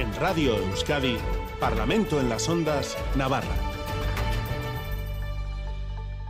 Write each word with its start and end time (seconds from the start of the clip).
En 0.00 0.14
Radio 0.14 0.56
Euskadi, 0.56 1.18
Parlamento 1.60 2.20
en 2.20 2.30
las 2.30 2.48
Ondas, 2.48 2.96
Navarra. 3.16 3.69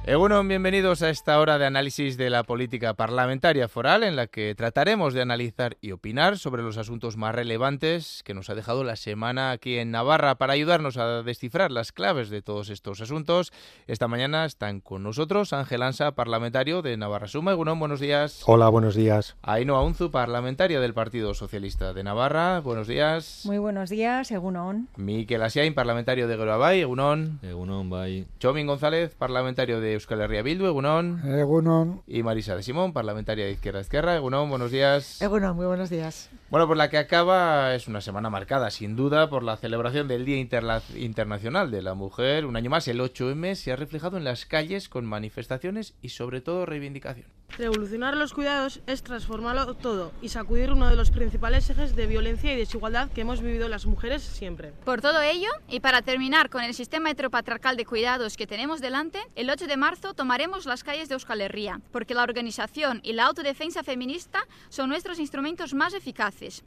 Bueno, 0.06 0.42
bienvenidos 0.42 1.02
a 1.02 1.10
esta 1.10 1.38
hora 1.38 1.56
de 1.58 1.66
análisis 1.66 2.16
de 2.16 2.30
la 2.30 2.42
política 2.42 2.94
parlamentaria 2.94 3.68
foral 3.68 4.02
en 4.02 4.16
la 4.16 4.26
que 4.26 4.54
trataremos 4.56 5.14
de 5.14 5.22
analizar 5.22 5.76
y 5.80 5.92
opinar 5.92 6.36
sobre 6.36 6.62
los 6.62 6.78
asuntos 6.78 7.16
más 7.16 7.34
relevantes 7.34 8.22
que 8.24 8.34
nos 8.34 8.50
ha 8.50 8.54
dejado 8.54 8.82
la 8.82 8.96
semana 8.96 9.50
aquí 9.50 9.78
en 9.78 9.90
Navarra. 9.92 10.34
Para 10.34 10.54
ayudarnos 10.54 10.96
a 10.96 11.22
descifrar 11.22 11.70
las 11.70 11.92
claves 11.92 12.28
de 12.28 12.42
todos 12.42 12.70
estos 12.70 13.00
asuntos, 13.00 13.52
esta 13.86 14.08
mañana 14.08 14.46
están 14.46 14.80
con 14.80 15.02
nosotros 15.02 15.52
Ángel 15.52 15.82
Ansa, 15.82 16.12
parlamentario 16.12 16.82
de 16.82 16.96
Navarra 16.96 17.28
Suma. 17.28 17.52
Egunon, 17.52 17.78
buenos 17.78 18.00
días. 18.00 18.42
Hola, 18.46 18.68
buenos 18.68 18.96
días. 18.96 19.36
Ainhoa 19.42 19.82
Unzu, 19.82 20.10
parlamentaria 20.10 20.80
del 20.80 20.92
Partido 20.92 21.34
Socialista 21.34 21.92
de 21.92 22.02
Navarra. 22.02 22.60
Buenos 22.60 22.88
días. 22.88 23.42
Muy 23.44 23.58
buenos 23.58 23.90
días, 23.90 24.30
Egunon. 24.32 24.88
Miquel 24.96 25.42
Asiain, 25.42 25.74
parlamentario 25.74 26.26
de 26.26 26.36
Geroabay. 26.36 26.80
Egunon. 26.80 27.38
Egunon, 27.42 27.88
bye. 27.90 28.26
Chomin 28.38 28.66
González, 28.66 29.14
parlamentario 29.14 29.80
de 29.80 29.89
Euskal 29.94 30.20
Herria 30.20 30.42
Bildu, 30.42 30.66
Egunon. 30.66 31.20
Egunon. 31.24 32.02
Y 32.06 32.22
Marisa 32.22 32.56
de 32.56 32.62
Simón, 32.62 32.92
parlamentaria 32.92 33.44
de 33.44 33.52
Izquierda 33.52 33.80
Izquierda. 33.80 34.16
Egunon, 34.16 34.48
buenos 34.48 34.70
días. 34.70 35.20
Egunon, 35.20 35.56
muy 35.56 35.66
buenos 35.66 35.90
días. 35.90 36.30
Bueno, 36.50 36.66
pues 36.66 36.76
la 36.76 36.90
que 36.90 36.98
acaba 36.98 37.74
es 37.74 37.88
una 37.88 38.00
semana 38.00 38.30
marcada, 38.30 38.70
sin 38.70 38.96
duda, 38.96 39.30
por 39.30 39.42
la 39.42 39.56
celebración 39.56 40.08
del 40.08 40.24
Día 40.24 40.38
Internacional 40.38 41.70
de 41.70 41.82
la 41.82 41.94
Mujer. 41.94 42.46
Un 42.46 42.56
año 42.56 42.70
más, 42.70 42.88
el 42.88 43.00
8M, 43.00 43.54
se 43.54 43.72
ha 43.72 43.76
reflejado 43.76 44.16
en 44.16 44.24
las 44.24 44.46
calles 44.46 44.88
con 44.88 45.06
manifestaciones 45.06 45.94
y 46.02 46.10
sobre 46.10 46.40
todo 46.40 46.66
reivindicación. 46.66 47.26
Revolucionar 47.58 48.16
los 48.16 48.32
cuidados 48.32 48.80
es 48.86 49.02
transformarlo 49.02 49.74
todo 49.74 50.12
y 50.22 50.28
sacudir 50.30 50.72
uno 50.72 50.88
de 50.88 50.96
los 50.96 51.10
principales 51.10 51.68
ejes 51.68 51.94
de 51.94 52.06
violencia 52.06 52.52
y 52.52 52.56
desigualdad 52.56 53.10
que 53.10 53.20
hemos 53.20 53.42
vivido 53.42 53.68
las 53.68 53.86
mujeres 53.86 54.22
siempre. 54.22 54.72
Por 54.84 55.00
todo 55.00 55.20
ello, 55.20 55.50
y 55.68 55.80
para 55.80 56.02
terminar 56.02 56.48
con 56.48 56.62
el 56.62 56.74
sistema 56.74 57.10
heteropatriarcal 57.10 57.76
de 57.76 57.84
cuidados 57.84 58.36
que 58.36 58.46
tenemos 58.46 58.80
delante, 58.80 59.20
el 59.34 59.50
8 59.50 59.66
de 59.66 59.76
marzo 59.76 60.14
tomaremos 60.14 60.66
las 60.66 60.84
calles 60.84 61.08
de 61.08 61.14
Euskal 61.14 61.40
Herria, 61.40 61.80
porque 61.92 62.14
la 62.14 62.22
organización 62.22 63.00
y 63.02 63.12
la 63.12 63.26
autodefensa 63.26 63.82
feminista 63.82 64.46
son 64.68 64.88
nuestros 64.88 65.18
instrumentos 65.18 65.74
más 65.74 65.94
eficaces. 65.94 66.64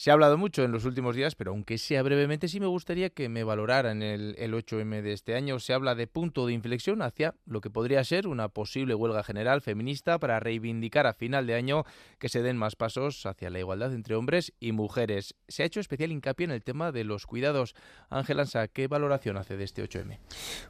Se 0.00 0.10
ha 0.10 0.14
hablado 0.14 0.38
mucho 0.38 0.64
en 0.64 0.72
los 0.72 0.86
últimos 0.86 1.14
días, 1.14 1.34
pero 1.34 1.50
aunque 1.50 1.76
sea 1.76 2.02
brevemente, 2.02 2.48
sí 2.48 2.58
me 2.58 2.64
gustaría 2.64 3.10
que 3.10 3.28
me 3.28 3.44
valoraran 3.44 4.02
el, 4.02 4.34
el 4.38 4.54
8M 4.54 5.02
de 5.02 5.12
este 5.12 5.34
año. 5.34 5.58
Se 5.58 5.74
habla 5.74 5.94
de 5.94 6.06
punto 6.06 6.46
de 6.46 6.54
inflexión 6.54 7.02
hacia 7.02 7.34
lo 7.44 7.60
que 7.60 7.68
podría 7.68 8.02
ser 8.02 8.26
una 8.26 8.48
posible 8.48 8.94
huelga 8.94 9.22
general 9.22 9.60
feminista 9.60 10.18
para 10.18 10.40
reivindicar 10.40 11.06
a 11.06 11.12
final 11.12 11.46
de 11.46 11.54
año 11.54 11.84
que 12.18 12.30
se 12.30 12.40
den 12.40 12.56
más 12.56 12.76
pasos 12.76 13.26
hacia 13.26 13.50
la 13.50 13.58
igualdad 13.58 13.92
entre 13.92 14.14
hombres 14.14 14.54
y 14.58 14.72
mujeres. 14.72 15.34
Se 15.48 15.64
ha 15.64 15.66
hecho 15.66 15.80
especial 15.80 16.12
hincapié 16.12 16.44
en 16.44 16.52
el 16.52 16.64
tema 16.64 16.92
de 16.92 17.04
los 17.04 17.26
cuidados. 17.26 17.74
Ángel 18.08 18.40
Ansa, 18.40 18.68
¿qué 18.68 18.88
valoración 18.88 19.36
hace 19.36 19.58
de 19.58 19.64
este 19.64 19.86
8M? 19.86 20.18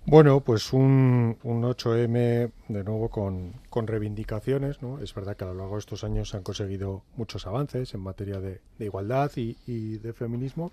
Bueno, 0.06 0.40
pues 0.40 0.72
un, 0.72 1.38
un 1.44 1.62
8M 1.62 2.50
de 2.66 2.82
nuevo 2.82 3.08
con, 3.08 3.59
con 3.70 3.86
reivindicaciones. 3.86 4.82
¿no? 4.82 4.98
Es 4.98 5.14
verdad 5.14 5.36
que 5.36 5.44
a 5.44 5.48
lo 5.48 5.54
largo 5.54 5.74
de 5.74 5.80
estos 5.80 6.04
años 6.04 6.28
se 6.28 6.36
han 6.36 6.42
conseguido 6.42 7.02
muchos 7.16 7.46
avances 7.46 7.94
en 7.94 8.00
materia 8.00 8.40
de, 8.40 8.60
igualdad 8.78 9.30
y, 9.36 9.96
de 9.98 10.12
feminismo, 10.12 10.72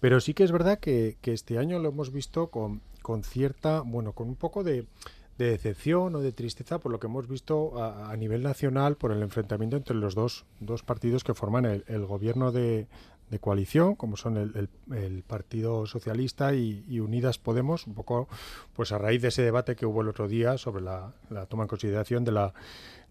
pero 0.00 0.20
sí 0.20 0.34
que 0.34 0.42
es 0.42 0.50
verdad 0.50 0.78
que, 0.78 1.16
este 1.22 1.58
año 1.58 1.78
lo 1.78 1.90
hemos 1.90 2.12
visto 2.12 2.48
con, 2.48 2.80
con, 3.02 3.22
cierta, 3.22 3.82
bueno, 3.82 4.12
con 4.12 4.28
un 4.28 4.36
poco 4.36 4.64
de, 4.64 4.86
de, 5.38 5.50
decepción 5.50 6.14
o 6.16 6.20
de 6.20 6.32
tristeza 6.32 6.78
por 6.78 6.90
lo 6.90 6.98
que 6.98 7.06
hemos 7.06 7.28
visto 7.28 7.80
a, 7.82 8.16
nivel 8.16 8.42
nacional 8.42 8.96
por 8.96 9.12
el 9.12 9.22
enfrentamiento 9.22 9.76
entre 9.76 9.96
los 9.96 10.14
dos, 10.14 10.44
dos 10.60 10.82
partidos 10.82 11.22
que 11.22 11.34
forman 11.34 11.66
el 11.66 12.06
gobierno 12.06 12.50
de, 12.50 12.88
de 13.30 13.38
coalición, 13.38 13.94
como 13.94 14.16
son 14.16 14.36
el, 14.36 14.68
el, 14.94 15.22
Partido 15.22 15.86
Socialista 15.86 16.54
y, 16.54 16.84
y, 16.88 17.00
Unidas 17.00 17.38
Podemos, 17.38 17.86
un 17.86 17.94
poco 17.94 18.28
pues 18.74 18.92
a 18.92 18.98
raíz 18.98 19.22
de 19.22 19.28
ese 19.28 19.42
debate 19.42 19.74
que 19.74 19.86
hubo 19.86 20.02
el 20.02 20.08
otro 20.08 20.28
día 20.28 20.58
sobre 20.58 20.82
la, 20.82 21.14
la 21.30 21.46
toma 21.46 21.64
en 21.64 21.68
consideración 21.68 22.24
de 22.24 22.32
la, 22.32 22.52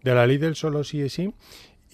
de 0.02 0.14
la 0.14 0.26
ley 0.26 0.38
del 0.38 0.54
solo 0.54 0.84
sí 0.84 1.00
es 1.00 1.12
sí 1.14 1.34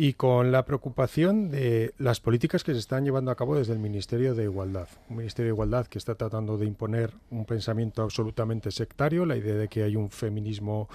y 0.01 0.13
con 0.13 0.53
la 0.53 0.65
preocupación 0.65 1.51
de 1.51 1.93
las 1.99 2.21
políticas 2.21 2.63
que 2.63 2.73
se 2.73 2.79
están 2.79 3.05
llevando 3.05 3.33
a 3.33 3.35
cabo 3.35 3.57
desde 3.57 3.73
el 3.73 3.81
Ministerio 3.81 4.37
de 4.37 4.45
Igualdad. 4.45 4.87
Un 5.11 5.17
Ministerio 5.17 5.51
de 5.51 5.55
Igualdad 5.57 5.89
que 5.89 5.99
está 5.99 6.15
tratando 6.15 6.57
de 6.57 6.67
imponer 6.67 7.13
un 7.31 7.45
pensamiento 7.45 8.03
absolutamente 8.03 8.71
sectario, 8.71 9.27
la 9.27 9.37
idea 9.37 9.57
de 9.57 9.67
que 9.67 9.83
hay 9.83 9.97
un 9.97 10.09
feminismo 10.11 10.89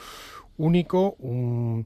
único, 0.57 1.17
un, 1.19 1.85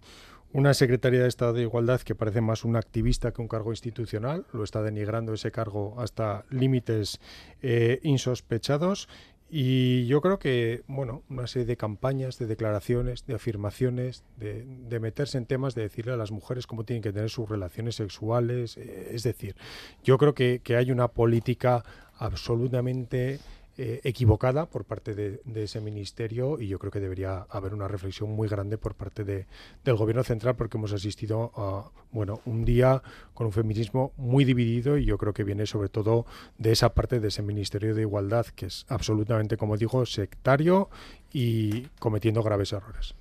una 0.54 0.74
Secretaría 0.74 1.22
de 1.22 1.28
Estado 1.28 1.54
de 1.54 1.64
Igualdad 1.64 2.02
que 2.02 2.16
parece 2.16 2.42
más 2.42 2.64
un 2.64 2.76
activista 2.76 3.32
que 3.32 3.42
un 3.42 3.48
cargo 3.48 3.72
institucional, 3.72 4.46
lo 4.54 4.64
está 4.64 4.82
denigrando 4.82 5.34
ese 5.34 5.52
cargo 5.52 5.96
hasta 6.00 6.46
límites 6.50 7.20
eh, 7.62 8.00
insospechados 8.04 9.08
y 9.50 10.06
yo 10.08 10.20
creo 10.20 10.40
que, 10.40 10.84
bueno, 10.88 11.24
una 11.30 11.48
serie 11.48 11.66
de 11.66 11.78
campañas, 11.78 12.38
de 12.38 12.48
declaraciones, 12.48 13.26
de 13.26 13.36
afirmaciones, 13.36 14.26
de, 14.36 14.66
de, 14.66 15.00
meterse 15.00 15.38
en 15.38 15.46
temas, 15.46 15.74
de 15.74 15.84
decirle 15.84 16.12
a 16.12 16.18
las 16.18 16.32
mujeres 16.32 16.68
cómo 16.68 16.84
tienen 16.84 17.02
que 17.02 17.14
tener 17.14 17.30
sus 17.30 17.48
relaciones 17.48 17.96
sexuales. 17.96 18.76
Eh, 18.76 19.12
es 19.12 19.24
decir, 19.24 19.56
yo 20.04 20.18
creo 20.18 20.34
que, 20.34 20.60
que 20.62 20.76
hay 20.76 20.92
una 20.92 21.08
política 21.08 21.86
absolutamente 22.18 23.40
eh, 23.78 24.02
equivocada 24.04 24.66
por 24.66 24.86
parte 24.86 25.14
de, 25.14 25.40
de, 25.46 25.64
ese 25.64 25.82
ministerio 25.82 26.60
y 26.60 26.68
yo 26.68 26.80
creo 26.80 26.92
que 26.92 27.00
debería 27.00 27.46
haber 27.50 27.74
una 27.76 27.88
reflexión 27.88 28.32
muy 28.32 28.48
grande 28.48 28.78
por 28.80 28.96
parte 28.96 29.24
de, 29.24 29.46
del 29.84 29.96
gobierno 29.96 30.24
central 30.24 30.56
porque 30.56 30.78
hemos 30.78 30.94
asistido 30.94 31.52
a 31.56 31.92
bueno 32.18 32.42
un 32.46 32.66
día 32.66 33.04
con 33.36 33.46
un 33.46 33.54
feminismo 33.54 34.12
muy 34.18 34.44
dividido 34.44 34.98
y 34.98 35.06
yo 35.06 35.20
creo 35.20 35.34
que 35.34 35.44
viene 35.44 35.68
sobre 35.68 35.88
todo 35.88 36.26
de 36.58 36.72
esa 36.72 36.96
parte 36.96 37.20
de 37.20 37.28
ese 37.28 37.44
ministerio 37.44 37.94
de 37.94 38.02
igualdad 38.02 38.48
que 38.48 38.66
es 38.66 38.88
absolutamente 38.90 39.56
como 39.56 39.78
digo 39.78 40.04
sectario 40.08 40.90
y 41.34 41.82
cometiendo 42.00 42.42
graves 42.42 42.72
errores. 42.72 43.14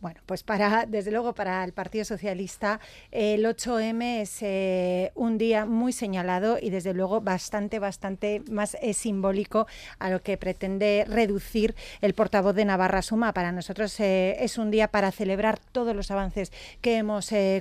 Bueno, 0.00 0.20
pues 0.24 0.42
para, 0.42 0.86
desde 0.86 1.10
luego 1.10 1.34
para 1.34 1.62
el 1.62 1.72
Partido 1.72 2.04
Socialista 2.04 2.80
el 3.12 3.44
8M 3.44 4.22
es 4.22 4.42
eh, 4.42 5.12
un 5.14 5.36
día 5.36 5.66
muy 5.66 5.92
señalado 5.92 6.58
y 6.60 6.70
desde 6.70 6.94
luego 6.94 7.20
bastante, 7.20 7.78
bastante 7.78 8.42
más 8.50 8.76
eh, 8.80 8.94
simbólico 8.94 9.66
a 9.98 10.10
lo 10.10 10.22
que 10.22 10.38
pretende 10.38 11.04
reducir 11.06 11.74
el 12.00 12.14
portavoz 12.14 12.54
de 12.54 12.64
Navarra 12.64 13.02
Suma. 13.02 13.34
Para 13.34 13.52
nosotros 13.52 14.00
eh, 14.00 14.36
es 14.40 14.56
un 14.56 14.70
día 14.70 14.88
para 14.88 15.12
celebrar 15.12 15.58
todos 15.58 15.94
los 15.94 16.10
avances 16.10 16.50
que 16.80 16.96
hemos 16.96 17.30
eh, 17.32 17.60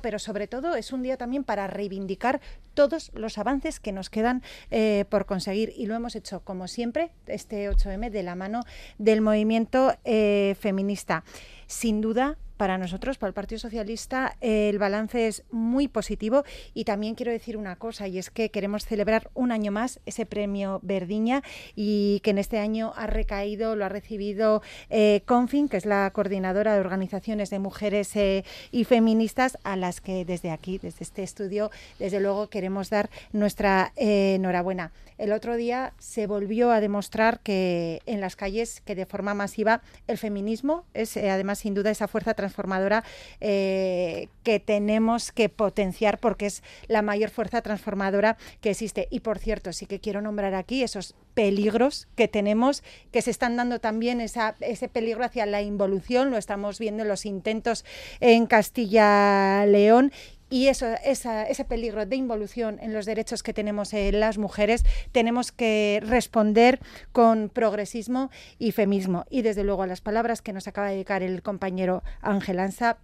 pero 0.00 0.18
sobre 0.18 0.46
todo 0.46 0.74
es 0.76 0.92
un 0.92 1.02
día 1.02 1.16
también 1.16 1.44
para 1.44 1.66
reivindicar 1.66 2.40
todos 2.74 3.10
los 3.14 3.38
avances 3.38 3.80
que 3.80 3.92
nos 3.92 4.10
quedan 4.10 4.42
eh, 4.70 5.04
por 5.08 5.26
conseguir 5.26 5.72
y 5.76 5.86
lo 5.86 5.94
hemos 5.94 6.14
hecho 6.16 6.40
como 6.40 6.68
siempre 6.68 7.10
este 7.26 7.70
8M 7.70 8.10
de 8.10 8.22
la 8.22 8.34
mano 8.34 8.62
del 8.98 9.20
movimiento 9.20 9.94
eh, 10.04 10.56
feminista. 10.60 11.24
Sin 11.66 12.00
duda, 12.00 12.36
para 12.56 12.78
nosotros, 12.78 13.18
para 13.18 13.28
el 13.28 13.34
Partido 13.34 13.58
Socialista, 13.58 14.36
eh, 14.40 14.68
el 14.68 14.78
balance 14.78 15.26
es 15.26 15.44
muy 15.50 15.88
positivo 15.88 16.44
y 16.74 16.84
también 16.84 17.14
quiero 17.14 17.32
decir 17.32 17.56
una 17.56 17.76
cosa 17.76 18.08
y 18.08 18.18
es 18.18 18.30
que 18.30 18.50
queremos 18.50 18.84
celebrar 18.84 19.30
un 19.34 19.52
año 19.52 19.72
más 19.72 20.00
ese 20.06 20.26
premio 20.26 20.80
Verdiña 20.82 21.42
y 21.74 22.20
que 22.20 22.30
en 22.30 22.38
este 22.38 22.58
año 22.58 22.92
ha 22.96 23.06
recaído, 23.06 23.76
lo 23.76 23.84
ha 23.84 23.88
recibido 23.88 24.62
eh, 24.90 25.22
Confin, 25.26 25.68
que 25.68 25.76
es 25.76 25.86
la 25.86 26.10
coordinadora 26.12 26.74
de 26.74 26.80
organizaciones 26.80 27.50
de 27.50 27.58
mujeres 27.58 28.14
eh, 28.16 28.44
y 28.70 28.84
feministas 28.84 29.58
a 29.64 29.76
las 29.76 30.00
que 30.00 30.24
desde 30.24 30.50
aquí, 30.50 30.78
desde 30.78 31.04
este 31.04 31.22
estudio, 31.22 31.70
desde 31.98 32.20
luego 32.20 32.48
queremos 32.48 32.90
dar 32.90 33.10
nuestra 33.32 33.92
enhorabuena. 33.96 34.92
El 35.18 35.32
otro 35.32 35.56
día 35.56 35.94
se 35.98 36.26
volvió 36.26 36.70
a 36.70 36.80
demostrar 36.80 37.40
que 37.40 38.02
en 38.04 38.20
las 38.20 38.36
calles, 38.36 38.82
que 38.84 38.94
de 38.94 39.06
forma 39.06 39.32
masiva, 39.32 39.80
el 40.08 40.18
feminismo 40.18 40.84
es 40.92 41.16
además 41.16 41.58
sin 41.60 41.74
duda 41.74 41.90
esa 41.90 42.06
fuerza 42.06 42.34
transformadora 42.46 43.04
eh, 43.40 44.28
que 44.42 44.60
tenemos 44.60 45.32
que 45.32 45.48
potenciar 45.48 46.18
porque 46.18 46.46
es 46.46 46.62
la 46.86 47.02
mayor 47.02 47.30
fuerza 47.30 47.60
transformadora 47.60 48.36
que 48.60 48.70
existe. 48.70 49.08
Y 49.10 49.20
por 49.20 49.38
cierto, 49.38 49.72
sí 49.72 49.86
que 49.86 50.00
quiero 50.00 50.20
nombrar 50.20 50.54
aquí 50.54 50.82
esos 50.82 51.14
peligros 51.34 52.08
que 52.16 52.28
tenemos, 52.28 52.82
que 53.12 53.20
se 53.20 53.30
están 53.30 53.56
dando 53.56 53.80
también 53.80 54.20
esa, 54.20 54.56
ese 54.60 54.88
peligro 54.88 55.24
hacia 55.24 55.44
la 55.44 55.60
involución, 55.60 56.30
lo 56.30 56.38
estamos 56.38 56.78
viendo 56.78 57.02
en 57.02 57.08
los 57.08 57.26
intentos 57.26 57.84
en 58.20 58.46
Castilla-León 58.46 60.12
y 60.48 60.68
eso, 60.68 60.86
esa, 61.04 61.44
ese 61.44 61.64
peligro 61.64 62.06
de 62.06 62.16
involución 62.16 62.78
en 62.80 62.92
los 62.92 63.06
derechos 63.06 63.42
que 63.42 63.52
tenemos 63.52 63.92
eh, 63.92 64.12
las 64.12 64.38
mujeres, 64.38 64.84
tenemos 65.12 65.50
que 65.52 66.00
responder 66.04 66.80
con 67.12 67.48
progresismo 67.48 68.30
y 68.58 68.72
feminismo. 68.72 69.24
Y 69.28 69.42
desde 69.42 69.64
luego 69.64 69.82
a 69.82 69.86
las 69.86 70.00
palabras 70.00 70.42
que 70.42 70.52
nos 70.52 70.68
acaba 70.68 70.88
de 70.88 70.94
dedicar 70.94 71.22
el 71.22 71.42
compañero 71.42 72.02
Ángel 72.20 72.60
Ansa, 72.60 72.98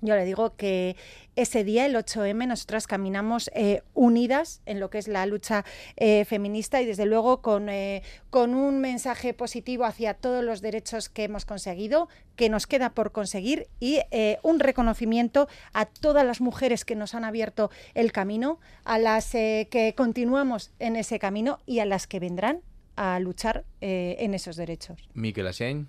yo 0.00 0.14
le 0.14 0.24
digo 0.24 0.54
que 0.56 0.96
ese 1.34 1.64
día, 1.64 1.86
el 1.86 1.94
8M, 1.94 2.46
nosotras 2.46 2.86
caminamos 2.86 3.50
eh, 3.54 3.82
unidas 3.94 4.60
en 4.66 4.80
lo 4.80 4.90
que 4.90 4.98
es 4.98 5.08
la 5.08 5.24
lucha 5.26 5.64
eh, 5.96 6.24
feminista 6.24 6.82
y 6.82 6.86
desde 6.86 7.06
luego 7.06 7.42
con, 7.42 7.68
eh, 7.68 8.02
con 8.30 8.54
un 8.54 8.80
mensaje 8.80 9.34
positivo 9.34 9.84
hacia 9.84 10.14
todos 10.14 10.44
los 10.44 10.60
derechos 10.60 11.08
que 11.08 11.24
hemos 11.24 11.44
conseguido, 11.44 12.08
que 12.36 12.48
nos 12.48 12.66
queda 12.66 12.90
por 12.90 13.12
conseguir 13.12 13.68
y 13.80 14.00
un 14.42 14.60
reconocimiento 14.60 15.48
a 15.72 15.86
todas 15.86 16.24
las 16.24 16.40
mujeres 16.40 16.84
que 16.84 16.94
nos 16.94 17.14
han 17.14 17.24
abierto 17.24 17.70
el 17.94 18.12
camino, 18.12 18.60
a 18.84 18.98
las 18.98 19.32
que 19.32 19.94
continuamos 19.96 20.72
en 20.78 20.96
ese 20.96 21.18
camino 21.18 21.58
y 21.66 21.80
a 21.80 21.86
las 21.86 22.06
que 22.06 22.20
vendrán 22.20 22.60
a 22.96 23.18
luchar 23.20 23.64
en 23.80 24.34
esos 24.34 24.56
derechos. 24.56 25.08
Miquel 25.14 25.46
Asen. 25.46 25.88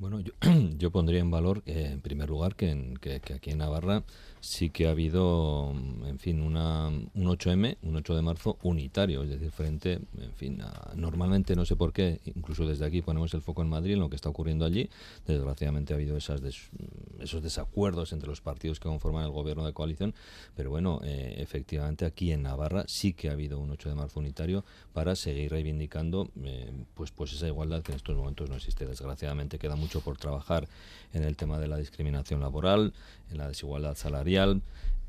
Bueno, 0.00 0.18
yo, 0.20 0.32
yo, 0.78 0.90
pondría 0.90 1.20
en 1.20 1.30
valor, 1.30 1.62
en 1.66 2.00
primer 2.00 2.30
lugar, 2.30 2.56
que, 2.56 2.94
que, 3.02 3.20
que, 3.20 3.34
aquí 3.34 3.50
en 3.50 3.58
Navarra 3.58 4.02
sí 4.40 4.70
que 4.70 4.86
ha 4.86 4.90
habido, 4.90 5.72
en 6.06 6.18
fin, 6.18 6.40
una, 6.40 6.88
un 6.88 7.10
8M, 7.14 7.76
un 7.82 7.96
8 7.96 8.16
de 8.16 8.22
marzo 8.22 8.58
unitario, 8.62 9.22
es 9.22 9.30
decir, 9.30 9.50
frente, 9.50 10.00
en 10.18 10.32
fin, 10.34 10.62
normalmente 10.94 11.54
no 11.54 11.64
sé 11.64 11.76
por 11.76 11.92
qué, 11.92 12.20
incluso 12.24 12.66
desde 12.66 12.86
aquí 12.86 13.02
ponemos 13.02 13.32
el 13.34 13.42
foco 13.42 13.62
en 13.62 13.68
Madrid, 13.68 13.94
en 13.94 14.00
lo 14.00 14.08
que 14.08 14.16
está 14.16 14.28
ocurriendo 14.28 14.64
allí. 14.64 14.88
Desgraciadamente 15.26 15.92
ha 15.92 15.96
habido 15.96 16.16
esas 16.16 16.40
esos 17.20 17.42
desacuerdos 17.42 18.12
entre 18.12 18.28
los 18.28 18.40
partidos 18.40 18.80
que 18.80 18.88
conforman 18.88 19.24
el 19.24 19.30
gobierno 19.30 19.66
de 19.66 19.72
coalición, 19.72 20.14
pero 20.56 20.70
bueno, 20.70 21.00
eh, 21.04 21.34
efectivamente 21.38 22.06
aquí 22.06 22.32
en 22.32 22.42
Navarra 22.42 22.84
sí 22.86 23.12
que 23.12 23.28
ha 23.28 23.32
habido 23.32 23.58
un 23.58 23.70
8 23.70 23.90
de 23.90 23.94
marzo 23.94 24.20
unitario 24.20 24.64
para 24.94 25.14
seguir 25.14 25.50
reivindicando 25.50 26.30
eh, 26.44 26.72
pues, 26.94 27.10
pues 27.10 27.32
esa 27.32 27.46
igualdad 27.46 27.82
que 27.82 27.92
en 27.92 27.96
estos 27.96 28.16
momentos 28.16 28.48
no 28.48 28.56
existe. 28.56 28.86
Desgraciadamente 28.86 29.58
queda 29.58 29.76
mucho 29.76 30.00
por 30.00 30.16
trabajar 30.16 30.66
en 31.12 31.24
el 31.24 31.36
tema 31.36 31.58
de 31.58 31.68
la 31.68 31.76
discriminación 31.76 32.40
laboral, 32.40 32.94
en 33.30 33.38
la 33.38 33.48
desigualdad 33.48 33.96
salarial, 33.96 34.29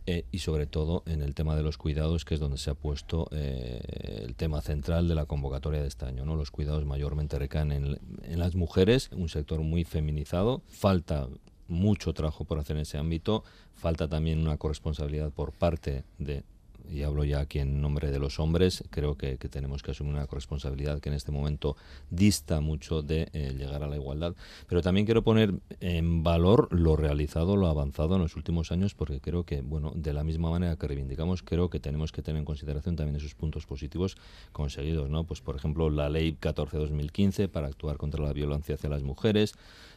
eh, 0.07 0.25
y 0.31 0.39
sobre 0.39 0.65
todo 0.65 1.03
en 1.06 1.21
el 1.21 1.35
tema 1.35 1.56
de 1.56 1.62
los 1.62 1.77
cuidados, 1.77 2.25
que 2.25 2.33
es 2.33 2.39
donde 2.39 2.57
se 2.57 2.71
ha 2.71 2.73
puesto 2.73 3.27
eh, 3.31 4.23
el 4.25 4.35
tema 4.35 4.62
central 4.62 5.07
de 5.07 5.13
la 5.13 5.25
convocatoria 5.25 5.81
de 5.81 5.88
este 5.88 6.06
año. 6.06 6.25
¿no? 6.25 6.35
Los 6.35 6.50
cuidados 6.50 6.85
mayormente 6.85 7.38
recaen 7.38 7.71
en, 7.71 8.00
en, 8.23 8.39
las 8.39 8.56
mujeres, 8.56 9.09
un 9.12 9.29
sector 9.29 9.62
muy 9.62 9.83
feminizado. 9.83 10.63
Falta 10.68 11.27
mucho 11.68 12.13
trabajo 12.13 12.45
por 12.45 12.57
hacer 12.57 12.77
en 12.77 12.81
ese 12.81 12.97
ámbito. 12.97 13.44
Falta 13.75 14.07
también 14.07 14.39
una 14.39 14.57
corresponsabilidad 14.57 15.31
por 15.31 15.51
parte 15.51 16.03
de 16.18 16.44
y 16.91 17.03
hablo 17.03 17.23
ya 17.23 17.39
aquí 17.39 17.59
en 17.59 17.81
nombre 17.81 18.11
de 18.11 18.19
los 18.19 18.39
hombres, 18.39 18.83
creo 18.89 19.15
que, 19.15 19.38
tenemos 19.38 19.81
que 19.81 19.91
asumir 19.91 20.13
una 20.13 20.27
corresponsabilidad 20.27 20.99
que 20.99 21.09
en 21.09 21.15
este 21.15 21.31
momento 21.31 21.75
dista 22.09 22.61
mucho 22.61 23.01
de 23.01 23.29
eh, 23.33 23.53
llegar 23.57 23.83
a 23.83 23.88
la 23.88 23.95
igualdad. 23.95 24.35
Pero 24.67 24.81
también 24.81 25.05
quiero 25.05 25.23
poner 25.23 25.53
en 25.79 26.23
valor 26.23 26.67
lo 26.71 26.95
realizado, 26.95 27.55
lo 27.55 27.67
avanzado 27.67 28.15
en 28.15 28.21
los 28.21 28.35
últimos 28.35 28.71
años, 28.71 28.93
porque 28.93 29.19
creo 29.19 29.45
que, 29.45 29.61
bueno, 29.61 29.93
de 29.95 30.13
la 30.13 30.23
misma 30.23 30.49
manera 30.49 30.75
que 30.75 30.88
reivindicamos, 30.88 31.43
creo 31.43 31.69
que 31.69 31.79
tenemos 31.79 32.11
que 32.11 32.21
tener 32.21 32.39
en 32.39 32.45
consideración 32.45 32.95
también 32.95 33.15
esos 33.15 33.35
puntos 33.35 33.65
positivos 33.65 34.17
conseguidos, 34.51 35.09
¿no? 35.09 35.23
Pues, 35.23 35.41
por 35.41 35.55
ejemplo, 35.55 35.89
la 35.89 36.09
Ley 36.09 36.37
14-2015 36.39 37.47
para 37.47 37.67
actuar 37.67 37.97
contra 37.97 38.23
la 38.23 38.33
violencia 38.33 38.75
hacia 38.75 38.89
las 38.89 39.03
mujeres, 39.03 39.53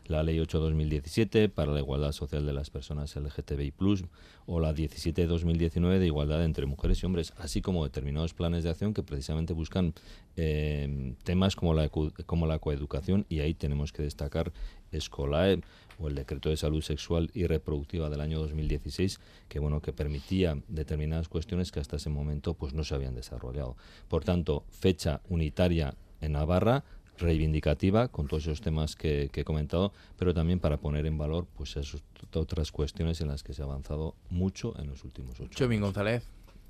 la 0.06 0.23
Ley 0.23 0.38
8-2017 0.38 1.50
para 1.50 1.73
la 1.73 1.81
igualdad 1.81 2.12
social 2.12 2.44
de 2.44 2.52
las 2.52 2.70
personas 2.70 3.17
LGTBI+, 3.17 3.73
o 4.46 4.61
la 4.61 4.75
17-2019 4.75 5.99
de 5.99 6.06
igualdad 6.06 6.44
entre 6.44 6.67
mujeres 6.67 7.02
y 7.02 7.06
hombres, 7.06 7.32
así 7.38 7.62
como 7.62 7.85
determinados 7.85 8.35
planes 8.35 8.64
de 8.64 8.70
acción 8.70 8.94
que 8.94 9.02
precisamente 9.02 9.52
buscan 9.52 9.94
eh, 10.37 11.14
temas 11.25 11.56
como 11.56 11.75
la, 11.75 11.88
como 11.88 12.46
la 12.46 12.58
coeducación 12.58 13.25
y 13.29 13.41
ahí 13.41 13.55
tenemos 13.55 13.93
que 13.93 14.02
destacar 14.02 14.52
Escolae 14.93 15.61
o 15.99 16.08
el 16.08 16.14
decreto 16.14 16.50
de 16.50 16.56
salud 16.56 16.82
sexual 16.82 17.31
y 17.35 17.46
reproductiva 17.46 18.11
del 18.11 18.20
año 18.20 18.38
2016 18.41 19.20
que 19.49 19.58
bueno 19.58 19.81
que 19.81 19.93
permitía 19.93 20.58
determinadas 20.69 21.29
cuestiones 21.29 21.73
que 21.73 21.81
hasta 21.81 21.97
ese 21.97 22.11
momento 22.11 22.55
pues 22.55 22.75
no 22.75 22.85
se 22.85 22.94
habían 22.94 23.14
desarrollado. 23.14 23.76
Por 24.08 24.25
tanto, 24.25 24.64
fecha 24.70 25.20
unitaria 25.29 25.94
en 26.20 26.32
Navarra 26.32 26.85
reivindicativa 27.19 28.08
con 28.08 28.26
todos 28.26 28.44
esos 28.44 28.61
temas 28.61 28.96
que, 28.96 29.31
he 29.32 29.44
comentado, 29.44 29.93
pero 30.19 30.34
también 30.34 30.61
para 30.61 30.78
poner 30.78 31.06
en 31.06 31.19
valor 31.19 31.46
pues 31.56 31.76
esas 31.76 32.02
otras 32.32 32.72
cuestiones 32.72 33.20
en 33.20 33.28
las 33.28 33.43
que 33.43 33.55
se 33.55 33.62
ha 33.62 33.64
avanzado 33.64 34.14
mucho 34.31 34.75
en 34.78 34.88
los 34.88 35.05
últimos 35.05 35.38
ocho 35.40 35.64
años. 35.64 35.81
González. 35.81 36.25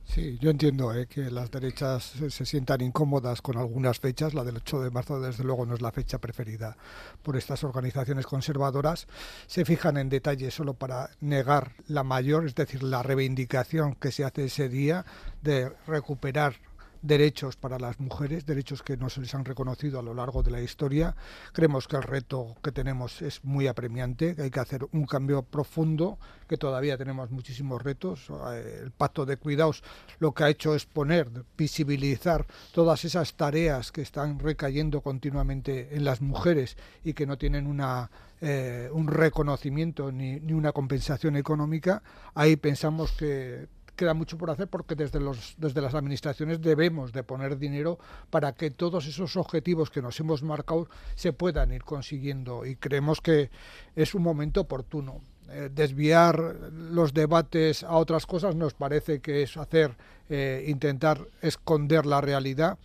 Sí, 0.06 0.38
yo 0.38 0.50
entiendo 0.50 0.94
eh, 0.94 1.06
que 1.06 1.30
las 1.30 1.50
derechas 1.50 2.12
se, 2.28 2.44
sientan 2.44 2.82
incómodas 2.82 3.40
con 3.40 3.56
algunas 3.56 3.98
fechas. 3.98 4.34
La 4.34 4.44
del 4.44 4.56
8 4.56 4.82
de 4.82 4.90
marzo, 4.90 5.18
desde 5.20 5.44
luego, 5.44 5.66
no 5.66 5.74
es 5.74 5.80
la 5.80 5.92
fecha 5.92 6.18
preferida 6.18 6.76
por 7.22 7.36
estas 7.36 7.64
organizaciones 7.64 8.26
conservadoras. 8.26 9.08
Se 9.46 9.64
fijan 9.64 9.96
en 9.96 10.10
detalles 10.10 10.54
solo 10.54 10.74
para 10.74 11.10
negar 11.20 11.72
la 11.88 12.04
mayor, 12.04 12.46
es 12.46 12.54
decir, 12.54 12.82
la 12.82 13.02
reivindicación 13.02 13.94
que 13.94 14.12
se 14.12 14.24
hace 14.24 14.44
ese 14.44 14.68
día 14.68 15.04
de 15.42 15.72
recuperar 15.86 16.60
derechos 17.04 17.56
para 17.56 17.78
las 17.78 18.00
mujeres, 18.00 18.46
derechos 18.46 18.82
que 18.82 18.96
no 18.96 19.10
se 19.10 19.20
les 19.20 19.34
han 19.34 19.44
reconocido 19.44 19.98
a 19.98 20.02
lo 20.02 20.14
largo 20.14 20.42
de 20.42 20.50
la 20.50 20.62
historia. 20.62 21.14
Creemos 21.52 21.86
que 21.86 21.96
el 21.96 22.02
reto 22.02 22.56
que 22.62 22.72
tenemos 22.72 23.20
es 23.20 23.44
muy 23.44 23.66
apremiante, 23.66 24.34
que 24.34 24.42
hay 24.42 24.50
que 24.50 24.60
hacer 24.60 24.86
un 24.90 25.04
cambio 25.04 25.42
profundo, 25.42 26.18
que 26.48 26.56
todavía 26.56 26.96
tenemos 26.96 27.30
muchísimos 27.30 27.82
retos. 27.82 28.28
El 28.54 28.90
pacto 28.90 29.26
de 29.26 29.36
cuidados 29.36 29.82
lo 30.18 30.32
que 30.32 30.44
ha 30.44 30.48
hecho 30.48 30.74
es 30.74 30.86
poner, 30.86 31.30
visibilizar 31.58 32.46
todas 32.72 33.04
esas 33.04 33.34
tareas 33.34 33.92
que 33.92 34.00
están 34.00 34.38
recayendo 34.38 35.02
continuamente 35.02 35.94
en 35.94 36.04
las 36.04 36.22
mujeres 36.22 36.78
y 37.04 37.12
que 37.12 37.26
no 37.26 37.36
tienen 37.36 37.66
una 37.66 38.10
eh, 38.40 38.90
un 38.92 39.06
reconocimiento 39.06 40.12
ni, 40.12 40.38
ni, 40.40 40.52
una 40.52 40.72
compensación 40.72 41.36
económica, 41.36 42.02
ahí 42.34 42.56
pensamos 42.56 43.12
que 43.12 43.68
queda 43.94 44.14
mucho 44.14 44.38
por 44.38 44.50
hacer 44.50 44.68
porque 44.68 44.94
desde, 44.94 45.20
los, 45.20 45.54
desde 45.58 45.80
las 45.80 45.94
administraciones 45.94 46.60
debemos 46.60 47.12
de 47.12 47.22
poner 47.22 47.58
dinero 47.58 47.98
para 48.30 48.52
que 48.52 48.70
todos 48.70 49.06
esos 49.06 49.36
objetivos 49.36 49.90
que 49.90 50.02
nos 50.02 50.18
hemos 50.20 50.42
marcado 50.42 50.88
se 51.14 51.32
puedan 51.32 51.72
ir 51.72 51.84
consiguiendo 51.84 52.66
y 52.66 52.76
creemos 52.76 53.20
que 53.20 53.50
es 53.96 54.14
un 54.14 54.22
momento 54.22 54.62
oportuno. 54.62 55.20
Eh, 55.50 55.68
desviar 55.72 56.38
los 56.72 57.12
debates 57.12 57.84
a 57.84 57.96
otras 57.96 58.24
cosas 58.24 58.56
nos 58.56 58.72
parece 58.72 59.20
que 59.20 59.42
es 59.42 59.56
hacer, 59.56 59.94
eh, 60.28 60.64
intentar 60.68 61.20
esconder 61.42 62.06
la 62.06 62.20
realidad. 62.20 62.78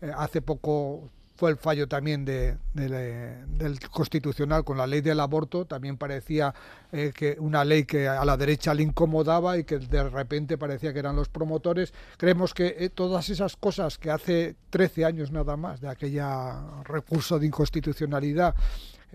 Eh, 0.00 0.12
hace 0.16 0.40
poco 0.40 1.10
fue 1.36 1.50
el 1.50 1.56
fallo 1.56 1.86
también 1.86 2.24
de, 2.24 2.56
del 2.72 3.80
constitucional 3.90 4.64
con 4.64 4.78
la 4.78 4.86
ley 4.86 5.02
del 5.02 5.20
aborto. 5.20 5.66
También 5.66 5.96
parecía 5.98 6.54
eh, 6.92 7.12
que 7.14 7.36
una 7.38 7.64
ley 7.64 7.84
que 7.84 8.08
a 8.08 8.24
la 8.24 8.36
derecha 8.36 8.72
le 8.74 8.82
incomodaba 8.82 9.58
y 9.58 9.64
que 9.64 9.78
de 9.78 10.08
repente 10.08 10.56
parecía 10.56 10.92
que 10.92 10.98
eran 10.98 11.14
los 11.14 11.28
promotores. 11.28 11.92
Creemos 12.16 12.54
que 12.54 12.76
eh, 12.78 12.90
todas 12.90 13.28
esas 13.28 13.56
cosas 13.56 13.98
que 13.98 14.10
hace 14.10 14.56
13 14.70 15.04
años 15.04 15.30
nada 15.30 15.56
más 15.56 15.80
de 15.80 15.88
aquella 15.88 16.82
recurso 16.84 17.38
de 17.38 17.46
inconstitucionalidad 17.46 18.54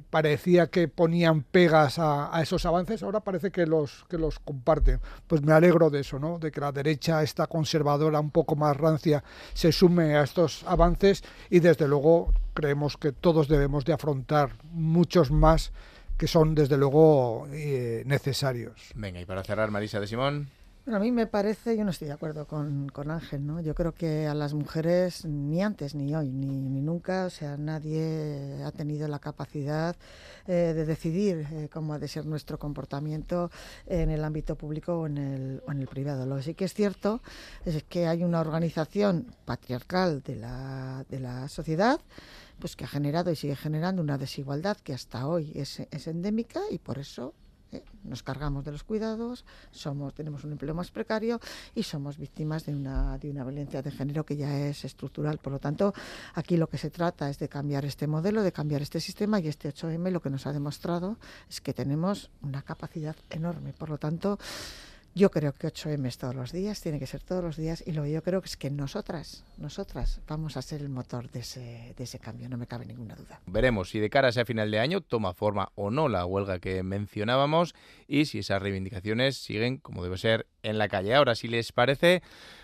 parecía 0.09 0.67
que 0.67 0.87
ponían 0.87 1.43
pegas 1.43 1.99
a, 1.99 2.31
esos 2.41 2.65
avances, 2.65 3.03
ahora 3.03 3.19
parece 3.19 3.51
que 3.51 3.65
los, 3.65 4.05
que 4.09 4.17
los 4.17 4.39
comparten. 4.39 4.99
Pues 5.27 5.41
me 5.41 5.53
alegro 5.53 5.89
de 5.89 6.01
eso, 6.01 6.19
¿no? 6.19 6.39
de 6.39 6.51
que 6.51 6.61
la 6.61 6.71
derecha, 6.71 7.23
esta 7.23 7.47
conservadora 7.47 8.19
un 8.19 8.31
poco 8.31 8.55
más 8.55 8.75
rancia, 8.77 9.23
se 9.53 9.71
sume 9.71 10.15
a 10.15 10.23
estos 10.23 10.63
avances 10.65 11.23
y 11.49 11.59
desde 11.59 11.87
luego 11.87 12.33
creemos 12.53 12.97
que 12.97 13.11
todos 13.11 13.47
debemos 13.47 13.85
de 13.85 13.93
afrontar 13.93 14.51
muchos 14.71 15.31
más 15.31 15.71
que 16.17 16.27
son 16.27 16.53
desde 16.53 16.77
luego 16.77 17.47
eh, 17.51 18.03
necesarios. 18.05 18.91
Venga, 18.95 19.19
y 19.19 19.25
para 19.25 19.43
cerrar, 19.43 19.71
Marisa 19.71 19.99
de 19.99 20.07
Simón 20.07 20.49
a 20.87 20.99
mí 20.99 21.11
me 21.11 21.27
parece, 21.27 21.77
yo 21.77 21.83
no 21.83 21.91
estoy 21.91 22.07
de 22.07 22.13
acuerdo 22.13 22.47
con, 22.47 22.89
con, 22.89 23.11
Ángel, 23.11 23.45
¿no? 23.45 23.61
Yo 23.61 23.75
creo 23.75 23.93
que 23.93 24.25
a 24.25 24.33
las 24.33 24.53
mujeres, 24.53 25.25
ni 25.25 25.61
antes 25.61 25.93
ni 25.93 26.15
hoy, 26.15 26.31
ni, 26.31 26.47
ni 26.47 26.81
nunca, 26.81 27.25
o 27.25 27.29
sea, 27.29 27.55
nadie 27.55 28.63
ha 28.65 28.71
tenido 28.71 29.07
la 29.07 29.19
capacidad 29.19 29.95
eh, 30.47 30.73
de 30.75 30.85
decidir 30.85 31.47
eh, 31.51 31.69
cómo 31.71 31.93
ha 31.93 31.99
de 31.99 32.07
ser 32.07 32.25
nuestro 32.25 32.57
comportamiento 32.57 33.51
en 33.85 34.09
el 34.09 34.23
ámbito 34.23 34.55
público 34.55 35.01
o 35.01 35.05
en 35.05 35.17
el, 35.17 35.63
o 35.67 35.71
en 35.71 35.79
el 35.79 35.87
privado. 35.87 36.25
Lo 36.25 36.37
que 36.37 36.43
sí 36.43 36.53
que 36.55 36.65
es 36.65 36.73
cierto 36.73 37.21
es 37.63 37.83
que 37.83 38.07
hay 38.07 38.23
una 38.23 38.41
organización 38.41 39.35
patriarcal 39.45 40.23
de 40.23 40.35
la, 40.35 41.05
de 41.09 41.19
la 41.19 41.47
sociedad 41.47 41.99
pues 42.59 42.75
que 42.75 42.85
ha 42.85 42.87
generado 42.87 43.31
y 43.31 43.35
sigue 43.35 43.55
generando 43.55 44.01
una 44.01 44.17
desigualdad 44.17 44.77
que 44.77 44.93
hasta 44.93 45.27
hoy 45.27 45.51
es, 45.55 45.79
es 45.79 46.07
endémica 46.07 46.61
y 46.69 46.77
por 46.77 46.99
eso 46.99 47.33
nos 48.03 48.23
cargamos 48.23 48.65
de 48.65 48.71
los 48.71 48.83
cuidados, 48.83 49.45
somos, 49.71 50.13
tenemos 50.13 50.43
un 50.43 50.53
empleo 50.53 50.73
más 50.73 50.91
precario 50.91 51.39
y 51.75 51.83
somos 51.83 52.17
víctimas 52.17 52.65
de 52.65 52.75
una, 52.75 53.17
de 53.17 53.29
una 53.29 53.43
violencia 53.43 53.81
de 53.81 53.91
género 53.91 54.25
que 54.25 54.35
ya 54.35 54.67
es 54.67 54.85
estructural. 54.85 55.37
Por 55.37 55.53
lo 55.53 55.59
tanto, 55.59 55.93
aquí 56.33 56.57
lo 56.57 56.67
que 56.67 56.77
se 56.77 56.89
trata 56.89 57.29
es 57.29 57.39
de 57.39 57.49
cambiar 57.49 57.85
este 57.85 58.07
modelo, 58.07 58.43
de 58.43 58.51
cambiar 58.51 58.81
este 58.81 58.99
sistema 58.99 59.39
y 59.39 59.47
este 59.47 59.73
8M 59.73 60.11
lo 60.11 60.21
que 60.21 60.29
nos 60.29 60.47
ha 60.47 60.53
demostrado 60.53 61.17
es 61.49 61.61
que 61.61 61.73
tenemos 61.73 62.29
una 62.41 62.61
capacidad 62.61 63.15
enorme. 63.29 63.73
Por 63.73 63.89
lo 63.89 63.97
tanto, 63.97 64.37
Yo 65.13 65.29
creo 65.29 65.51
que 65.51 65.67
8M 65.67 66.07
es 66.07 66.17
todos 66.17 66.33
los 66.33 66.53
días, 66.53 66.79
tiene 66.81 66.97
que 66.97 67.05
ser 67.05 67.21
todos 67.21 67.43
los 67.43 67.57
días, 67.57 67.83
y 67.85 67.91
lo 67.91 68.03
que 68.03 68.13
yo 68.13 68.23
creo 68.23 68.41
es 68.45 68.55
que 68.55 68.69
nosotras, 68.69 69.43
nosotras 69.57 70.21
vamos 70.25 70.55
a 70.55 70.61
ser 70.61 70.79
el 70.79 70.87
motor 70.87 71.29
de 71.29 71.41
ese, 71.41 71.93
de 71.97 72.03
ese 72.05 72.17
cambio, 72.17 72.47
no 72.47 72.57
me 72.57 72.65
cabe 72.65 72.85
ninguna 72.85 73.15
duda. 73.15 73.41
Veremos 73.45 73.89
si 73.89 73.99
de 73.99 74.09
cara 74.09 74.27
a 74.27 74.29
ese 74.29 74.45
final 74.45 74.71
de 74.71 74.79
año 74.79 75.01
toma 75.01 75.33
forma 75.33 75.73
o 75.75 75.91
no 75.91 76.07
la 76.07 76.25
huelga 76.25 76.59
que 76.59 76.81
mencionábamos 76.81 77.75
y 78.07 78.23
si 78.23 78.39
esas 78.39 78.61
reivindicaciones 78.61 79.35
siguen 79.35 79.79
como 79.79 80.01
debe 80.01 80.17
ser 80.17 80.47
en 80.63 80.77
la 80.77 80.87
calle. 80.87 81.13
Ahora, 81.13 81.35
si 81.35 81.49
les 81.49 81.73
parece, 81.73 82.23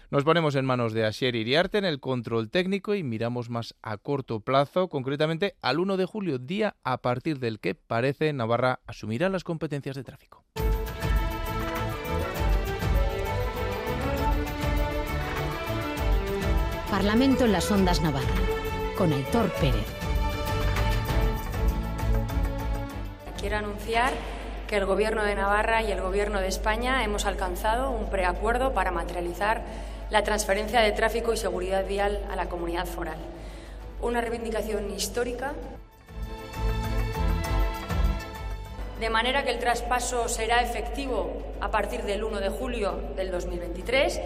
nos 0.09 0.23
ponemos 0.23 0.55
en 0.55 0.63
manos 0.63 0.93
de 0.93 1.05
Asier 1.05 1.35
Iriarte 1.35 1.79
en 1.79 1.85
el 1.85 1.99
control 1.99 2.49
técnico 2.49 2.95
y 2.95 3.03
miramos 3.03 3.49
más 3.49 3.75
a 3.81 3.97
corto 3.97 4.39
plazo, 4.39 4.87
concretamente 4.87 5.55
al 5.61 5.79
1 5.79 5.97
de 5.97 6.05
julio, 6.05 6.37
día 6.39 6.77
a 6.85 7.01
partir 7.01 7.39
del 7.39 7.59
que 7.59 7.75
parece 7.75 8.31
Navarra 8.31 8.79
asumirá 8.87 9.27
las 9.27 9.43
competencias 9.43 9.97
de 9.97 10.05
tráfico. 10.05 10.45
Parlamento 16.97 17.45
en 17.45 17.51
las 17.51 17.69
Ondas 17.69 18.01
Navarra, 18.01 18.25
con 18.97 19.13
Aitor 19.13 19.51
Pérez. 19.61 19.85
Quiero 23.39 23.57
anunciar 23.57 24.13
que 24.67 24.77
el 24.77 24.87
Gobierno 24.87 25.23
de 25.23 25.35
Navarra 25.35 25.83
y 25.83 25.91
el 25.91 26.01
Gobierno 26.01 26.39
de 26.39 26.47
España 26.47 27.03
hemos 27.03 27.27
alcanzado 27.27 27.91
un 27.91 28.09
preacuerdo 28.09 28.73
para 28.73 28.89
materializar 28.89 29.61
la 30.09 30.23
transferencia 30.23 30.81
de 30.81 30.91
tráfico 30.91 31.33
y 31.33 31.37
seguridad 31.37 31.85
vial 31.85 32.19
a 32.31 32.35
la 32.35 32.49
comunidad 32.49 32.87
foral. 32.87 33.19
Una 34.01 34.19
reivindicación 34.19 34.89
histórica. 34.89 35.53
De 38.99 39.11
manera 39.11 39.43
que 39.43 39.51
el 39.51 39.59
traspaso 39.59 40.27
será 40.27 40.63
efectivo 40.63 41.43
a 41.61 41.69
partir 41.69 42.01
del 42.05 42.23
1 42.23 42.39
de 42.39 42.49
julio 42.49 42.99
del 43.15 43.29
2023 43.29 44.19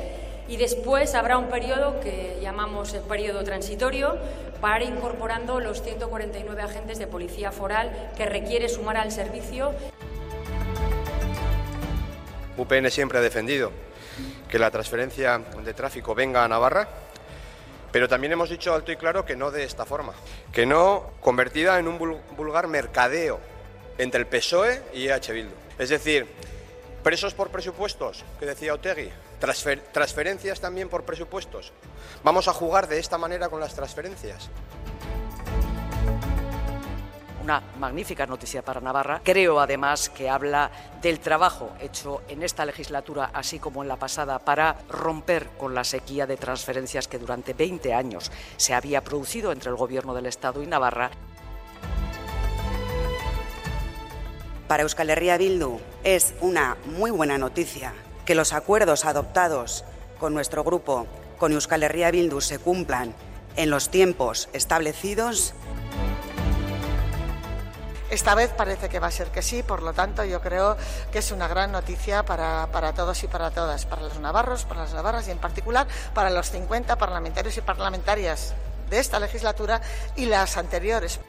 y 0.52 0.58
después 0.58 1.16
habrá 1.16 1.38
un 1.38 1.48
periodo 1.48 2.02
que 2.02 2.38
llamamos 2.42 2.94
el 2.94 3.04
periodo 3.04 3.42
transitorio 3.42 4.18
para 4.60 4.84
ir 4.84 4.92
incorporando 4.92 5.62
los 5.62 5.82
149 5.82 6.62
agentes 6.62 7.00
de 7.00 7.08
policía 7.08 7.54
foral 7.54 8.12
que 8.18 8.26
requiere 8.26 8.68
sumar 8.68 8.98
al 8.98 9.14
servicio. 9.14 9.74
UPN 12.58 12.92
siempre 12.92 13.18
ha 13.18 13.22
defendido 13.22 13.72
que 14.50 14.60
la 14.60 14.70
transferencia 14.70 15.40
de 15.64 15.74
tráfico 15.74 16.14
venga 16.14 16.44
a 16.44 16.50
Navarra, 16.50 16.86
pero 17.94 18.10
también 18.10 18.34
hemos 18.34 18.50
dicho 18.50 18.74
alto 18.74 18.92
y 18.92 18.98
claro 18.98 19.24
que 19.24 19.38
no 19.38 19.52
de 19.52 19.64
esta 19.64 19.86
forma, 19.86 20.12
que 20.52 20.66
no 20.66 21.12
convertida 21.22 21.80
en 21.80 21.88
un 21.88 21.98
vulgar 22.36 22.68
mercadeo 22.68 23.40
entre 23.98 24.20
el 24.20 24.28
PSOE 24.28 24.82
y 24.94 25.08
EH 25.08 25.32
Bildu. 25.32 25.54
Es 25.80 25.88
decir, 25.88 26.28
presos 27.04 27.34
por 27.34 27.50
presupuestos, 27.50 28.24
que 28.40 28.46
decía 28.46 28.74
Otegui, 28.74 29.10
transferencias 29.92 30.60
también 30.60 30.90
por 30.90 31.04
presupuestos. 31.04 31.72
Vamos 32.24 32.48
a 32.48 32.54
jugar 32.54 32.88
de 32.88 33.00
esta 33.00 33.18
manera 33.18 33.50
con 33.50 33.60
las 33.60 33.76
transferencias 33.76 34.50
una 37.42 37.62
magnífica 37.80 38.26
noticia 38.26 38.62
para 38.62 38.82
Navarra. 38.82 39.22
Creo 39.24 39.60
además 39.60 40.10
que 40.10 40.30
habla 40.30 40.72
del 41.02 41.20
trabajo 41.20 41.72
hecho 41.80 42.22
en 42.28 42.44
esta 42.44 42.66
legislatura, 42.66 43.32
así 43.34 43.60
como 43.60 43.82
en 43.82 43.88
la 43.88 43.96
pasada, 43.98 44.40
para 44.40 44.78
romper 44.90 45.48
con 45.58 45.74
la 45.74 45.84
sequía 45.84 46.28
de 46.28 46.38
transferencias 46.38 47.08
que 47.08 47.20
durante 47.20 47.54
20 47.54 47.94
años 47.94 48.32
se 48.58 48.74
había 48.74 49.04
producido 49.04 49.52
entre 49.52 49.70
el 49.70 49.76
Gobierno 49.76 50.14
del 50.14 50.28
Estado 50.28 50.62
y 50.62 50.68
Navarra. 50.68 51.12
Para 54.72 54.84
Euskal 54.84 55.10
Herria 55.10 55.36
Bildu 55.36 55.82
es 56.06 56.34
una 56.40 56.78
muy 56.86 57.12
buena 57.12 57.38
noticia 57.38 57.94
que 58.24 58.36
los 58.36 58.54
acuerdos 58.54 59.04
adoptados 59.04 59.84
con 60.18 60.34
nuestro 60.34 60.64
grupo, 60.64 61.08
con 61.38 61.52
Euskal 61.52 61.84
Herria 61.84 62.10
Bildu, 62.10 62.40
se 62.40 62.58
cumplan 62.58 63.14
en 63.58 63.70
los 63.70 63.90
tiempos 63.90 64.48
establecidos 64.54 65.54
esta 68.10 68.34
vez 68.34 68.52
parece 68.52 68.88
que 68.88 69.00
va 69.00 69.08
a 69.08 69.12
ser 69.12 69.28
que 69.28 69.42
sí, 69.42 69.62
por 69.62 69.84
lo 69.84 69.92
tanto 69.92 70.24
yo 70.24 70.40
creo 70.40 70.78
que 71.12 71.20
es 71.20 71.34
una 71.34 71.50
gran 71.50 71.74
noticia 71.74 72.24
para, 72.24 72.70
para 72.72 72.94
todos 72.94 73.22
y 73.26 73.28
para 73.28 73.52
todas, 73.52 73.86
para 73.86 74.04
los 74.04 74.20
navarros, 74.20 74.64
para 74.64 74.84
las 74.84 74.94
navarras 74.94 75.28
y 75.28 75.32
en 75.32 75.40
particular 75.40 75.86
para 76.14 76.30
los 76.30 76.50
50 76.50 76.98
parlamentarios 76.98 77.58
y 77.58 77.62
parlamentarias 77.62 78.54
de 78.90 79.00
esta 79.00 79.20
legislatura 79.20 79.82
y 80.16 80.28
las 80.28 80.56
anteriores. 80.56 81.20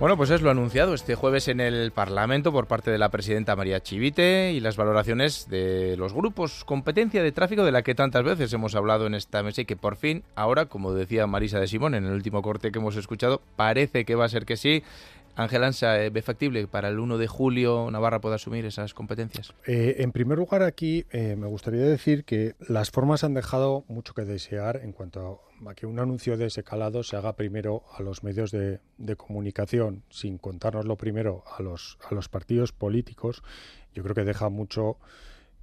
Bueno, 0.00 0.16
pues 0.16 0.30
es 0.30 0.42
lo 0.42 0.50
anunciado 0.50 0.94
este 0.94 1.16
jueves 1.16 1.48
en 1.48 1.58
el 1.58 1.90
Parlamento 1.90 2.52
por 2.52 2.68
parte 2.68 2.92
de 2.92 2.98
la 2.98 3.08
presidenta 3.08 3.56
María 3.56 3.82
Chivite 3.82 4.52
y 4.52 4.60
las 4.60 4.76
valoraciones 4.76 5.48
de 5.48 5.96
los 5.96 6.12
grupos 6.12 6.62
competencia 6.62 7.20
de 7.20 7.32
tráfico 7.32 7.64
de 7.64 7.72
la 7.72 7.82
que 7.82 7.96
tantas 7.96 8.22
veces 8.22 8.52
hemos 8.52 8.76
hablado 8.76 9.08
en 9.08 9.16
esta 9.16 9.42
mesa 9.42 9.62
y 9.62 9.64
que 9.64 9.74
por 9.74 9.96
fin, 9.96 10.22
ahora, 10.36 10.66
como 10.66 10.94
decía 10.94 11.26
Marisa 11.26 11.58
de 11.58 11.66
Simón 11.66 11.96
en 11.96 12.04
el 12.04 12.12
último 12.12 12.42
corte 12.42 12.70
que 12.70 12.78
hemos 12.78 12.94
escuchado, 12.94 13.42
parece 13.56 14.04
que 14.04 14.14
va 14.14 14.26
a 14.26 14.28
ser 14.28 14.46
que 14.46 14.56
sí. 14.56 14.84
Ángel 15.38 15.62
Ansa, 15.62 15.96
¿ve 16.10 16.20
factible 16.20 16.66
para 16.66 16.88
el 16.88 16.98
1 16.98 17.16
de 17.16 17.28
julio 17.28 17.88
Navarra 17.92 18.20
pueda 18.20 18.34
asumir 18.34 18.66
esas 18.66 18.92
competencias? 18.92 19.54
Eh, 19.68 19.94
en 19.98 20.10
primer 20.10 20.36
lugar, 20.36 20.64
aquí 20.64 21.06
eh, 21.12 21.36
me 21.38 21.46
gustaría 21.46 21.82
decir 21.82 22.24
que 22.24 22.56
las 22.58 22.90
formas 22.90 23.22
han 23.22 23.34
dejado 23.34 23.84
mucho 23.86 24.14
que 24.14 24.24
desear 24.24 24.80
en 24.82 24.90
cuanto 24.90 25.40
a 25.64 25.74
que 25.76 25.86
un 25.86 26.00
anuncio 26.00 26.36
de 26.36 26.46
ese 26.46 26.64
calado 26.64 27.04
se 27.04 27.16
haga 27.16 27.36
primero 27.36 27.84
a 27.96 28.02
los 28.02 28.24
medios 28.24 28.50
de, 28.50 28.80
de 28.96 29.14
comunicación, 29.14 30.02
sin 30.10 30.38
contárnoslo 30.38 30.96
primero 30.96 31.44
a 31.56 31.62
los, 31.62 31.98
a 32.10 32.16
los 32.16 32.28
partidos 32.28 32.72
políticos. 32.72 33.44
Yo 33.94 34.02
creo 34.02 34.16
que 34.16 34.24
deja 34.24 34.48
mucho 34.48 34.96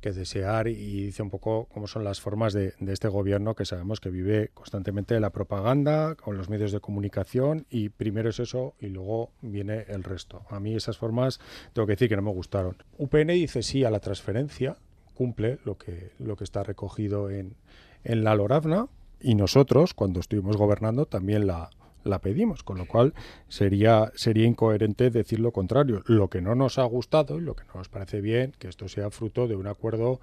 que 0.02 0.12
desear 0.12 0.68
y 0.68 1.06
dice 1.06 1.24
un 1.24 1.30
poco 1.30 1.68
cómo 1.74 1.88
son 1.88 2.04
las 2.04 2.22
formas 2.22 2.54
de, 2.54 2.74
este 2.88 3.08
gobierno 3.08 3.56
que 3.56 3.66
sabemos 3.66 4.00
que 4.00 4.10
vive 4.10 4.50
constantemente 4.54 5.20
la 5.20 5.32
propaganda, 5.32 6.16
con 6.16 6.38
los 6.38 6.50
medios 6.50 6.72
de 6.72 6.80
comunicación 6.80 7.66
y 7.70 7.90
primero 7.90 8.30
es 8.30 8.40
eso 8.40 8.76
y 8.80 8.88
luego 8.88 9.32
viene 9.42 9.86
el 9.88 10.04
resto. 10.04 10.44
A 10.50 10.60
mí 10.60 10.76
esas 10.76 10.98
formas 10.98 11.40
tengo 11.74 11.86
que 11.88 11.94
decir 11.94 12.10
que 12.10 12.16
no 12.16 12.22
me 12.22 12.32
gustaron. 12.32 12.78
UPN 12.98 13.28
dice 13.30 13.64
sí 13.64 13.84
a 13.84 13.92
la 13.92 14.00
transferencia, 14.00 14.78
cumple 15.14 15.60
lo 15.66 15.78
que, 15.78 16.12
lo 16.20 16.36
que 16.36 16.44
está 16.44 16.64
recogido 16.64 17.30
en, 17.30 17.56
en 18.04 18.24
la 18.24 18.36
Loravna 18.36 18.88
y 19.20 19.36
nosotros 19.36 19.94
cuando 19.94 20.20
estuvimos 20.20 20.58
gobernando 20.58 21.06
también 21.06 21.48
la, 21.48 21.70
la 22.06 22.20
pedimos, 22.20 22.64
con 22.64 22.78
lo 22.78 22.86
cual 22.86 23.14
sería, 23.50 24.12
sería 24.16 24.46
incoherente 24.46 25.10
decir 25.10 25.40
lo 25.40 25.52
contrario. 25.52 26.02
Lo 26.06 26.30
que 26.30 26.42
no 26.42 26.56
nos 26.56 26.78
ha 26.78 26.84
gustado 26.84 27.38
y 27.38 27.42
lo 27.42 27.56
que 27.56 27.66
no 27.66 27.74
nos 27.76 27.90
parece 27.90 28.22
bien, 28.22 28.54
que 28.58 28.68
esto 28.68 28.88
sea 28.88 29.10
fruto 29.10 29.48
de 29.48 29.56
un 29.56 29.68
acuerdo 29.68 30.22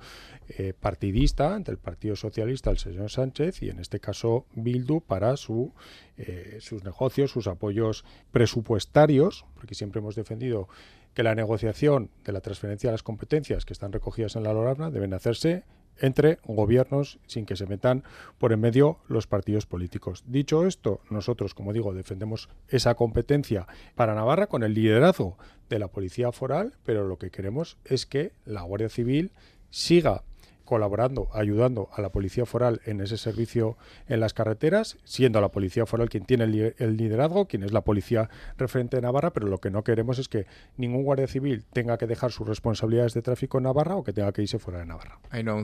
eh, 0.48 0.72
partidista 0.78 1.54
entre 1.56 1.72
el 1.72 1.78
Partido 1.78 2.16
Socialista, 2.16 2.70
el 2.70 2.78
señor 2.78 3.10
Sánchez, 3.10 3.62
y 3.62 3.70
en 3.70 3.80
este 3.80 4.00
caso 4.00 4.46
Bildu, 4.54 5.00
para 5.00 5.36
su, 5.36 5.72
eh, 6.16 6.58
sus 6.60 6.84
negocios, 6.84 7.30
sus 7.30 7.46
apoyos 7.46 8.04
presupuestarios, 8.30 9.44
porque 9.56 9.74
siempre 9.74 10.00
hemos 10.00 10.14
defendido 10.14 10.68
que 11.14 11.22
la 11.22 11.34
negociación 11.34 12.10
de 12.24 12.32
la 12.32 12.40
transferencia 12.40 12.88
de 12.88 12.94
las 12.94 13.02
competencias 13.02 13.64
que 13.64 13.72
están 13.72 13.92
recogidas 13.92 14.36
en 14.36 14.44
la 14.44 14.52
LORABNA 14.52 14.90
deben 14.90 15.12
hacerse 15.12 15.64
entre 16.02 16.38
gobiernos 16.44 17.18
sin 17.26 17.46
que 17.46 17.56
se 17.56 17.66
metan 17.66 18.04
por 18.38 18.52
en 18.52 18.60
medio 18.60 18.98
los 19.08 19.26
partidos 19.26 19.64
políticos. 19.64 20.24
Dicho 20.26 20.66
esto, 20.66 21.00
nosotros, 21.08 21.54
como 21.54 21.72
digo, 21.72 21.94
defendemos 21.94 22.50
esa 22.68 22.94
competencia 22.94 23.66
para 23.94 24.14
Navarra 24.14 24.48
con 24.48 24.62
el 24.64 24.74
liderazgo 24.74 25.38
de 25.70 25.78
la 25.78 25.88
Policía 25.88 26.32
Foral, 26.32 26.74
pero 26.84 27.06
lo 27.06 27.18
que 27.18 27.30
queremos 27.30 27.78
es 27.84 28.04
que 28.04 28.32
la 28.44 28.62
Guardia 28.62 28.90
Civil 28.90 29.32
siga 29.70 30.24
colaborando, 30.64 31.28
ayudando 31.32 31.88
a 31.92 32.00
la 32.00 32.10
Policía 32.10 32.46
Foral 32.46 32.80
en 32.84 33.00
ese 33.00 33.18
servicio 33.18 33.76
en 34.08 34.20
las 34.20 34.34
carreteras, 34.34 34.98
siendo 35.04 35.40
la 35.40 35.50
Policía 35.50 35.86
Foral 35.86 36.08
quien 36.08 36.24
tiene 36.24 36.44
el, 36.44 36.96
liderazgo, 36.96 37.46
quien 37.46 37.62
es 37.62 37.72
la 37.72 37.82
Policía 37.82 38.30
referente 38.56 38.96
de 38.96 39.02
Navarra, 39.02 39.32
pero 39.32 39.48
lo 39.48 39.58
que 39.58 39.70
no 39.70 39.84
queremos 39.84 40.18
es 40.18 40.28
que 40.28 40.46
ningún 40.76 41.02
guardia 41.04 41.26
civil 41.26 41.64
tenga 41.72 41.98
que 41.98 42.06
dejar 42.06 42.32
sus 42.32 42.46
responsabilidades 42.46 43.14
de 43.14 43.22
tráfico 43.22 43.58
en 43.58 43.64
Navarra 43.64 43.96
o 43.96 44.04
que 44.04 44.12
tenga 44.12 44.32
que 44.32 44.42
irse 44.42 44.58
fuera 44.58 44.80
de 44.80 44.86
Navarra. 44.86 45.18
Ahí 45.30 45.42
no, 45.42 45.56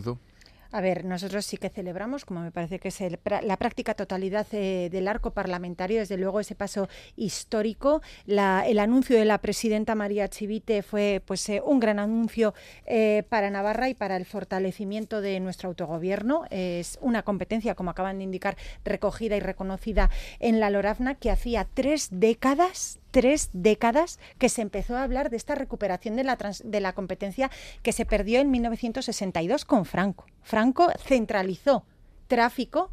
a 0.70 0.80
ver, 0.80 1.04
nosotros 1.04 1.46
sí 1.46 1.56
que 1.56 1.70
celebramos, 1.70 2.24
como 2.24 2.40
me 2.40 2.50
parece 2.50 2.78
que 2.78 2.88
es 2.88 3.00
la 3.00 3.56
práctica 3.56 3.94
totalidad 3.94 4.46
eh, 4.52 4.88
del 4.90 5.08
arco 5.08 5.30
parlamentario, 5.30 6.00
desde 6.00 6.18
luego 6.18 6.40
ese 6.40 6.54
paso 6.54 6.88
histórico. 7.16 8.02
el 8.26 8.78
anuncio 8.78 9.16
de 9.16 9.24
la 9.24 9.38
presidenta 9.38 9.94
María 9.94 10.28
Chivite 10.28 10.82
fue 10.82 11.22
pues 11.24 11.48
eh, 11.48 11.62
un 11.64 11.80
gran 11.80 11.98
anuncio 11.98 12.54
eh, 12.84 13.22
para 13.28 13.48
Navarra 13.50 13.88
y 13.88 13.94
para 13.94 14.16
el 14.16 14.26
fortalecimiento 14.26 15.22
de 15.22 15.40
nuestro 15.40 15.70
autogobierno. 15.70 16.44
Es 16.50 16.98
una 17.00 17.22
competencia, 17.22 17.74
como 17.74 17.90
acaban 17.90 18.18
de 18.18 18.24
indicar, 18.24 18.56
recogida 18.84 19.36
y 19.36 19.40
reconocida 19.40 20.10
en 20.38 20.60
la 20.60 20.68
Loravna, 20.68 21.14
que 21.14 21.30
hacía 21.30 21.66
tres 21.72 22.08
décadas 22.10 22.98
tres 23.18 23.50
décadas 23.52 24.20
que 24.38 24.48
se 24.48 24.62
empezó 24.62 24.96
a 24.96 25.02
hablar 25.02 25.28
de 25.28 25.36
esta 25.36 25.56
recuperación 25.56 26.14
de 26.14 26.22
la, 26.22 26.38
de 26.62 26.80
la 26.80 26.92
competencia 26.92 27.50
que 27.82 27.90
se 27.90 28.06
perdió 28.06 28.38
en 28.38 28.48
1962 28.52 29.64
con 29.64 29.86
Franco. 29.86 30.24
Franco 30.40 30.92
centralizó 31.04 31.84
tráfico 32.28 32.92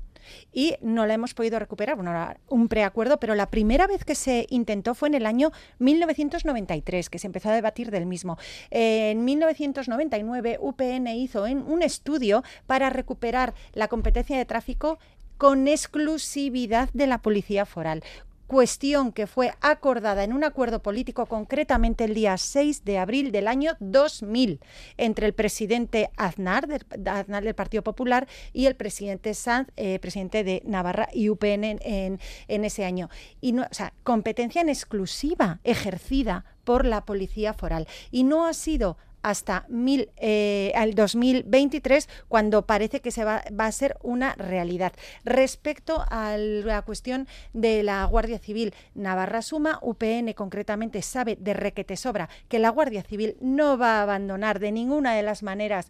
y 0.51 0.77
no 0.82 1.05
la 1.05 1.13
hemos 1.13 1.36
podido 1.36 1.60
recuperar. 1.60 1.96
Bueno, 1.96 2.12
un 2.48 2.67
preacuerdo, 2.70 3.20
pero 3.20 3.36
la 3.36 3.51
primera 3.51 3.86
vez 3.86 4.03
que 4.03 4.15
se 4.15 4.48
intentó 4.50 4.96
fue 4.96 5.10
en 5.10 5.13
el 5.13 5.27
año 5.27 5.51
1993, 5.77 7.12
que 7.12 7.20
se 7.20 7.27
empezó 7.27 7.50
a 7.50 7.53
debatir 7.53 7.91
del 7.91 8.08
mismo. 8.08 8.39
en 8.72 9.24
1999, 9.25 10.58
UPN 10.60 11.08
hizo 11.10 11.44
un 11.44 11.84
estudio 11.84 12.44
para 12.65 12.89
recuperar 12.89 13.53
la 13.74 13.89
competencia 13.89 14.39
de 14.39 14.46
tráfico 14.46 14.98
con 15.38 15.67
exclusividad 15.67 16.89
de 16.94 17.08
la 17.08 17.22
Policía 17.22 17.65
Foral 17.65 18.03
cuestión 18.48 19.12
que 19.12 19.28
fue 19.28 19.54
acordada 19.62 20.24
en 20.24 20.34
un 20.34 20.44
acuerdo 20.44 20.82
político 20.82 21.25
concretamente 21.25 22.04
el 22.04 22.14
día 22.14 22.38
6 22.38 22.86
de 22.86 22.98
abril 22.98 23.32
del 23.32 23.48
año 23.48 23.75
2000 23.80 24.60
entre 24.98 25.25
el 25.25 25.34
presidente 25.34 26.10
Aznar, 26.18 26.68
del, 26.68 27.56
Partido 27.56 27.84
Popular, 27.84 28.28
y 28.54 28.66
el 28.66 28.75
presidente 28.75 29.34
Sanz, 29.34 29.70
eh, 29.75 30.00
presidente 30.00 30.44
de 30.44 30.62
Navarra 30.66 31.08
y 31.14 31.30
UPN 31.30 31.64
en, 31.64 32.20
en, 32.48 32.66
ese 32.66 32.86
año. 32.86 33.10
Y 33.42 33.52
no, 33.52 33.64
o 33.64 33.74
sea, 33.74 33.94
competencia 34.04 34.62
en 34.62 34.70
exclusiva 34.70 35.60
ejercida 35.64 36.46
por 36.64 36.86
la 36.86 37.06
Policía 37.06 37.54
Foral. 37.54 37.88
Y 38.12 38.24
no 38.24 38.46
ha 38.46 38.54
sido 38.54 38.98
hasta 39.25 39.65
mil, 39.70 40.12
eh, 40.17 40.72
al 40.75 40.94
2023, 40.94 42.08
cuando 42.27 42.67
parece 42.67 43.01
que 43.01 43.10
se 43.10 43.24
va, 43.24 43.44
a 43.58 43.72
ser 43.72 43.98
una 44.03 44.36
realidad. 44.36 44.94
Respecto 45.24 46.05
a 46.12 46.38
la 46.38 46.84
cuestión 46.84 47.27
de 47.51 47.82
la 47.82 48.05
Guardia 48.05 48.38
Civil, 48.38 48.75
Navarra 48.94 49.41
Suma, 49.41 49.79
UPN 49.82 50.34
concretamente, 50.34 51.01
sabe 51.01 51.38
de 51.39 51.55
requete 51.55 51.98
sobra 51.98 52.29
que 52.48 52.60
la 52.60 52.70
Guardia 52.70 53.01
Civil 53.01 53.36
no 53.41 53.79
va 53.79 53.98
a 53.98 54.03
abandonar 54.03 54.60
de 54.60 54.72
ninguna 54.72 55.15
de 55.15 55.24
las 55.24 55.41
maneras 55.41 55.88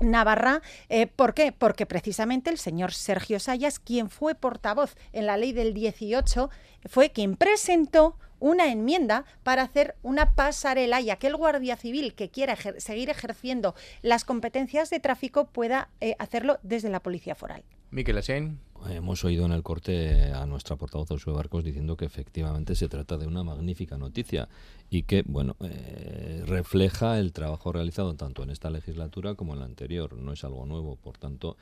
Navarra. 0.00 0.60
Eh, 0.90 1.06
¿Por 1.06 1.32
qué? 1.32 1.52
Porque 1.52 1.86
precisamente 1.86 2.50
el 2.50 2.58
señor 2.58 2.92
Sergio 2.92 3.40
Sayas, 3.40 3.78
quien 3.78 4.10
fue 4.10 4.34
portavoz 4.34 4.96
en 5.14 5.24
la 5.24 5.38
ley 5.38 5.52
del 5.52 5.72
18, 5.72 6.50
fue 6.84 7.08
quien 7.08 7.36
presentó 7.36 8.18
una 8.40 8.70
enmienda 8.70 9.24
para 9.42 9.62
hacer 9.62 9.96
una 10.02 10.34
pasarela 10.34 11.00
y 11.00 11.10
aquel 11.10 11.36
guardia 11.36 11.76
civil 11.76 12.14
que 12.14 12.30
quiera 12.30 12.56
seguir 12.78 13.10
ejerciendo 13.10 13.74
las 14.02 14.24
competencias 14.24 14.90
de 14.90 15.00
tráfico 15.00 15.46
pueda 15.46 15.88
eh, 16.00 16.14
hacerlo 16.18 16.58
desde 16.62 16.90
la 16.90 17.00
policía 17.00 17.34
foral. 17.34 17.62
Miquel 17.90 18.18
Asen. 18.18 18.58
Hemos 18.90 19.24
oído 19.24 19.46
en 19.46 19.52
el 19.52 19.62
corte 19.62 20.32
a 20.32 20.44
nuestra 20.46 20.76
portavoz 20.76 21.08
Josué 21.08 21.32
Barcos 21.32 21.64
diciendo 21.64 21.96
que 21.96 22.04
efectivamente 22.04 22.74
se 22.76 22.88
trata 22.88 23.16
de 23.16 23.26
una 23.26 23.42
magnífica 23.42 23.96
noticia 23.96 24.48
y 24.90 25.04
que, 25.04 25.22
bueno, 25.26 25.56
eh, 25.60 26.42
refleja 26.46 27.18
el 27.18 27.32
trabajo 27.32 27.72
realizado 27.72 28.14
tanto 28.14 28.42
en 28.42 28.50
esta 28.50 28.70
legislatura 28.70 29.34
como 29.34 29.54
en 29.54 29.60
la 29.60 29.64
anterior. 29.64 30.12
No 30.12 30.32
es 30.32 30.44
algo 30.44 30.66
nuevo, 30.66 30.96
por 30.96 31.16
tanto, 31.18 31.56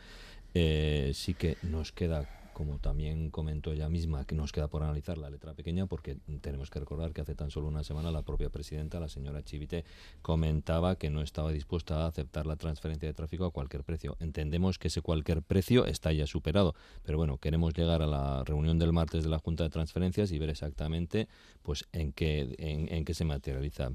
eh, 0.55 1.13
sí 1.15 1.35
que 1.35 1.57
nos 1.63 1.93
queda 1.93 2.29
como 2.55 2.79
también 2.79 3.31
comentó 3.31 3.73
ella 3.73 3.89
misma, 3.89 4.25
que 4.25 4.35
nos 4.35 4.53
queda 4.53 4.69
por 4.69 4.83
analizar 4.83 5.19
la 5.19 5.29
letra 5.29 5.53
pequeña, 5.55 5.87
porque 5.87 6.17
tenemos 6.41 6.71
que 6.71 6.81
recordar 6.81 7.13
que 7.13 7.21
hace 7.21 7.35
tan 7.35 7.51
solo 7.51 7.69
una 7.69 7.85
semana 7.85 8.11
la 8.11 8.23
propia 8.23 8.49
presidenta, 8.49 8.99
la 9.01 9.09
señora 9.09 9.43
Chivite, 9.43 9.85
comentaba 10.23 10.97
que 10.97 11.11
no 11.11 11.21
estaba 11.21 11.53
dispuesta 11.53 12.05
a 12.05 12.07
aceptar 12.07 12.47
la 12.47 12.57
transferencia 12.57 13.07
de 13.07 13.13
tráfico 13.13 13.45
a 13.45 13.51
cualquier 13.51 13.85
precio. 13.85 14.17
Entendemos 14.21 14.79
que 14.79 14.89
ese 14.89 15.03
cualquier 15.03 15.43
precio 15.43 15.85
está 15.85 16.13
ya 16.13 16.27
superado, 16.27 16.75
pero 17.05 17.19
bueno, 17.19 17.39
queremos 17.39 17.75
llegar 17.75 18.01
a 18.01 18.07
la 18.07 18.45
reunión 18.45 18.79
del 18.79 18.93
martes 18.93 19.25
de 19.25 19.31
la 19.31 19.39
Junta 19.39 19.65
de 19.65 19.71
Transferencias 19.71 20.33
y 20.33 20.39
ver 20.39 20.51
exactamente 20.51 21.29
pues 21.65 21.87
en 21.93 22.13
qué, 22.13 22.55
en, 22.59 23.05
qué 23.05 23.15
se 23.15 23.25
materializa. 23.25 23.91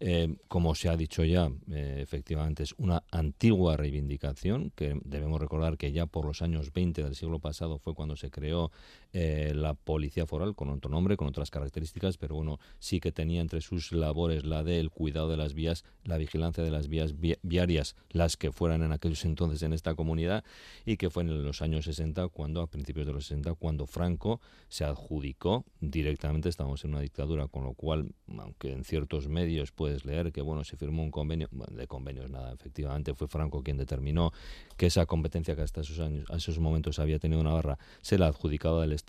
Eh, 0.00 0.36
como 0.48 0.74
se 0.74 0.88
ha 0.88 0.96
dicho 0.96 1.24
ya, 1.24 1.48
eh, 1.70 2.00
efectivamente 2.02 2.64
es 2.64 2.74
una 2.76 3.04
antigua 3.12 3.76
reivindicación 3.76 4.72
que 4.74 5.00
debemos 5.04 5.40
recordar 5.40 5.78
que 5.78 5.92
ya 5.92 6.06
por 6.06 6.26
los 6.26 6.42
años 6.42 6.72
20 6.72 7.04
del 7.04 7.14
siglo 7.14 7.38
pasado 7.38 7.78
fue 7.78 7.94
cuando 7.94 8.16
se 8.16 8.30
creó 8.30 8.72
eh, 9.16 9.52
la 9.54 9.74
Policía 9.74 10.26
Foral 10.26 10.56
con 10.56 10.70
otro 10.70 10.90
nombre, 10.90 11.16
con 11.16 11.28
otras 11.28 11.52
características, 11.52 12.16
pero 12.16 12.34
bueno, 12.34 12.58
sí 12.80 12.98
que 12.98 13.12
tenía 13.12 13.40
entre 13.40 13.60
sus 13.60 13.92
labores 13.92 14.44
la 14.44 14.64
del 14.64 14.90
cuidado 14.90 15.28
de 15.28 15.36
las 15.36 15.54
vías, 15.54 15.84
la 16.02 16.18
vigilancia 16.18 16.64
de 16.64 16.72
las 16.72 16.88
vías 16.88 17.14
viarias, 17.42 17.94
las 18.10 18.36
que 18.36 18.50
fueran 18.50 18.82
en 18.82 18.90
aquellos 18.90 19.24
entonces 19.24 19.62
en 19.62 19.72
esta 19.72 19.94
comunidad, 19.94 20.42
y 20.84 20.96
que 20.96 21.10
fue 21.10 21.22
en 21.22 21.44
los 21.44 21.62
años 21.62 21.84
60, 21.84 22.26
cuando, 22.26 22.60
a 22.60 22.66
principios 22.66 23.06
de 23.06 23.12
los 23.12 23.26
60, 23.26 23.54
cuando 23.54 23.86
Franco 23.86 24.40
se 24.68 24.82
adjudicó 24.82 25.64
directamente, 25.80 26.48
estábamos 26.48 26.84
en 26.84 26.90
una 26.90 27.00
dictadura, 27.00 27.46
con 27.46 27.62
lo 27.62 27.74
cual, 27.74 28.08
aunque 28.36 28.72
en 28.72 28.82
ciertos 28.82 29.28
medios 29.28 29.70
puedes 29.70 30.04
leer 30.04 30.32
que 30.32 30.42
bueno, 30.42 30.64
se 30.64 30.76
firmó 30.76 31.04
un 31.04 31.12
convenio, 31.12 31.48
de 31.70 31.86
convenios 31.86 32.32
nada, 32.32 32.52
efectivamente 32.52 33.14
fue 33.14 33.28
Franco 33.28 33.62
quien 33.62 33.76
determinó 33.76 34.32
que 34.76 34.86
esa 34.86 35.06
competencia 35.06 35.54
que 35.54 35.62
hasta 35.62 35.82
esos 35.82 36.00
años, 36.00 36.28
a 36.32 36.38
esos 36.38 36.58
momentos 36.58 36.98
había 36.98 37.20
tenido 37.20 37.44
Navarra, 37.44 37.78
se 38.02 38.18
la 38.18 38.26
adjudicaba 38.26 38.82
del 38.82 38.90
Estado 38.90 39.03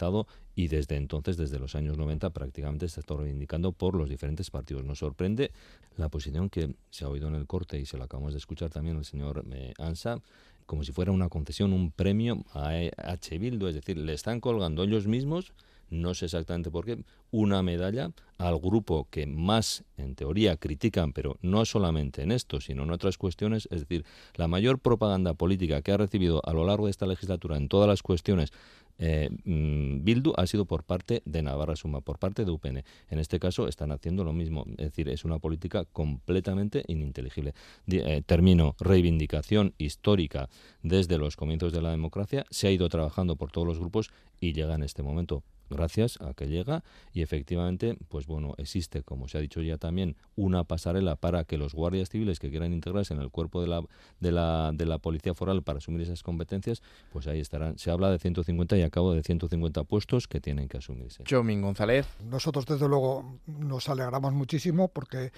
y 0.56 0.68
desde 0.68 0.96
entonces, 0.96 1.38
desde 1.38 1.60
los 1.60 1.76
años 1.76 1.98
90, 1.98 2.30
prácticamente 2.30 2.88
se 2.88 3.00
está 3.00 3.16
reivindicando 3.16 3.72
por 3.72 3.96
los 3.96 4.10
diferentes 4.10 4.50
partidos. 4.50 4.86
Nos 4.86 5.00
sorprende 5.00 5.52
la 5.98 6.10
posición 6.10 6.50
que 6.50 6.76
se 6.90 7.06
ha 7.06 7.10
oído 7.10 7.28
en 7.28 7.36
el 7.36 7.46
corte 7.46 7.80
y 7.80 7.86
se 7.86 7.98
la 7.98 8.06
acabamos 8.06 8.34
de 8.34 8.40
escuchar 8.40 8.70
también 8.70 8.98
el 8.98 9.06
señor 9.06 9.44
eh, 9.52 9.74
Ansa, 9.78 10.22
como 10.66 10.84
si 10.84 10.92
fuera 10.92 11.12
una 11.12 11.30
concesión, 11.30 11.74
un 11.74 11.92
premio 11.92 12.44
a 12.54 12.72
H. 12.98 13.38
Bildu, 13.38 13.68
es 13.68 13.76
decir, 13.76 13.98
le 13.98 14.14
están 14.14 14.40
colgando 14.40 14.84
ellos 14.84 15.08
mismos 15.08 15.54
no 15.90 16.14
sé 16.14 16.26
exactamente 16.26 16.72
por 16.72 16.86
qué, 16.86 17.04
una 17.32 17.62
medalla 17.62 18.12
al 18.38 18.60
grupo 18.60 19.08
que 19.10 19.28
más, 19.28 19.84
en 19.98 20.16
teoría, 20.16 20.58
critican, 20.58 21.14
pero 21.14 21.38
no 21.42 21.64
solamente 21.66 22.24
en 22.24 22.32
esto, 22.32 22.60
sino 22.60 22.84
en 22.84 22.92
otras 22.92 23.18
cuestiones. 23.18 23.68
Es 23.72 23.82
decir, 23.82 24.06
la 24.36 24.48
mayor 24.48 24.80
propaganda 24.80 25.34
política 25.34 25.82
que 25.82 25.92
ha 25.92 25.98
recibido 25.98 26.42
a 26.46 26.54
lo 26.54 26.66
largo 26.66 26.86
de 26.86 26.92
esta 26.92 27.06
legislatura 27.06 27.58
en 27.58 27.70
todas 27.70 27.88
las 27.88 28.02
cuestiones 28.02 28.52
eh, 28.98 29.30
mm, 29.44 30.04
Bildu 30.04 30.34
ha 30.38 30.48
sido 30.48 30.66
por 30.66 30.84
parte 30.84 31.22
de 31.26 31.42
Navarra 31.42 31.76
Suma, 31.76 32.02
por 32.02 32.20
parte 32.20 32.46
de 32.46 32.52
UPN. 32.52 32.84
En 33.10 33.20
este 33.20 33.40
caso 33.40 33.68
están 33.68 33.92
haciendo 33.92 34.24
lo 34.24 34.34
mismo, 34.34 34.66
es 34.78 34.86
decir, 34.86 35.10
es 35.10 35.26
una 35.26 35.40
política 35.40 35.86
completamente 35.86 36.84
ininteligible. 36.88 37.54
Eh, 37.88 38.22
termino, 38.26 38.76
reivindicación 38.80 39.74
histórica 39.78 40.50
desde 40.84 41.18
los 41.18 41.36
comienzos 41.36 41.74
de 41.74 41.82
la 41.82 41.92
democracia, 41.92 42.46
se 42.50 42.68
ha 42.68 42.72
ido 42.72 42.88
trabajando 42.90 43.36
por 43.36 43.52
todos 43.52 43.68
los 43.68 43.80
grupos 43.80 44.12
y 44.40 44.54
llega 44.54 44.76
en 44.76 44.84
este 44.84 45.04
momento 45.04 45.44
gracias 45.70 46.20
a 46.22 46.34
que 46.34 46.48
llega. 46.48 46.84
Y 47.14 47.22
efectivamente 47.22 47.98
pues 48.10 48.26
bueno 48.28 48.54
existe 48.58 49.04
como 49.04 49.28
se 49.28 49.38
ha 49.38 49.42
dicho 49.42 49.62
ya 49.62 49.78
también 49.78 50.16
una 50.36 50.64
pasarela 50.64 51.16
para 51.16 51.44
que 51.44 51.58
los 51.58 51.74
guardias 51.74 52.10
civiles 52.10 52.40
que 52.40 52.50
quieran 52.50 52.74
integrarse 52.74 53.14
en 53.14 53.22
el 53.22 53.30
cuerpo 53.30 53.62
de 53.62 53.68
la 53.68 53.82
de 54.20 54.32
la, 54.32 54.72
de 54.74 54.86
la 54.86 55.00
policía 55.00 55.34
foral 55.34 55.64
para 55.64 55.78
asumir 55.78 56.02
esas 56.02 56.24
competencias 56.24 56.82
pues 57.12 57.28
ahí 57.28 57.40
estarán. 57.40 57.78
Se 57.78 57.92
habla 57.92 58.10
de 58.10 58.20
150 58.20 58.78
y 58.78 58.82
a 58.82 58.90
cabo 58.90 59.14
de 59.14 59.24
150 59.24 59.84
puestos 59.84 60.28
que 60.28 60.40
tienen 60.40 60.68
que 60.68 60.78
asumirse. 60.78 61.24
Chomín 61.24 61.62
González. 61.62 62.08
Nosotros 62.24 62.66
desde 62.66 62.88
luego 62.88 63.40
nos 63.48 63.90
alegramos 63.90 64.34
muchísimo 64.34 64.88
porque 64.88 65.32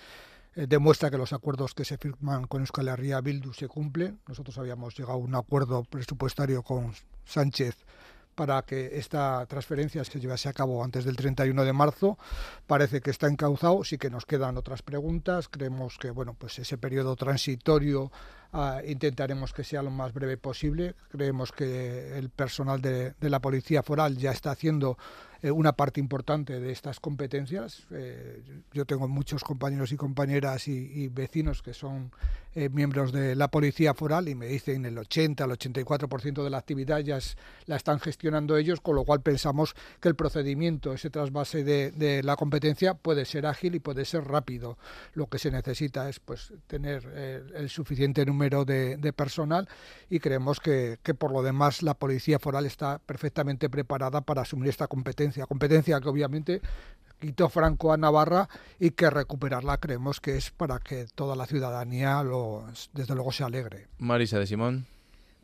eh, 0.56 0.66
demuestra 0.68 1.12
que 1.12 1.18
los 1.18 1.34
acuerdos 1.34 1.76
que 1.76 1.86
se 1.86 1.98
firman 1.98 2.48
con 2.48 2.62
Euskal 2.62 2.88
Herria 2.88 3.22
Bildu 3.22 3.54
se 3.54 3.68
cumplen. 3.68 4.20
Nosotros 4.28 4.58
habíamos 4.58 4.98
llegado 4.98 5.14
a 5.14 5.18
un 5.18 5.36
acuerdo 5.36 5.84
presupuestario 5.84 6.64
con 6.64 6.94
Sánchez 7.26 7.76
para 8.38 8.62
que 8.62 9.00
esta 9.00 9.48
transferencia 9.48 10.04
se 10.04 10.20
llevase 10.20 10.48
a 10.48 10.54
cabo 10.54 10.84
antes 10.84 11.04
del 11.04 11.16
31 11.16 11.66
de 11.66 11.74
marzo. 11.74 12.20
Parece 12.68 13.02
que 13.02 13.10
está 13.10 13.26
encauzado, 13.26 13.84
sí 13.84 13.98
que 13.98 14.12
nos 14.12 14.28
quedan 14.28 14.58
otras 14.58 14.84
preguntas. 14.84 15.50
Creemos 15.50 15.98
que 15.98 16.12
bueno, 16.12 16.36
pues 16.38 16.60
ese 16.60 16.78
periodo 16.78 17.16
transitorio 17.16 18.12
ah, 18.54 18.82
intentaremos 18.88 19.54
que 19.54 19.64
sea 19.64 19.82
lo 19.82 19.90
más 19.90 20.14
breve 20.14 20.38
posible. 20.38 20.94
Creemos 21.10 21.52
que 21.52 22.16
el 22.16 22.30
personal 22.30 22.80
de, 22.80 23.16
de 23.20 23.30
la 23.32 23.40
Policía 23.40 23.82
Foral 23.82 24.18
ya 24.18 24.34
está 24.34 24.52
haciendo 24.52 25.00
eh, 25.42 25.52
una 25.52 25.74
parte 25.74 26.00
importante 26.00 26.60
de 26.60 26.72
estas 26.72 27.00
competencias. 27.00 27.86
Eh, 27.92 28.42
yo 28.74 28.86
tengo 28.86 29.08
muchos 29.08 29.44
compañeros 29.44 29.92
y 29.92 29.98
compañeras 29.98 30.68
y, 30.68 31.08
vecinos 31.10 31.62
que 31.62 31.74
son 31.74 32.12
eh, 32.56 32.70
miembros 32.70 33.12
de 33.12 33.36
la 33.36 33.50
Policía 33.50 33.94
Foral 33.94 34.30
y 34.30 34.36
me 34.36 34.48
dicen 34.48 34.86
el 34.86 34.98
80, 34.98 35.44
el 35.44 35.52
84% 35.52 36.44
de 36.44 36.50
la 36.50 36.58
actividad 36.58 37.00
ya 37.00 37.20
la 37.66 37.76
están 37.76 38.00
gestionando 38.00 38.58
ellos, 38.58 38.82
con 38.82 38.96
lo 38.96 39.04
cual 39.04 39.22
pensamos 39.22 39.76
que 40.00 40.10
el 40.10 40.16
procedimiento, 40.16 40.94
ese 40.94 41.10
trasvase 41.10 41.64
de, 41.64 42.22
la 42.24 42.36
competencia 42.36 42.96
puede 42.96 43.26
ser 43.26 43.46
ágil 43.46 43.76
y 43.76 43.80
puede 43.80 44.06
ser 44.06 44.24
rápido. 44.26 44.78
Lo 45.14 45.28
que 45.28 45.40
se 45.40 45.52
necesita 45.52 46.10
es 46.10 46.20
pues 46.20 46.52
tener 46.66 47.06
el 47.56 47.70
suficiente 47.70 48.26
número 48.26 48.66
de, 48.66 48.98
personal 49.16 49.68
y 50.10 50.20
creemos 50.20 50.60
que, 50.60 50.98
que 51.04 51.14
por 51.14 51.32
lo 51.32 51.42
demás 51.42 51.84
la 51.84 51.94
Policía 51.94 52.40
Foral 52.40 52.66
está 52.66 53.00
perfectamente 53.00 53.70
preparada 53.70 54.22
para 54.22 54.42
asumir 54.42 54.70
esta 54.70 54.88
competencia 54.88 55.27
competencia, 55.48 56.00
que 56.00 56.10
obviamente 56.10 56.62
quitó 57.20 57.50
Franco 57.50 57.92
a 57.92 57.98
Navarra 57.98 58.48
y 58.80 58.92
que 58.92 59.10
recuperarla 59.10 59.78
creemos 59.78 60.22
que 60.22 60.38
es 60.38 60.52
para 60.52 60.80
que 60.80 61.08
toda 61.16 61.36
la 61.36 61.46
ciudadanía 61.46 62.24
lo, 62.24 62.66
desde 62.94 63.16
luego 63.16 63.32
se 63.32 63.44
alegre. 63.44 63.88
Marisa 63.98 64.40
de 64.40 64.48
Simón. 64.48 64.86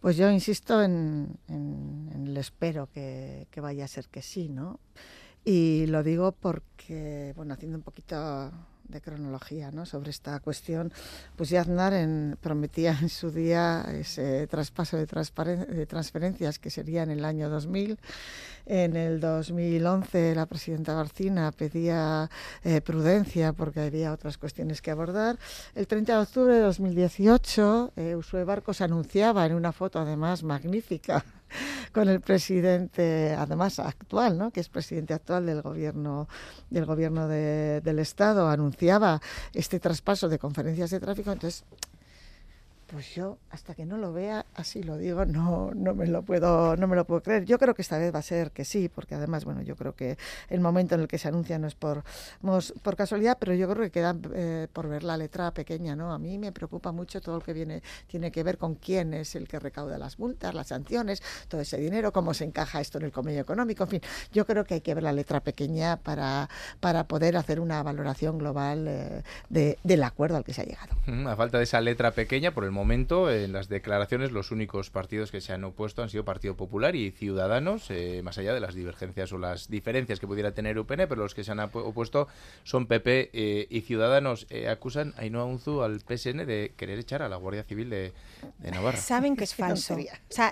Pues 0.01 0.17
yo 0.17 0.29
insisto 0.29 0.83
en, 0.83 1.39
el 1.47 2.35
espero 2.35 2.89
que, 2.93 3.47
vaya 3.55 3.85
a 3.85 3.87
ser 3.87 4.07
que 4.09 4.21
sí, 4.21 4.49
¿no? 4.49 4.79
Y 5.45 5.85
lo 5.87 6.03
digo 6.03 6.33
porque, 6.33 7.31
bueno, 7.37 7.53
haciendo 7.53 7.77
un 7.77 7.83
poquito 7.83 8.51
de 8.83 9.01
cronología 9.01 9.71
¿no? 9.71 9.85
sobre 9.85 10.11
esta 10.11 10.39
cuestión, 10.41 10.91
pues 11.37 11.49
ya 11.49 11.61
Aznar 11.61 11.93
en, 11.93 12.37
prometía 12.41 12.97
en 13.01 13.07
su 13.07 13.31
día 13.31 13.85
ese 13.93 14.45
traspaso 14.47 14.97
de, 14.97 15.05
de, 15.05 15.85
transferencias 15.85 16.59
que 16.59 16.69
sería 16.69 17.03
en 17.03 17.11
el 17.11 17.23
año 17.23 17.49
2000. 17.49 17.97
En 18.65 18.95
el 18.95 19.19
2011 19.19 20.35
la 20.35 20.45
presidenta 20.45 20.93
Barcina 20.93 21.51
pedía 21.51 22.29
eh, 22.63 22.79
prudencia 22.79 23.51
porque 23.51 23.81
había 23.81 24.13
otras 24.13 24.37
cuestiones 24.37 24.81
que 24.81 24.91
abordar. 24.91 25.37
El 25.75 25.85
30 25.85 26.15
de 26.15 26.21
octubre 26.21 26.53
de 26.53 26.61
2018 26.61 27.93
eh, 27.95 28.15
Usue 28.15 28.45
Barcos 28.45 28.79
anunciaba 28.79 29.45
en 29.45 29.53
una 29.53 29.73
foto 29.73 29.99
además 29.99 30.43
magnífica 30.43 31.25
con 31.91 32.07
el 32.07 32.21
presidente, 32.21 33.35
además 33.37 33.79
actual, 33.79 34.37
¿no? 34.37 34.51
que 34.51 34.61
es 34.61 34.69
presidente 34.69 35.13
actual 35.13 35.45
del 35.45 35.61
gobierno 35.61 36.29
del 36.69 36.85
gobierno 36.85 37.27
del 37.27 37.99
estado, 37.99 38.47
anunciaba 38.47 39.21
este 39.53 39.79
traspaso 39.79 40.29
de 40.29 40.39
conferencias 40.39 40.89
de 40.89 40.99
tráfico. 40.99 41.31
Entonces, 41.31 41.65
pues 42.93 43.15
yo 43.15 43.39
hasta 43.49 43.73
que 43.73 43.87
no 43.87 43.97
lo 43.97 44.13
vea, 44.13 44.45
así 44.53 44.83
lo 44.83 44.97
digo, 44.97 45.25
no, 45.25 45.71
no 45.73 45.95
me 45.95 46.05
lo 46.05 46.21
puedo, 46.21 46.77
no 46.77 46.87
me 46.87 46.95
lo 46.95 47.05
puedo 47.05 47.23
creer. 47.23 47.43
Yo 47.43 47.57
creo 47.57 47.73
que 47.73 47.81
esta 47.81 47.97
vez 47.97 48.13
va 48.13 48.19
a 48.19 48.21
ser 48.21 48.51
que 48.51 48.65
sí, 48.65 48.87
porque 48.87 49.15
además, 49.15 49.45
bueno, 49.45 49.63
yo 49.63 49.75
creo 49.75 49.95
que 49.95 50.15
el 50.47 50.59
momento 50.59 50.93
en 50.93 51.01
el 51.01 51.07
que 51.07 51.17
se 51.17 51.27
anuncia 51.27 51.57
no 51.57 51.65
es 51.65 51.73
por, 51.73 52.03
por 52.83 52.95
casualidad, 52.95 53.37
pero 53.39 53.55
yo 53.55 53.67
creo 53.67 53.83
que 53.83 53.89
queda 53.89 54.15
eh, 54.35 54.67
por 54.71 54.87
ver 54.87 55.01
la 55.01 55.17
letra 55.17 55.51
pequeña, 55.55 55.95
¿no? 55.95 56.13
A 56.13 56.19
mí 56.19 56.37
me 56.37 56.51
preocupa 56.51 56.91
mucho 56.91 57.19
todo 57.19 57.37
lo 57.37 57.41
que 57.41 57.53
viene, 57.53 57.81
tiene 58.05 58.31
que 58.31 58.43
ver 58.43 58.59
con 58.59 58.75
quién 58.75 59.15
es 59.15 59.33
el 59.33 59.47
que 59.47 59.57
recauda 59.57 59.97
las 59.97 60.19
multas, 60.19 60.53
las 60.53 60.67
sanciones, 60.67 61.23
todo 61.47 61.61
ese 61.61 61.77
dinero, 61.77 62.13
cómo 62.13 62.35
se 62.35 62.43
encaja 62.43 62.79
esto 62.79 62.99
en 62.99 63.05
el 63.05 63.11
convenio 63.11 63.41
económico, 63.41 63.85
en 63.85 63.89
fin, 63.89 64.01
yo 64.31 64.45
creo 64.45 64.65
que 64.65 64.75
hay 64.75 64.81
que 64.81 64.93
ver 64.93 65.03
la 65.03 65.13
letra 65.13 65.39
pequeña 65.39 65.97
para, 65.97 66.47
para 66.79 67.05
poder 67.05 67.37
hacer 67.37 67.59
una 67.59 67.81
valoración 67.81 68.37
global 68.37 68.85
eh, 68.87 69.23
de, 69.49 69.79
del 69.83 70.03
acuerdo 70.03 70.37
al 70.37 70.43
que 70.43 70.53
se 70.53 70.61
ha 70.61 70.65
llegado. 70.65 70.95
A 71.27 71.35
falta 71.35 71.57
de 71.57 71.63
esa 71.63 71.81
letra 71.81 72.11
pequeña, 72.11 72.53
por 72.53 72.65
el 72.65 72.69
momento 72.69 72.82
momento, 72.83 73.31
en 73.31 73.53
las 73.53 73.69
declaraciones, 73.69 74.33
los 74.33 74.51
únicos 74.51 74.89
partidos 74.89 75.31
que 75.31 75.39
se 75.39 75.53
han 75.53 75.63
opuesto 75.63 76.03
han 76.03 76.09
sido 76.09 76.25
Partido 76.25 76.57
Popular 76.57 76.97
y 76.97 77.11
Ciudadanos, 77.11 77.89
eh, 77.89 78.19
más 78.25 78.37
allá 78.37 78.53
de 78.53 78.59
las 78.59 78.75
divergencias 78.75 79.31
o 79.31 79.37
las 79.37 79.69
diferencias 79.69 80.19
que 80.19 80.27
pudiera 80.27 80.51
tener 80.51 80.77
UPN, 80.77 81.07
pero 81.07 81.15
los 81.15 81.33
que 81.33 81.45
se 81.45 81.51
han 81.53 81.61
opuesto 81.61 82.27
son 82.63 82.87
PP 82.87 83.29
eh, 83.31 83.67
y 83.69 83.81
Ciudadanos. 83.81 84.47
Eh, 84.49 84.67
acusan 84.67 85.13
a 85.15 85.21
Ainhoa 85.21 85.45
Unzu 85.45 85.81
al 85.81 86.01
PSN 86.01 86.45
de 86.45 86.73
querer 86.75 86.99
echar 86.99 87.21
a 87.21 87.29
la 87.29 87.37
Guardia 87.37 87.63
Civil 87.63 87.89
de, 87.89 88.11
Navarra. 88.59 88.97
Saben 88.97 89.37
que 89.37 89.43
es 89.45 89.55
falso. 89.55 89.95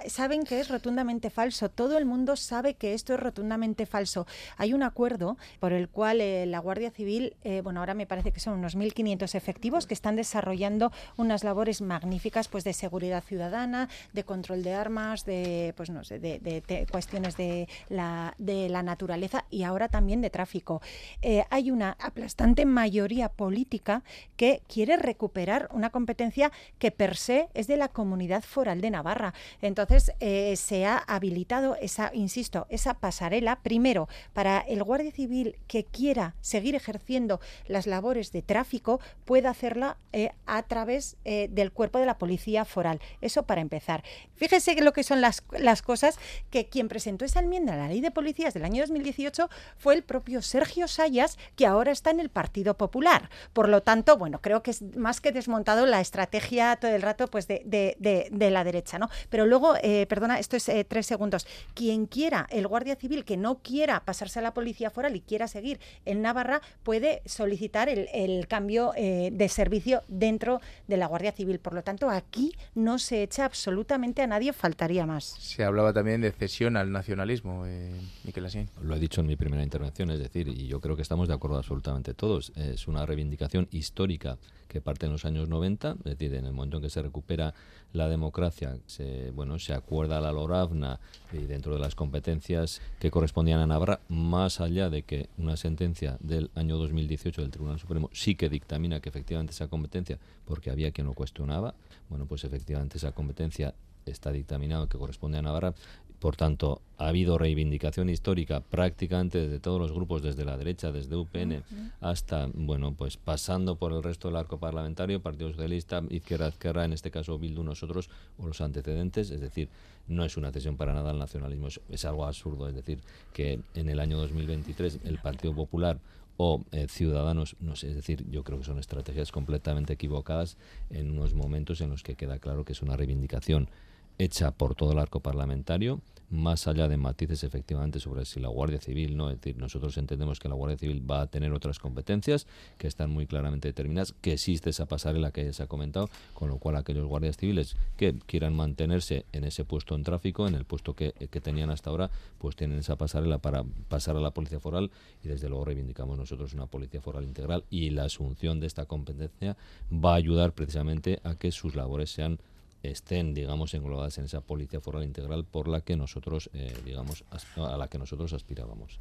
saben 0.07 0.45
que 0.45 0.61
es 0.61 0.69
rotundamente 0.69 1.31
falso. 1.31 1.67
Todo 1.67 1.97
el 1.97 2.05
mundo 2.05 2.37
sabe 2.37 2.75
que 2.75 2.93
esto 2.93 3.13
es 3.13 3.19
rotundamente 3.19 3.85
falso. 3.85 4.25
Hay 4.55 4.73
un 4.73 4.83
acuerdo 4.83 5.37
por 5.59 5.73
el 5.73 5.89
cual 5.89 6.21
la 6.49 6.59
Guardia 6.59 6.91
Civil, 6.91 7.35
bueno, 7.61 7.81
ahora 7.81 7.93
me 7.93 8.05
parece 8.05 8.31
que 8.31 8.39
son 8.39 8.53
unos 8.53 8.77
1.500 8.77 9.35
efectivos 9.35 9.85
que 9.85 9.93
están 9.93 10.15
desarrollando 10.15 10.93
unas 11.17 11.43
labores 11.43 11.81
magníficas 11.81 12.10
pues 12.49 12.63
de 12.63 12.73
seguridad 12.73 13.23
ciudadana, 13.23 13.89
de 14.13 14.23
control 14.23 14.63
de 14.63 14.73
armas, 14.73 15.25
de 15.25 15.73
pues 15.75 15.89
no 15.89 16.03
sé, 16.03 16.19
de, 16.19 16.87
cuestiones 16.91 17.37
de 17.37 17.67
la, 17.89 18.35
de 18.37 18.69
la 18.69 18.83
naturaleza 18.83 19.45
y 19.49 19.63
ahora 19.63 19.87
también 19.87 20.21
de 20.21 20.29
tráfico. 20.29 20.81
Eh, 21.21 21.43
hay 21.49 21.71
una 21.71 21.97
aplastante 21.99 22.65
mayoría 22.65 23.29
política 23.29 24.03
que 24.35 24.61
quiere 24.67 24.97
recuperar 24.97 25.69
una 25.71 25.89
competencia 25.89 26.51
que 26.79 26.91
per 26.91 27.15
se 27.15 27.49
es 27.53 27.67
de 27.67 27.77
la 27.77 27.87
comunidad 27.87 28.43
foral 28.43 28.81
de 28.81 28.91
Navarra. 28.91 29.33
Entonces 29.61 30.11
eh, 30.19 30.55
se 30.55 30.85
ha 30.85 30.97
habilitado 30.97 31.75
esa, 31.75 32.11
insisto, 32.13 32.67
esa 32.69 32.93
pasarela 32.95 33.59
primero 33.61 34.07
para 34.33 34.59
el 34.59 34.83
guardia 34.83 35.11
civil 35.11 35.55
que 35.67 35.85
quiera 35.85 36.35
seguir 36.41 36.75
ejerciendo 36.75 37.39
las 37.67 37.87
labores 37.87 38.31
de 38.31 38.41
tráfico 38.41 38.99
pueda 39.25 39.49
hacerla 39.49 39.97
eh, 40.13 40.31
a 40.45 40.63
través 40.63 41.17
del 41.23 41.71
cuerpo 41.71 42.00
de 42.01 42.07
la 42.07 42.17
policía 42.17 42.65
foral. 42.65 42.99
Eso 43.21 43.43
para 43.43 43.61
empezar. 43.61 44.03
Fíjese 44.35 44.79
lo 44.81 44.93
que 44.93 45.03
son 45.03 45.21
las, 45.21 45.43
las 45.51 45.81
cosas 45.81 46.19
que 46.49 46.67
quien 46.67 46.87
presentó 46.87 47.25
esa 47.25 47.39
enmienda 47.39 47.73
a 47.73 47.77
la 47.77 47.87
ley 47.87 48.01
de 48.01 48.11
policías 48.11 48.53
del 48.53 48.65
año 48.65 48.81
2018 48.81 49.49
fue 49.77 49.95
el 49.95 50.03
propio 50.03 50.41
Sergio 50.41 50.87
Sayas, 50.87 51.37
que 51.55 51.65
ahora 51.65 51.91
está 51.91 52.11
en 52.11 52.19
el 52.19 52.29
Partido 52.29 52.77
Popular. 52.77 53.29
Por 53.53 53.69
lo 53.69 53.81
tanto, 53.81 54.17
bueno, 54.17 54.41
creo 54.41 54.63
que 54.63 54.71
es 54.71 54.81
más 54.95 55.21
que 55.21 55.31
desmontado 55.31 55.85
la 55.85 56.01
estrategia 56.01 56.75
todo 56.75 56.91
el 56.91 57.01
rato 57.01 57.27
pues 57.27 57.47
de, 57.47 57.61
de, 57.65 58.51
la 58.51 58.63
derecha, 58.63 58.99
¿no? 58.99 59.09
Pero 59.29 59.45
luego, 59.45 59.75
eh, 59.81 60.05
perdona, 60.07 60.39
esto 60.39 60.57
es 60.57 60.67
eh, 60.69 60.83
tres 60.83 61.05
segundos. 61.05 61.47
Quien 61.73 62.05
quiera, 62.05 62.47
el 62.49 62.67
Guardia 62.67 62.95
Civil 62.95 63.23
que 63.23 63.37
no 63.37 63.59
quiera 63.59 64.03
pasarse 64.03 64.39
a 64.39 64.41
la 64.41 64.53
policía 64.53 64.89
foral 64.89 65.15
y 65.15 65.21
quiera 65.21 65.47
seguir 65.47 65.79
en 66.05 66.21
Navarra, 66.21 66.61
puede 66.83 67.21
solicitar 67.25 67.89
el, 67.89 68.09
el 68.13 68.47
cambio 68.47 68.93
eh, 68.95 69.29
de 69.31 69.49
servicio 69.49 70.03
dentro 70.07 70.61
de 70.87 70.97
la 70.97 71.05
Guardia 71.05 71.31
Civil. 71.31 71.59
Por 71.59 71.73
lo 71.73 71.83
tanto, 71.83 71.90
aquí 72.09 72.53
no 72.75 72.99
se 72.99 73.23
echa 73.23 73.45
absolutamente 73.45 74.21
a 74.21 74.27
nadie, 74.27 74.53
faltaría 74.53 75.05
más. 75.05 75.35
Se 75.39 75.63
hablaba 75.63 75.93
también 75.93 76.21
de 76.21 76.31
cesión 76.31 76.77
al 76.77 76.91
nacionalismo, 76.91 77.65
eh, 77.65 77.93
Miquel 78.23 78.45
Asín. 78.45 78.69
Lo 78.81 78.95
he 78.95 78.99
dicho 78.99 79.21
en 79.21 79.27
mi 79.27 79.35
primera 79.35 79.63
intervención, 79.63 80.11
es 80.11 80.19
decir, 80.19 80.47
y 80.47 80.67
yo 80.67 80.79
creo 80.79 80.95
que 80.95 81.01
estamos 81.01 81.27
de 81.27 81.33
acuerdo 81.33 81.57
absolutamente 81.57 82.13
todos. 82.13 82.51
Es 82.55 82.87
una 82.87 83.05
reivindicación 83.05 83.67
histórica 83.71 84.37
que 84.71 84.79
parte 84.79 85.05
en 85.05 85.11
los 85.11 85.25
años 85.25 85.49
90, 85.49 85.97
es 85.99 86.03
decir, 86.03 86.33
en 86.33 86.45
el 86.45 86.53
momento 86.53 86.77
en 86.77 86.83
que 86.83 86.89
se 86.89 87.01
recupera 87.01 87.53
la 87.91 88.07
democracia, 88.07 88.77
se, 88.87 89.31
bueno, 89.31 89.59
se 89.59 89.73
acuerda 89.73 90.21
la 90.21 90.31
LORAVNA 90.31 90.99
y 91.33 91.39
dentro 91.39 91.73
de 91.73 91.81
las 91.81 91.93
competencias 91.93 92.81
que 92.99 93.11
correspondían 93.11 93.59
a 93.59 93.67
Navarra, 93.67 93.99
más 94.07 94.61
allá 94.61 94.89
de 94.89 95.03
que 95.03 95.27
una 95.37 95.57
sentencia 95.57 96.15
del 96.21 96.49
año 96.55 96.77
2018 96.77 97.41
del 97.41 97.51
Tribunal 97.51 97.79
Supremo 97.79 98.09
sí 98.13 98.35
que 98.35 98.47
dictamina 98.47 99.01
que 99.01 99.09
efectivamente 99.09 99.51
esa 99.51 99.67
competencia, 99.67 100.17
porque 100.45 100.71
había 100.71 100.91
quien 100.91 101.07
lo 101.07 101.13
cuestionaba, 101.13 101.75
bueno, 102.07 102.25
pues 102.25 102.45
efectivamente 102.45 102.97
esa 102.97 103.11
competencia 103.11 103.73
está 104.05 104.31
dictaminado 104.31 104.87
que 104.87 104.97
corresponde 104.97 105.37
a 105.37 105.41
Navarra. 105.41 105.73
Por 106.21 106.35
tanto, 106.35 106.83
ha 106.99 107.07
habido 107.07 107.39
reivindicación 107.39 108.07
histórica 108.07 108.59
prácticamente 108.61 109.39
desde 109.39 109.59
todos 109.59 109.81
los 109.81 109.91
grupos, 109.91 110.21
desde 110.21 110.45
la 110.45 110.55
derecha, 110.55 110.91
desde 110.91 111.15
UPN, 111.15 111.63
hasta, 111.99 112.47
bueno, 112.53 112.93
pues 112.93 113.17
pasando 113.17 113.75
por 113.75 113.91
el 113.91 114.03
resto 114.03 114.27
del 114.27 114.37
arco 114.37 114.59
parlamentario, 114.59 115.19
Partido 115.19 115.49
Socialista, 115.49 116.03
Izquierda, 116.11 116.49
Izquierda, 116.49 116.85
en 116.85 116.93
este 116.93 117.09
caso 117.09 117.39
Bildu, 117.39 117.63
nosotros, 117.63 118.11
o 118.37 118.45
los 118.45 118.61
antecedentes, 118.61 119.31
es 119.31 119.41
decir, 119.41 119.69
no 120.07 120.23
es 120.23 120.37
una 120.37 120.51
cesión 120.51 120.77
para 120.77 120.93
nada 120.93 121.09
al 121.09 121.17
nacionalismo, 121.17 121.69
es, 121.69 121.81
es 121.89 122.05
algo 122.05 122.23
absurdo, 122.23 122.69
es 122.69 122.75
decir, 122.75 122.99
que 123.33 123.59
en 123.73 123.89
el 123.89 123.99
año 123.99 124.19
2023 124.19 124.99
el 125.05 125.17
Partido 125.17 125.55
Popular 125.55 125.97
o 126.37 126.63
eh, 126.71 126.85
ciudadanos, 126.87 127.55
no 127.59 127.75
sé, 127.75 127.89
es 127.89 127.95
decir, 127.95 128.29
yo 128.29 128.43
creo 128.43 128.59
que 128.59 128.65
son 128.65 128.77
estrategias 128.77 129.31
completamente 129.31 129.93
equivocadas 129.93 130.55
en 130.91 131.09
unos 131.09 131.33
momentos 131.33 131.81
en 131.81 131.89
los 131.89 132.03
que 132.03 132.13
queda 132.13 132.37
claro 132.37 132.63
que 132.63 132.73
es 132.73 132.83
una 132.83 132.95
reivindicación 132.95 133.69
hecha 134.17 134.51
por 134.51 134.75
todo 134.75 134.91
el 134.91 134.99
arco 134.99 135.19
parlamentario 135.19 136.01
más 136.31 136.67
allá 136.67 136.87
de 136.87 136.97
matices 136.97 137.43
efectivamente 137.43 137.99
sobre 137.99 138.25
si 138.25 138.39
la 138.39 138.47
Guardia 138.47 138.79
Civil, 138.79 139.17
no, 139.17 139.29
es 139.29 139.39
decir, 139.39 139.57
nosotros 139.57 139.97
entendemos 139.97 140.39
que 140.39 140.47
la 140.47 140.55
Guardia 140.55 140.77
Civil 140.77 141.09
va 141.09 141.21
a 141.21 141.27
tener 141.27 141.51
otras 141.51 141.77
competencias 141.77 142.47
que 142.77 142.87
están 142.87 143.11
muy 143.11 143.27
claramente 143.27 143.67
determinadas, 143.67 144.13
que 144.13 144.33
existe 144.33 144.69
esa 144.69 144.85
pasarela 144.85 145.31
que 145.31 145.45
ya 145.45 145.53
se 145.53 145.63
ha 145.63 145.67
comentado, 145.67 146.09
con 146.33 146.49
lo 146.49 146.57
cual 146.57 146.77
aquellos 146.77 147.05
guardias 147.05 147.37
civiles 147.37 147.75
que 147.97 148.17
quieran 148.25 148.55
mantenerse 148.55 149.25
en 149.33 149.43
ese 149.43 149.65
puesto 149.65 149.93
en 149.95 150.03
tráfico, 150.03 150.47
en 150.47 150.55
el 150.55 150.65
puesto 150.65 150.95
que, 150.95 151.11
que 151.11 151.41
tenían 151.41 151.69
hasta 151.69 151.89
ahora, 151.89 152.09
pues 152.37 152.55
tienen 152.55 152.79
esa 152.79 152.95
pasarela 152.95 153.39
para 153.39 153.63
pasar 153.89 154.15
a 154.15 154.21
la 154.21 154.31
Policía 154.31 154.59
Foral 154.59 154.89
y 155.23 155.27
desde 155.27 155.49
luego 155.49 155.65
reivindicamos 155.65 156.17
nosotros 156.17 156.53
una 156.53 156.65
Policía 156.65 157.01
Foral 157.01 157.25
integral 157.25 157.65
y 157.69 157.89
la 157.89 158.05
asunción 158.05 158.59
de 158.61 158.67
esta 158.67 158.85
competencia 158.85 159.57
va 159.91 160.13
a 160.13 160.15
ayudar 160.15 160.53
precisamente 160.53 161.19
a 161.23 161.35
que 161.35 161.51
sus 161.51 161.75
labores 161.75 162.09
sean 162.09 162.39
estén, 162.83 163.33
digamos, 163.33 163.73
englobadas 163.73 164.17
en 164.17 164.25
esa 164.25 164.41
policía 164.41 164.81
foral 164.81 165.03
integral 165.03 165.45
por 165.45 165.67
la 165.67 165.81
que 165.81 165.95
nosotros, 165.95 166.49
eh, 166.53 166.75
digamos, 166.83 167.23
a 167.55 167.77
la 167.77 167.87
que 167.87 167.97
nosotros 167.97 168.33
aspirábamos. 168.33 168.99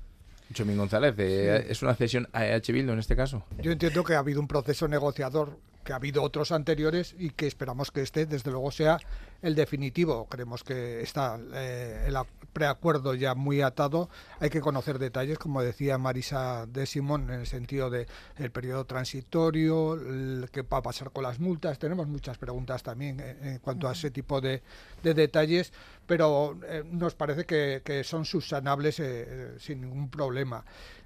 Chomín 0.52 0.78
González, 0.78 1.14
eh, 1.18 1.66
¿es 1.68 1.82
una 1.82 1.94
cesión 1.94 2.28
a 2.32 2.44
EH 2.44 2.72
Bildu 2.72 2.92
en 2.92 2.98
este 2.98 3.14
caso? 3.14 3.44
Yo 3.62 3.70
entiendo 3.70 4.02
que 4.02 4.14
ha 4.14 4.18
habido 4.18 4.40
un 4.40 4.48
proceso 4.48 4.88
negociador, 4.88 5.58
que 5.84 5.92
ha 5.92 5.96
habido 5.96 6.22
otros 6.22 6.52
anteriores 6.52 7.14
y 7.18 7.30
que 7.30 7.46
esperamos 7.46 7.90
que 7.90 8.02
este, 8.02 8.26
desde 8.26 8.50
luego, 8.50 8.70
sea 8.70 8.98
el 9.42 9.54
definitivo. 9.54 10.26
Creemos 10.28 10.64
que 10.64 11.00
está 11.00 11.38
eh, 11.54 12.04
el 12.06 12.16
preacuerdo 12.52 13.14
ya 13.14 13.34
muy 13.34 13.62
atado. 13.62 14.08
Hay 14.38 14.50
que 14.50 14.60
conocer 14.60 14.98
detalles, 14.98 15.38
como 15.38 15.62
decía 15.62 15.98
Marisa 15.98 16.66
de 16.66 16.86
Simón, 16.86 17.30
en 17.30 17.40
el 17.40 17.46
sentido 17.46 17.90
de 17.90 18.06
el 18.36 18.50
periodo 18.50 18.84
transitorio, 18.84 19.98
qué 20.52 20.62
va 20.62 20.78
a 20.78 20.82
pasar 20.82 21.10
con 21.10 21.22
las 21.22 21.40
multas. 21.40 21.78
Tenemos 21.78 22.06
muchas 22.06 22.38
preguntas 22.38 22.82
también 22.82 23.20
en, 23.20 23.58
cuanto 23.58 23.88
a 23.88 23.92
ese 23.92 24.10
tipo 24.10 24.40
de, 24.40 24.62
detalles, 25.02 25.72
pero 26.10 26.58
eh, 26.66 26.82
nos 26.90 27.14
parece 27.14 27.46
que, 27.46 28.02
son 28.02 28.24
subsanables 28.24 28.98
eh, 28.98 29.54
sin 29.60 29.82
ningún 29.82 30.10
problema. 30.10 30.64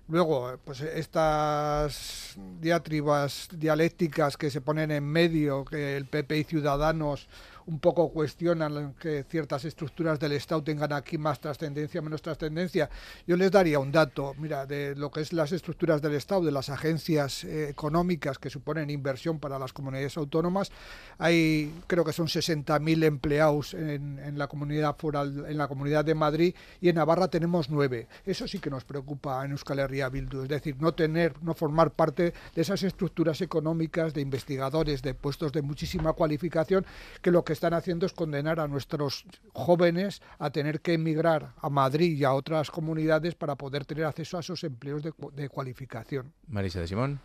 Luego, 0.08 0.56
pues 0.64 0.80
estas 0.80 2.36
diatribas 2.58 3.50
dialécticas 3.52 4.38
que 4.38 4.48
se 4.48 4.62
ponen 4.62 4.90
en 4.90 5.04
medio, 5.04 5.66
que 5.66 5.98
el 5.98 6.06
PP 6.06 6.38
y 6.38 6.44
Ciudadanos 6.44 7.28
un 7.66 7.78
poco 7.78 8.10
cuestionan 8.10 8.94
que 8.94 9.24
ciertas 9.28 9.64
estructuras 9.64 10.18
del 10.18 10.32
Estado 10.32 10.62
tengan 10.62 10.92
aquí 10.92 11.18
más 11.18 11.40
trascendencia, 11.40 12.02
menos 12.02 12.22
trascendencia. 12.22 12.90
Yo 13.26 13.36
les 13.36 13.50
daría 13.50 13.78
un 13.78 13.90
dato, 13.90 14.34
mira, 14.38 14.66
de 14.66 14.94
lo 14.94 15.10
que 15.10 15.20
es 15.20 15.32
las 15.32 15.52
estructuras 15.52 16.02
del 16.02 16.14
Estado, 16.14 16.42
de 16.42 16.52
las 16.52 16.68
agencias 16.68 17.44
eh, 17.44 17.68
económicas 17.68 18.38
que 18.38 18.50
suponen 18.50 18.90
inversión 18.90 19.38
para 19.38 19.58
las 19.58 19.72
comunidades 19.72 20.16
autónomas, 20.16 20.70
hay 21.18 21.72
creo 21.86 22.04
que 22.04 22.12
son 22.12 22.26
60.000 22.26 23.04
empleados 23.04 23.74
en, 23.74 24.18
en, 24.18 24.38
la 24.38 24.46
comunidad 24.46 24.96
foral, 24.96 25.46
en 25.48 25.56
la 25.56 25.68
comunidad 25.68 26.04
de 26.04 26.14
Madrid 26.14 26.54
y 26.80 26.88
en 26.88 26.96
Navarra 26.96 27.28
tenemos 27.28 27.70
nueve. 27.70 28.08
Eso 28.26 28.46
sí 28.46 28.58
que 28.58 28.70
nos 28.70 28.84
preocupa 28.84 29.44
en 29.44 29.52
Euskal 29.52 29.78
Herria 29.78 30.08
Bildu, 30.08 30.42
es 30.42 30.48
decir, 30.48 30.76
no 30.78 30.92
tener, 30.92 31.34
no 31.42 31.54
formar 31.54 31.90
parte 31.90 32.34
de 32.54 32.62
esas 32.62 32.82
estructuras 32.82 33.40
económicas 33.40 34.12
de 34.12 34.20
investigadores, 34.20 35.02
de 35.02 35.14
puestos 35.14 35.52
de 35.52 35.62
muchísima 35.62 36.12
cualificación 36.12 36.84
que 37.22 37.30
lo 37.30 37.44
que 37.44 37.53
están 37.54 37.72
haciendo 37.74 38.04
es 38.04 38.12
condenar 38.12 38.60
a 38.60 38.68
nuestros 38.68 39.24
jóvenes 39.52 40.20
a 40.38 40.50
tener 40.50 40.80
que 40.80 40.94
emigrar 40.94 41.54
a 41.56 41.70
Madrid 41.70 42.16
y 42.16 42.24
a 42.24 42.34
otras 42.34 42.70
comunidades 42.70 43.34
para 43.34 43.56
poder 43.56 43.84
tener 43.86 44.04
acceso 44.04 44.36
a 44.36 44.40
esos 44.40 44.62
empleos 44.64 45.02
de, 45.02 45.12
de 45.32 45.48
cualificación. 45.48 46.32
Marisa 46.48 46.80
de 46.80 46.88
Simón. 46.88 47.20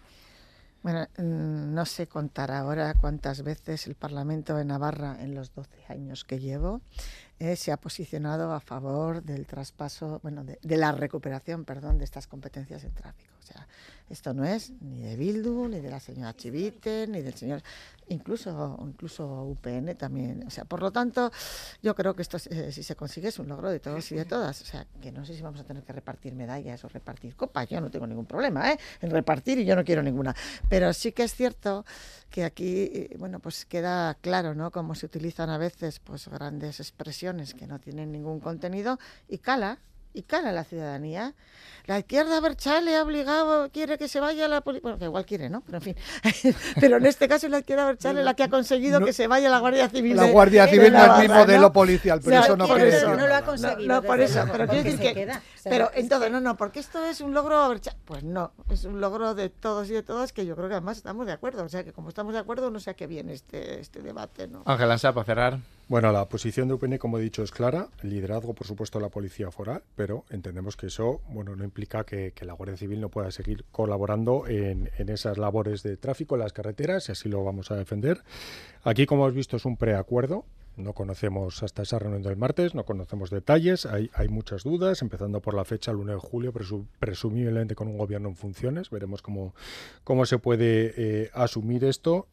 Bueno, 0.82 1.06
mm, 1.18 1.74
no 1.74 1.86
sé 1.86 2.08
contar 2.08 2.52
ahora 2.52 2.94
cuántas 2.94 3.44
veces 3.44 3.86
el 3.88 3.96
Parlamento 3.96 4.56
de 4.56 4.64
Navarra, 4.64 5.18
en 5.20 5.36
los 5.36 5.54
12 5.54 5.70
años 5.90 6.24
que 6.24 6.40
llevo, 6.40 6.82
eh, 7.38 7.58
se 7.58 7.74
ha 7.74 7.78
posicionado 7.78 8.54
a 8.54 8.62
favor 8.62 9.22
del 9.22 9.46
traspaso, 9.46 10.20
bueno, 10.24 10.46
de, 10.46 10.58
de, 10.62 10.78
la 10.78 10.94
recuperación, 10.94 11.66
perdón, 11.66 11.98
de 11.98 12.06
estas 12.06 12.28
competencias 12.28 12.86
en 12.86 12.94
tráfico. 12.94 13.34
O 13.40 13.42
sea, 13.42 13.68
esto 14.10 14.34
no 14.34 14.44
es 14.44 14.72
ni 14.82 15.02
de 15.02 15.16
Bildu, 15.16 15.68
ni 15.68 15.80
de 15.80 15.90
la 15.90 16.00
señora 16.00 16.36
Chivite, 16.36 17.08
ni 17.08 17.22
del 17.22 17.36
señor, 17.36 17.62
incluso, 18.08 18.78
incluso 18.82 19.44
UPN 19.44 19.96
también. 19.96 20.44
O 20.46 20.50
sea, 20.50 20.66
por 20.66 20.82
lo 20.82 20.92
tanto, 20.92 21.32
yo 21.82 21.96
creo 21.96 22.16
que 22.16 22.24
esto, 22.24 22.38
eh, 22.50 22.72
si 22.72 22.84
se 22.84 22.96
consigue, 22.96 23.30
es 23.30 23.40
un 23.40 23.48
logro 23.48 23.70
de 23.70 23.80
todos 23.80 24.12
y 24.12 24.16
de 24.16 24.26
todas. 24.26 24.62
O 24.62 24.66
sea, 24.66 24.86
que 25.02 25.12
no 25.12 25.26
sé 25.26 25.36
si 25.36 25.42
vamos 25.42 25.60
a 25.60 25.64
tener 25.64 25.84
que 25.84 25.94
repartir 25.94 26.34
medallas 26.34 26.84
o 26.84 26.90
repartir 26.90 27.36
copas. 27.36 27.70
Yo 27.70 27.80
no 27.82 27.90
tengo 27.92 28.08
ningún 28.08 28.26
problema 28.26 28.72
¿eh? 28.72 28.80
en 29.02 29.12
repartir 29.12 29.60
y 29.60 29.66
yo 29.66 29.76
no 29.76 29.84
quiero 29.84 30.02
ninguna. 30.02 30.36
Pero 30.68 30.92
sí 30.94 31.12
que 31.12 31.24
es 31.24 31.34
cierto 31.34 31.86
que 32.30 32.44
aquí, 32.44 32.90
eh, 32.94 33.16
bueno, 33.20 33.40
pues 33.40 33.66
queda 33.66 34.16
claro, 34.16 34.56
¿no? 34.56 34.72
Cómo 34.72 34.96
se 34.96 35.06
utilizan 35.06 35.50
a 35.50 35.58
veces, 35.58 36.00
pues, 36.00 36.28
grandes 36.28 36.80
expresiones 36.80 37.54
que 37.54 37.68
no 37.68 37.80
tienen 37.80 38.12
ningún 38.12 38.40
contenido 38.40 39.00
y 39.28 39.40
cala 39.40 39.80
y 40.14 40.24
cala 40.24 40.52
la 40.52 40.64
ciudadanía. 40.64 41.34
La 41.86 41.98
izquierda 41.98 42.40
Berchale 42.40 42.96
ha 42.96 43.02
obligado, 43.02 43.72
quiere 43.72 43.98
que 43.98 44.08
se 44.08 44.20
vaya 44.20 44.48
la 44.48 44.62
policía. 44.62 44.84
Bueno, 44.84 45.00
que 45.00 45.06
igual 45.06 45.26
quiere, 45.26 45.50
¿no? 45.50 45.62
Pero 45.62 45.80
en 45.80 45.84
fin. 45.84 45.96
Pero 46.80 46.98
en 46.98 47.06
este 47.08 47.28
caso 47.28 47.48
es 47.48 47.52
la 47.52 47.60
izquierda 47.60 47.88
Berchale 47.88 48.24
la 48.24 48.36
que 48.36 48.44
ha 48.44 48.50
conseguido 48.50 49.00
no, 49.00 49.08
que 49.08 49.14
se 49.14 49.26
vaya 49.26 49.50
la 49.50 49.58
Guardia 49.58 49.90
Civil. 49.90 50.16
La 50.16 50.30
Guardia 50.30 50.68
de 50.68 50.72
Civil 50.72 50.94
no 50.94 51.16
es 51.16 51.20
mi 51.20 51.28
modelo 51.34 51.62
¿no? 51.62 51.74
policial, 51.74 52.20
pero 52.24 52.30
O 52.30 52.40
sea, 52.40 52.46
eso 52.46 52.58
no 52.58 52.68
quiere 52.68 52.92
decir, 52.92 53.10
no 53.10 53.28
lo 53.28 53.36
ha 53.36 53.42
conseguido. 53.42 53.88
No, 53.88 54.02
no, 54.02 54.04
por 54.04 54.22
eso, 54.22 54.46
pero 54.52 54.68
quiero 54.68 54.84
decir 54.84 55.00
que. 55.00 55.32
Sea, 55.60 55.70
pero 55.72 55.92
que- 55.92 56.00
entonces, 56.00 56.32
no, 56.32 56.40
no, 56.42 56.58
porque 56.58 56.80
esto 56.80 57.04
es 57.06 57.22
un 57.22 57.34
logro. 57.34 57.74
Pues 58.06 58.24
no, 58.24 58.52
es 58.70 58.86
un 58.86 59.00
logro 59.02 59.36
de 59.36 59.50
todos 59.50 59.90
y 59.90 59.94
de 59.94 60.04
todas 60.04 60.34
que 60.34 60.46
yo 60.46 60.56
creo 60.56 60.68
que 60.68 60.76
además 60.76 60.98
estamos 60.98 61.26
de 61.26 61.34
acuerdo. 61.34 61.64
O 61.64 61.70
sea, 61.70 61.84
que 61.84 61.92
como 61.94 62.10
estamos 62.10 62.34
de 62.34 62.40
acuerdo, 62.40 62.72
no 62.72 62.80
sé 62.80 62.92
a 62.92 62.94
qué 62.96 63.08
viene 63.08 63.34
este, 63.34 63.80
este 63.80 64.02
debate, 64.02 64.48
¿no? 64.48 64.64
Ángel 64.66 64.92
Ansá, 64.92 65.14
para 65.14 65.26
cerrar. 65.26 65.60
Bueno, 65.88 66.12
la 66.12 66.30
posición 66.30 66.68
de 66.68 66.76
UPN, 66.76 67.00
como 67.00 67.18
he 67.18 67.22
dicho, 67.22 67.42
es 67.42 67.52
clara. 67.52 67.88
El 68.04 68.12
liderazgo, 68.12 68.54
por 68.54 68.68
supuesto, 68.68 69.00
de 69.00 69.04
la 69.06 69.10
policía 69.10 69.50
foral, 69.50 69.82
pero 69.96 70.24
entendemos 70.30 70.78
que 70.78 70.86
eso 70.88 71.22
bueno, 71.30 71.56
no 71.56 71.64
implica 71.64 72.04
que, 72.04 72.32
que 72.32 72.46
la 72.46 72.54
Guardia 72.54 72.78
Civil 72.78 73.02
no 73.02 73.10
pueda 73.10 73.32
seguir 73.32 73.66
colaborando 73.72 74.46
en, 74.48 74.92
en 75.00 75.10
esas 75.10 75.40
labores 75.40 75.82
de 75.82 75.98
tráfico 75.98 76.36
en 76.36 76.42
las 76.42 76.54
carreteras 76.54 77.10
y 77.10 77.14
así 77.14 77.28
lo 77.28 77.44
vamos 77.44 77.72
a 77.72 77.76
defender. 77.76 78.22
Aquí, 78.84 79.08
como 79.08 79.24
hemos 79.24 79.34
visto, 79.36 79.58
es 79.58 79.66
un 79.66 79.78
preacuerdo. 79.78 80.46
No 80.80 80.94
conocemos 80.94 81.62
hasta 81.62 81.84
esa 81.84 82.00
reunión 82.00 82.22
del 82.24 82.38
martes, 82.38 82.74
no 82.74 82.86
conocemos 82.86 83.30
detalles, 83.30 83.86
hay, 83.86 84.10
hay 84.14 84.30
muchas 84.30 84.64
dudas, 84.64 85.02
empezando 85.02 85.42
por 85.42 85.54
la 85.54 85.66
fecha, 85.66 85.92
el 85.92 85.98
1 85.98 86.14
de 86.14 86.20
julio, 86.20 86.54
presu- 86.54 86.88
presumiblemente 87.00 87.76
con 87.76 87.88
un 87.88 87.98
gobierno 87.98 88.30
en 88.30 88.36
funciones. 88.36 88.90
Veremos 88.90 89.22
cómo, 89.22 89.54
cómo 90.04 90.26
se 90.26 90.38
puede 90.40 90.94
eh, 90.96 91.30
asumir 91.34 91.84
esto 91.84 92.28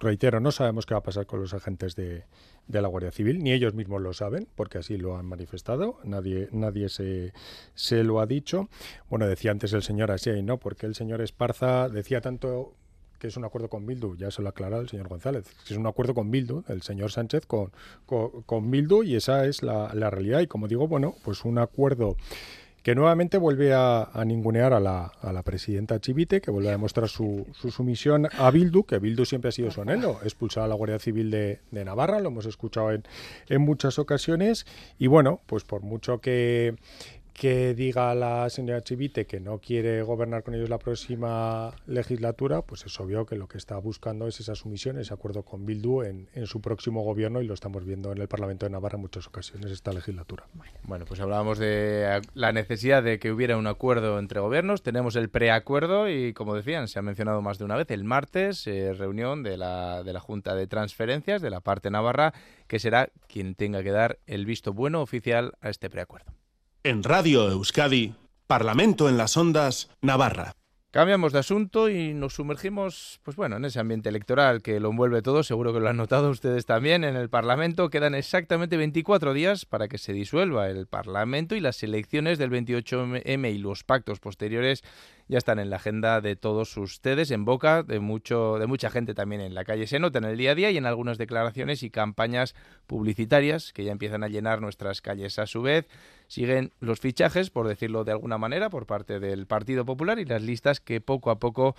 reitero, 0.00 0.40
no 0.40 0.50
sabemos 0.50 0.86
qué 0.86 0.94
va 0.94 0.98
a 0.98 1.02
pasar 1.04 1.24
con 1.24 1.40
los 1.40 1.54
agentes 1.54 1.94
de, 1.94 2.24
de, 2.66 2.82
la 2.82 2.88
Guardia 2.88 3.12
Civil, 3.12 3.42
ni 3.42 3.52
ellos 3.52 3.74
mismos 3.74 4.02
lo 4.02 4.12
saben, 4.12 4.48
porque 4.56 4.78
así 4.78 4.96
lo 4.98 5.16
han 5.16 5.24
manifestado, 5.24 5.98
nadie, 6.02 6.48
nadie 6.50 6.88
se, 6.88 7.32
se 7.74 8.02
lo 8.02 8.20
ha 8.20 8.26
dicho. 8.26 8.68
Bueno, 9.08 9.26
decía 9.28 9.52
antes 9.52 9.72
el 9.72 9.82
señor 9.84 10.10
Asiay, 10.10 10.42
¿no? 10.42 10.58
Porque 10.58 10.86
el 10.86 10.96
señor 10.96 11.20
Esparza 11.20 11.88
decía 11.88 12.20
tanto 12.20 12.74
que 13.18 13.28
es 13.28 13.36
un 13.36 13.44
acuerdo 13.44 13.68
con 13.68 13.86
Bildu, 13.86 14.16
ya 14.16 14.30
se 14.30 14.42
lo 14.42 14.48
ha 14.48 14.50
aclarado 14.50 14.82
el 14.82 14.88
señor 14.88 15.08
González, 15.08 15.46
que 15.66 15.74
es 15.74 15.78
un 15.78 15.86
acuerdo 15.86 16.14
con 16.14 16.30
Bildu, 16.30 16.62
el 16.68 16.82
señor 16.82 17.10
Sánchez 17.10 17.46
con, 17.46 17.70
con, 18.06 18.70
Bildu, 18.70 19.02
y 19.02 19.16
esa 19.16 19.46
es 19.46 19.62
la, 19.62 19.88
realidad. 20.10 20.40
Y 20.40 20.46
como 20.46 20.68
digo, 20.68 20.88
bueno, 20.88 21.14
pues 21.24 21.44
un 21.44 21.58
acuerdo 21.58 22.16
que 22.82 22.94
nuevamente 22.94 23.38
vuelve 23.38 23.72
a, 23.72 24.02
a 24.12 24.24
ningunear 24.26 24.74
a 24.74 24.80
la, 24.80 25.06
a 25.06 25.32
la, 25.32 25.42
presidenta 25.42 25.98
Chivite, 26.00 26.42
que 26.42 26.50
vuelve 26.50 26.68
a 26.68 26.72
demostrar 26.72 27.08
su, 27.08 27.46
su, 27.54 27.70
sumisión 27.70 28.28
a 28.36 28.50
Bildu, 28.50 28.84
que 28.84 28.98
Bildu 28.98 29.24
siempre 29.24 29.48
ha 29.48 29.52
sido 29.52 29.70
su 29.70 29.80
anhelo, 29.80 30.18
expulsar 30.22 30.64
a 30.64 30.68
la 30.68 30.74
Guardia 30.74 30.98
Civil 30.98 31.30
de, 31.30 31.60
de 31.70 31.84
Navarra, 31.86 32.20
lo 32.20 32.28
hemos 32.28 32.44
escuchado 32.44 32.92
en, 32.92 33.04
en, 33.48 33.62
muchas 33.62 33.98
ocasiones, 33.98 34.66
y 34.98 35.06
bueno, 35.06 35.40
pues 35.46 35.64
por 35.64 35.80
mucho 35.80 36.20
que, 36.20 36.76
que 37.34 37.74
diga 37.74 38.14
la 38.14 38.48
señora 38.48 38.82
Chivite 38.82 39.26
que 39.26 39.40
no 39.40 39.58
quiere 39.58 40.02
gobernar 40.02 40.44
con 40.44 40.54
ellos 40.54 40.70
la 40.70 40.78
próxima 40.78 41.74
legislatura, 41.86 42.62
pues 42.62 42.86
es 42.86 43.00
obvio 43.00 43.26
que 43.26 43.34
lo 43.34 43.48
que 43.48 43.58
está 43.58 43.76
buscando 43.78 44.28
es 44.28 44.38
esa 44.38 44.54
sumisión, 44.54 44.98
ese 44.98 45.12
acuerdo 45.12 45.42
con 45.42 45.66
Bildu 45.66 46.02
en, 46.02 46.28
en 46.32 46.46
su 46.46 46.60
próximo 46.60 47.02
gobierno 47.02 47.42
y 47.42 47.46
lo 47.46 47.54
estamos 47.54 47.84
viendo 47.84 48.12
en 48.12 48.18
el 48.18 48.28
Parlamento 48.28 48.66
de 48.66 48.70
Navarra 48.70 48.96
en 48.96 49.02
muchas 49.02 49.26
ocasiones 49.26 49.72
esta 49.72 49.92
legislatura. 49.92 50.46
Bueno, 50.84 51.04
pues 51.06 51.20
hablábamos 51.20 51.58
de 51.58 52.22
la 52.34 52.52
necesidad 52.52 53.02
de 53.02 53.18
que 53.18 53.32
hubiera 53.32 53.56
un 53.56 53.66
acuerdo 53.66 54.20
entre 54.20 54.38
gobiernos, 54.38 54.82
tenemos 54.82 55.16
el 55.16 55.28
preacuerdo 55.28 56.08
y 56.08 56.32
como 56.34 56.54
decían, 56.54 56.86
se 56.86 57.00
ha 57.00 57.02
mencionado 57.02 57.42
más 57.42 57.58
de 57.58 57.64
una 57.64 57.76
vez, 57.76 57.90
el 57.90 58.04
martes, 58.04 58.64
eh, 58.68 58.92
reunión 58.94 59.42
de 59.42 59.56
la, 59.56 60.04
de 60.04 60.12
la 60.12 60.20
Junta 60.20 60.54
de 60.54 60.68
Transferencias 60.68 61.42
de 61.42 61.50
la 61.50 61.60
parte 61.60 61.90
navarra, 61.90 62.32
que 62.68 62.78
será 62.78 63.08
quien 63.26 63.56
tenga 63.56 63.82
que 63.82 63.90
dar 63.90 64.20
el 64.26 64.46
visto 64.46 64.72
bueno 64.72 65.02
oficial 65.02 65.54
a 65.60 65.68
este 65.68 65.90
preacuerdo. 65.90 66.32
En 66.86 67.02
Radio 67.02 67.48
Euskadi, 67.48 68.12
Parlamento 68.46 69.08
en 69.08 69.16
las 69.16 69.38
Ondas, 69.38 69.88
Navarra. 70.02 70.54
Cambiamos 70.90 71.32
de 71.32 71.38
asunto 71.38 71.88
y 71.88 72.12
nos 72.12 72.34
sumergimos, 72.34 73.20
pues 73.22 73.38
bueno, 73.38 73.56
en 73.56 73.64
ese 73.64 73.80
ambiente 73.80 74.10
electoral 74.10 74.60
que 74.60 74.78
lo 74.80 74.90
envuelve 74.90 75.22
todo, 75.22 75.42
seguro 75.42 75.72
que 75.72 75.80
lo 75.80 75.88
han 75.88 75.96
notado 75.96 76.28
ustedes 76.28 76.66
también 76.66 77.02
en 77.02 77.16
el 77.16 77.30
Parlamento. 77.30 77.88
Quedan 77.88 78.14
exactamente 78.14 78.76
24 78.76 79.32
días 79.32 79.64
para 79.64 79.88
que 79.88 79.96
se 79.96 80.12
disuelva 80.12 80.68
el 80.68 80.86
Parlamento 80.86 81.54
y 81.56 81.60
las 81.60 81.82
elecciones 81.82 82.36
del 82.36 82.50
28M 82.50 83.50
y 83.50 83.56
los 83.56 83.82
pactos 83.82 84.20
posteriores 84.20 84.84
ya 85.28 85.38
están 85.38 85.58
en 85.58 85.70
la 85.70 85.76
agenda 85.76 86.20
de 86.20 86.36
todos 86.36 86.76
ustedes, 86.76 87.30
en 87.30 87.44
boca 87.44 87.82
de 87.82 87.98
mucho 87.98 88.58
de 88.58 88.66
mucha 88.66 88.90
gente 88.90 89.14
también 89.14 89.40
en 89.40 89.54
la 89.54 89.64
calle. 89.64 89.86
Se 89.86 89.98
nota 89.98 90.18
en 90.18 90.24
el 90.24 90.36
día 90.36 90.52
a 90.52 90.54
día 90.54 90.70
y 90.70 90.76
en 90.76 90.86
algunas 90.86 91.18
declaraciones 91.18 91.82
y 91.82 91.90
campañas 91.90 92.54
publicitarias 92.86 93.72
que 93.72 93.84
ya 93.84 93.92
empiezan 93.92 94.22
a 94.22 94.28
llenar 94.28 94.60
nuestras 94.60 95.00
calles 95.00 95.38
a 95.38 95.46
su 95.46 95.62
vez. 95.62 95.88
Siguen 96.26 96.72
los 96.80 97.00
fichajes, 97.00 97.50
por 97.50 97.68
decirlo 97.68 98.04
de 98.04 98.12
alguna 98.12 98.38
manera, 98.38 98.70
por 98.70 98.86
parte 98.86 99.20
del 99.20 99.46
Partido 99.46 99.84
Popular 99.84 100.18
y 100.18 100.24
las 100.24 100.42
listas 100.42 100.80
que 100.80 101.00
poco 101.00 101.30
a 101.30 101.38
poco 101.38 101.76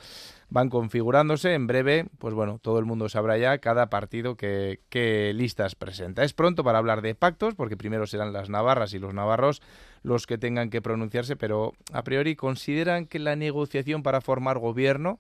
van 0.50 0.70
configurándose. 0.70 1.54
En 1.54 1.68
breve, 1.68 2.06
pues 2.20 2.34
bueno, 2.34 2.60
todo 2.62 2.80
el 2.80 2.86
mundo 2.86 3.10
sabrá 3.10 3.38
ya 3.38 3.58
cada 3.58 3.90
partido 3.90 4.36
que, 4.36 4.80
qué 4.90 5.34
listas 5.36 5.76
presenta. 5.76 6.24
Es 6.24 6.34
pronto 6.34 6.64
para 6.64 6.78
hablar 6.78 7.02
de 7.02 7.16
pactos, 7.16 7.56
porque 7.56 7.78
primero 7.78 8.08
serán 8.08 8.34
las 8.34 8.50
navarras 8.50 8.94
y 8.94 9.00
los 9.00 9.14
navarros 9.14 9.62
los 10.06 10.28
que 10.28 10.38
tengan 10.38 10.70
que 10.70 10.82
pronunciarse, 10.82 11.36
pero 11.36 11.74
a 11.92 12.04
priori 12.04 12.36
consideran 12.36 13.08
que 13.08 13.20
la 13.20 13.36
negociación 13.36 14.04
para 14.04 14.22
formar 14.22 14.60
gobierno 14.60 15.20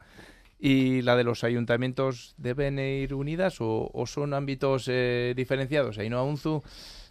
y 0.59 1.01
la 1.01 1.15
de 1.15 1.23
los 1.23 1.43
ayuntamientos 1.43 2.35
deben 2.37 2.79
ir 2.79 3.13
unidas 3.13 3.57
o, 3.59 3.91
son 4.05 4.33
ámbitos 4.33 4.85
eh, 4.87 5.33
diferenciados. 5.35 5.97
No 5.97 6.25
Unzu. 6.25 6.63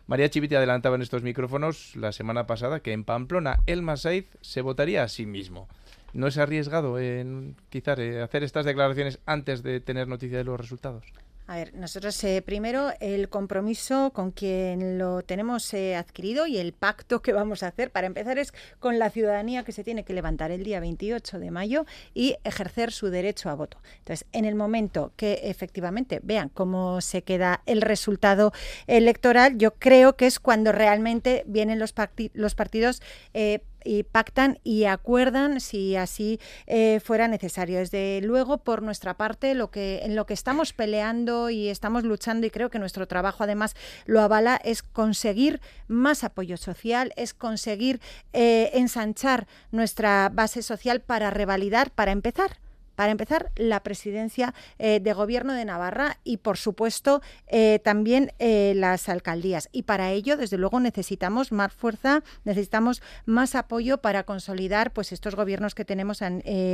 María 0.07 0.29
Chivite 0.29 0.57
adelantaba 0.57 0.97
en 0.97 1.03
estos 1.03 1.23
micrófonos 1.23 1.97
la 1.97 2.13
semana 2.13 2.47
pasada 2.47 2.81
que 2.81 2.93
en 2.93 3.05
Pamplona 3.05 3.61
el 3.67 3.83
Masaiz 3.83 4.29
se 4.43 4.61
votaría 4.61 5.03
a 5.03 5.09
sí 5.09 5.27
mismo. 5.27 5.67
¿No 6.13 6.29
es 6.29 6.39
arriesgado 6.39 7.01
en 7.01 7.57
quizás 7.71 7.99
eh, 7.99 8.23
hacer 8.23 8.45
estas 8.45 8.67
declaraciones 8.67 9.19
antes 9.27 9.63
de 9.63 9.81
tener 9.81 10.07
noticia 10.07 10.39
de 10.39 10.45
los 10.45 10.61
resultados? 10.61 11.05
A 11.47 11.57
ver, 11.57 11.75
nosotros 11.75 12.25
eh, 12.25 12.41
primero 12.41 12.93
el 13.01 13.29
compromiso 13.29 14.13
con 14.15 14.31
quien 14.31 14.97
lo 14.97 15.21
tenemos 15.21 15.75
eh, 15.75 15.95
adquirido 15.95 16.47
y 16.47 16.57
el 16.57 16.73
pacto 16.73 17.21
que 17.21 17.35
vamos 17.35 17.63
a 17.63 17.67
hacer, 17.67 17.91
para 17.91 18.07
empezar, 18.07 18.39
es 18.39 18.55
con 18.79 18.99
la 18.99 19.11
ciudadanía 19.11 19.63
que 19.63 19.73
se 19.73 19.85
tiene 19.85 20.05
que 20.05 20.15
levantar 20.15 20.51
el 20.51 20.65
día 20.65 20.81
28 20.81 21.39
de 21.39 21.51
mayo 21.51 21.85
y 22.15 22.37
ejercer 22.45 22.93
su 22.93 23.09
derecho 23.11 23.51
a 23.51 23.55
voto. 23.57 23.77
Entonces, 23.99 24.27
en 24.33 24.47
el 24.47 24.55
momento 24.55 25.13
que 25.17 25.41
efectivamente 25.45 26.19
vean 26.23 26.49
cómo 26.49 27.03
se 27.03 27.21
queda 27.21 27.63
el 27.67 27.83
resultado 27.83 28.55
electoral, 28.87 29.59
yo 29.59 29.75
creo 29.75 30.17
que 30.17 30.27
es 30.27 30.41
cuando 30.41 30.73
realmente 30.73 31.45
vienen 31.47 31.79
los, 31.79 31.93
partidos. 31.93 33.03
Eh, 33.35 33.61
y 33.85 34.03
pactan 34.03 34.59
y 34.64 34.85
acuerdan 34.85 35.61
si 35.61 35.97
así 35.97 36.40
eh, 36.66 37.01
fuera 37.01 37.29
necesario. 37.29 37.79
Desde 37.79 38.20
luego, 38.23 38.59
por 38.59 38.83
nuestra 38.83 39.16
parte, 39.16 39.55
lo 39.55 39.70
que, 39.70 40.01
en 40.03 40.16
lo 40.16 40.27
que 40.27 40.35
estamos 40.35 40.73
peleando 40.73 41.51
y 41.51 41.68
estamos 41.68 42.05
luchando, 42.05 42.47
y 42.47 42.51
creo 42.51 42.70
que 42.70 42.79
nuestro 42.79 43.07
trabajo 43.07 43.44
además 43.44 43.75
lo 44.07 44.20
avala, 44.20 44.61
es 44.64 44.83
conseguir 44.83 45.61
más 45.88 46.25
apoyo 46.25 46.57
social, 46.57 47.12
es 47.16 47.35
conseguir 47.35 48.01
eh, 48.33 48.70
ensanchar 48.75 49.47
nuestra 49.70 50.31
base 50.33 50.62
social 50.62 51.01
para 51.01 51.31
revalidar, 51.31 51.90
para 51.90 52.12
empezar 52.12 52.63
para 52.95 53.13
empezar, 53.13 53.51
la 53.57 53.83
presidencia 53.83 54.55
eh, 54.79 55.01
de 55.01 55.13
gobierno 55.13 55.53
de 55.53 55.65
Navarra 55.65 56.19
y, 56.25 56.39
por 56.39 56.57
supuesto, 56.57 57.23
eh, 57.47 57.81
también 57.83 58.33
eh, 58.39 58.73
las 58.77 59.09
alcaldías. 59.09 59.69
Y 59.73 59.83
para 59.83 60.11
ello, 60.11 60.37
desde 60.37 60.59
luego, 60.59 60.81
necesitamos 60.81 61.53
más 61.53 61.73
fuerza, 61.73 62.23
necesitamos 62.45 63.03
más 63.27 63.55
apoyo 63.55 63.99
para 63.99 64.25
consolidar 64.25 64.93
pues, 64.93 65.13
estos 65.13 65.35
gobiernos 65.35 65.75
que 65.75 65.85
tenemos 65.85 66.21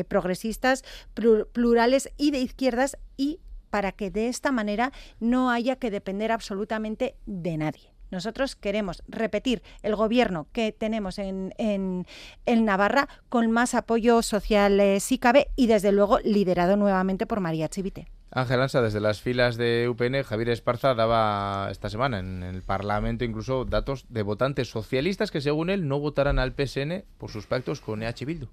progresistas, 0.09 0.85
plurales 1.53 2.11
y 2.17 2.31
de 2.31 2.41
izquierdas 2.41 2.97
y 3.17 3.41
para 3.71 3.93
que 3.93 4.11
de 4.11 4.29
esta 4.29 4.53
manera 4.53 4.93
no 5.19 5.51
haya 5.51 5.77
que 5.77 5.91
depender 5.91 6.33
absolutamente 6.33 7.15
de 7.27 7.57
nadie. 7.57 7.90
Nosotros 8.11 8.57
queremos 8.57 9.03
repetir 9.09 9.63
el 9.83 9.97
gobierno 9.97 10.47
que 10.53 10.73
tenemos 10.73 11.19
en, 11.19 11.55
en, 11.59 12.05
Navarra 12.65 13.09
con 13.29 13.51
más 13.51 13.75
apoyo 13.75 14.23
social 14.23 14.79
eh, 14.81 15.01
si 15.01 15.19
cabe 15.19 15.49
y 15.57 15.67
desde 15.67 15.93
luego 15.93 16.19
liderado 16.21 16.77
nuevamente 16.77 17.27
por 17.27 17.41
María 17.41 17.69
Chivite. 17.69 18.07
Ángel 18.33 18.61
Ansa, 18.61 18.81
desde 18.81 19.01
las 19.01 19.21
filas 19.21 19.57
de 19.57 19.89
UPN, 19.89 20.23
Javier 20.23 20.51
Esparza 20.51 20.95
daba 20.95 21.69
esta 21.71 21.91
semana 21.91 22.21
en 22.21 22.45
el 22.45 22.63
Parlamento 22.63 23.25
incluso 23.25 23.65
datos 23.65 24.07
de 24.09 24.23
votantes 24.23 24.71
socialistas 24.71 25.33
que 25.33 25.41
según 25.41 25.69
él 25.69 25.89
no 25.89 25.99
votarán 25.99 26.39
al 26.39 26.53
PSN 26.53 27.05
por 27.19 27.31
sus 27.31 27.47
pactos 27.47 27.81
con 27.81 28.05
EH 28.05 28.25
Bildu. 28.25 28.49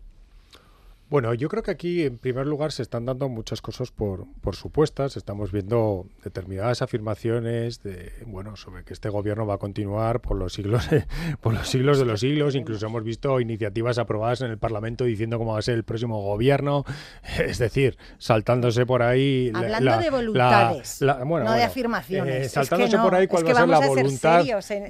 Bueno, 1.09 1.33
yo 1.33 1.47
creo 1.47 1.63
que 1.63 1.71
aquí 1.71 2.03
en 2.03 2.17
primer 2.17 2.47
lugar 2.47 2.73
se 2.73 2.81
están 2.81 3.05
dando 3.05 3.29
muchas 3.29 3.61
cosas 3.61 3.91
por, 3.91 4.25
por 4.41 4.57
supuestas. 4.57 5.15
Estamos 5.15 5.53
viendo 5.53 6.05
determinadas 6.21 6.81
afirmaciones 6.81 7.81
de 7.81 8.11
bueno 8.25 8.57
sobre 8.57 8.83
que 8.83 8.91
este 8.91 9.07
gobierno 9.07 9.47
va 9.47 9.53
a 9.53 9.57
continuar 9.57 10.19
por 10.19 10.35
los 10.35 10.51
siglos 10.51 10.85
por 11.41 11.53
los 11.53 11.69
siglos 11.69 11.97
de 11.99 12.03
los 12.03 12.19
siglos. 12.19 12.55
Incluso 12.55 12.87
hemos 12.87 13.05
visto 13.05 13.39
iniciativas 13.39 13.99
aprobadas 13.99 14.41
en 14.41 14.51
el 14.51 14.57
Parlamento 14.57 15.05
diciendo 15.05 15.37
cómo 15.37 15.53
va 15.53 15.59
a 15.59 15.61
ser 15.61 15.75
el 15.75 15.85
próximo 15.85 16.21
gobierno. 16.21 16.83
Es 17.37 17.59
decir, 17.59 17.97
saltándose 18.17 18.85
por 18.85 19.01
ahí. 19.01 19.51
Hablando 19.53 19.99
de 19.99 20.09
voluntades, 20.09 21.01
no 21.01 21.53
de 21.53 21.63
afirmaciones. 21.63 22.47
Eh, 22.47 22.49
saltándose 22.49 22.97
por 22.97 23.15
ahí 23.15 23.27
cuál 23.27 23.45
va 23.45 23.51
a 23.51 23.55
ser 23.55 23.69
la 23.69 23.79
voluntad, 23.79 24.45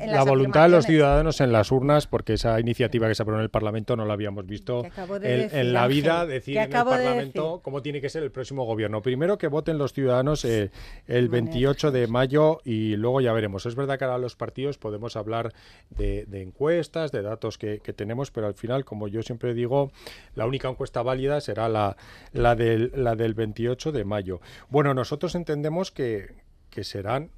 la 0.07 0.23
voluntad 0.23 0.63
de 0.63 0.69
los 0.69 0.85
ciudadanos 0.85 1.41
en 1.41 1.51
las 1.51 1.71
urnas, 1.71 2.07
porque 2.07 2.33
esa 2.33 2.59
iniciativa 2.59 3.07
que 3.07 3.13
se 3.13 3.21
aprobó 3.21 3.37
en 3.39 3.43
el 3.43 3.51
Parlamento 3.51 3.95
no 3.95 4.05
la 4.05 4.13
habíamos 4.13 4.47
visto 4.47 4.81
en 5.21 5.73
la 5.73 5.87
vida 5.87 6.06
decir 6.25 6.57
en 6.57 6.63
el 6.63 6.69
Parlamento 6.69 7.61
cómo 7.63 7.81
tiene 7.81 8.01
que 8.01 8.09
ser 8.09 8.23
el 8.23 8.31
próximo 8.31 8.65
gobierno. 8.65 9.01
Primero 9.01 9.37
que 9.37 9.47
voten 9.47 9.77
los 9.77 9.93
ciudadanos 9.93 10.45
eh, 10.45 10.71
el 11.07 11.29
28 11.29 11.91
de 11.91 12.07
mayo 12.07 12.59
y 12.63 12.95
luego 12.95 13.21
ya 13.21 13.33
veremos. 13.33 13.65
Es 13.65 13.75
verdad 13.75 13.97
que 13.97 14.05
ahora 14.05 14.17
los 14.17 14.35
partidos 14.35 14.77
podemos 14.77 15.15
hablar 15.15 15.53
de, 15.89 16.25
encuestas, 16.31 17.11
de 17.11 17.21
datos 17.21 17.57
que, 17.57 17.79
tenemos, 17.95 18.31
pero 18.31 18.47
al 18.47 18.53
final, 18.53 18.85
como 18.85 19.07
yo 19.07 19.23
siempre 19.23 19.53
digo, 19.53 19.91
la 20.35 20.45
única 20.45 20.69
encuesta 20.69 21.01
válida 21.01 21.41
será 21.41 21.69
la, 21.69 21.97
la, 22.33 22.55
del, 22.55 22.91
la 22.95 23.15
del 23.15 23.33
28 23.33 23.91
de 23.91 24.05
mayo. 24.05 24.41
Bueno, 24.69 24.93
nosotros 24.93 25.35
entendemos 25.35 25.91
que, 25.91 26.33
que 26.69 26.83
serán 26.83 27.31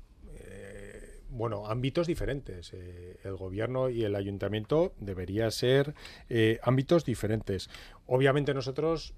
bueno, 1.29 1.67
ámbitos 1.67 2.07
diferentes. 2.07 2.73
Eh, 2.73 3.17
el 3.23 3.35
gobierno 3.35 3.89
y 3.89 4.03
el 4.03 4.15
ayuntamiento 4.15 4.93
debería 4.99 5.49
ser 5.51 5.93
eh, 6.29 6.59
ámbitos 6.63 7.05
diferentes. 7.05 7.69
Obviamente 8.07 8.53
nosotros 8.53 9.13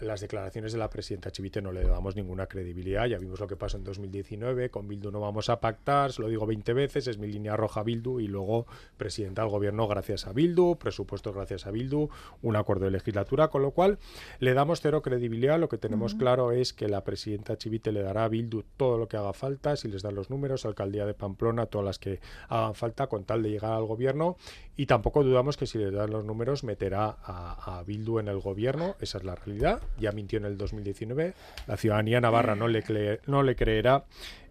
las 0.00 0.20
declaraciones 0.20 0.72
de 0.72 0.78
la 0.78 0.90
presidenta 0.90 1.30
Chivite 1.30 1.62
no 1.62 1.70
le 1.70 1.84
damos 1.84 2.16
ninguna 2.16 2.46
credibilidad. 2.46 3.06
Ya 3.06 3.18
vimos 3.18 3.38
lo 3.38 3.46
que 3.46 3.56
pasó 3.56 3.76
en 3.76 3.84
2019. 3.84 4.70
Con 4.70 4.88
Bildu 4.88 5.10
no 5.10 5.20
vamos 5.20 5.48
a 5.48 5.60
pactar, 5.60 6.12
se 6.12 6.22
lo 6.22 6.28
digo 6.28 6.46
20 6.46 6.72
veces, 6.72 7.06
es 7.06 7.18
mi 7.18 7.28
línea 7.28 7.56
roja 7.56 7.82
Bildu 7.82 8.20
y 8.20 8.26
luego 8.26 8.66
presidenta 8.96 9.42
del 9.42 9.50
gobierno 9.50 9.86
gracias 9.86 10.26
a 10.26 10.32
Bildu, 10.32 10.76
presupuestos 10.76 11.34
gracias 11.34 11.66
a 11.66 11.70
Bildu, 11.70 12.08
un 12.42 12.56
acuerdo 12.56 12.86
de 12.86 12.90
legislatura, 12.90 13.48
con 13.48 13.62
lo 13.62 13.70
cual 13.70 13.98
le 14.40 14.54
damos 14.54 14.80
cero 14.80 15.02
credibilidad. 15.02 15.58
Lo 15.58 15.68
que 15.68 15.78
tenemos 15.78 16.14
claro 16.14 16.52
es 16.52 16.72
que 16.72 16.88
la 16.88 17.04
presidenta 17.04 17.56
Chivite 17.56 17.92
le 17.92 18.02
dará 18.02 18.24
a 18.24 18.28
Bildu 18.28 18.64
todo 18.76 18.98
lo 18.98 19.06
que 19.06 19.16
haga 19.16 19.32
falta, 19.32 19.76
si 19.76 19.88
les 19.88 20.02
dan 20.02 20.14
los 20.14 20.30
números, 20.30 20.64
alcaldía 20.64 21.06
de 21.06 21.14
Pamplona, 21.14 21.66
todas 21.66 21.84
las 21.84 21.98
que 21.98 22.20
hagan 22.48 22.74
falta 22.74 23.06
con 23.06 23.24
tal 23.24 23.42
de 23.42 23.50
llegar 23.50 23.72
al 23.72 23.84
gobierno. 23.84 24.36
Y 24.76 24.86
tampoco 24.86 25.22
dudamos 25.22 25.56
que 25.56 25.66
si 25.66 25.78
les 25.78 25.92
dan 25.92 26.10
los 26.10 26.24
números 26.24 26.64
meterá 26.64 27.16
a, 27.22 27.78
a 27.78 27.82
Bildu 27.84 28.18
en 28.18 28.26
el 28.26 28.40
gobierno, 28.40 28.96
esa 29.00 29.18
es 29.18 29.24
la 29.24 29.36
realidad 29.36 29.83
ya 29.98 30.12
mintió 30.12 30.38
en 30.38 30.44
el 30.44 30.56
2019, 30.56 31.34
la 31.66 31.76
ciudadanía 31.76 32.20
navarra 32.20 32.54
no 32.54 32.68
le, 32.68 33.20
no 33.26 33.42
le 33.42 33.56
creerá 33.56 34.04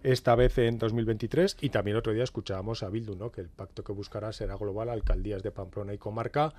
esta 0.04 0.36
vez 0.36 0.58
en 0.58 0.78
2023 0.78 1.58
y 1.62 1.69
también 1.69 1.98
otro 1.98 2.13
día 2.13 2.24
escuchábamos 2.24 2.84
a 2.84 2.89
Bildu, 2.89 3.15
¿no? 3.15 3.32
que 3.32 3.41
el 3.41 3.50
pacto 3.50 3.84
que 3.84 3.93
buscará 3.93 4.34
será 4.34 4.56
global, 4.56 4.89
alcaldías 4.89 5.43
de 5.43 5.52
Pamplona 5.52 5.93
y 5.93 5.98
comarca, 5.98 6.54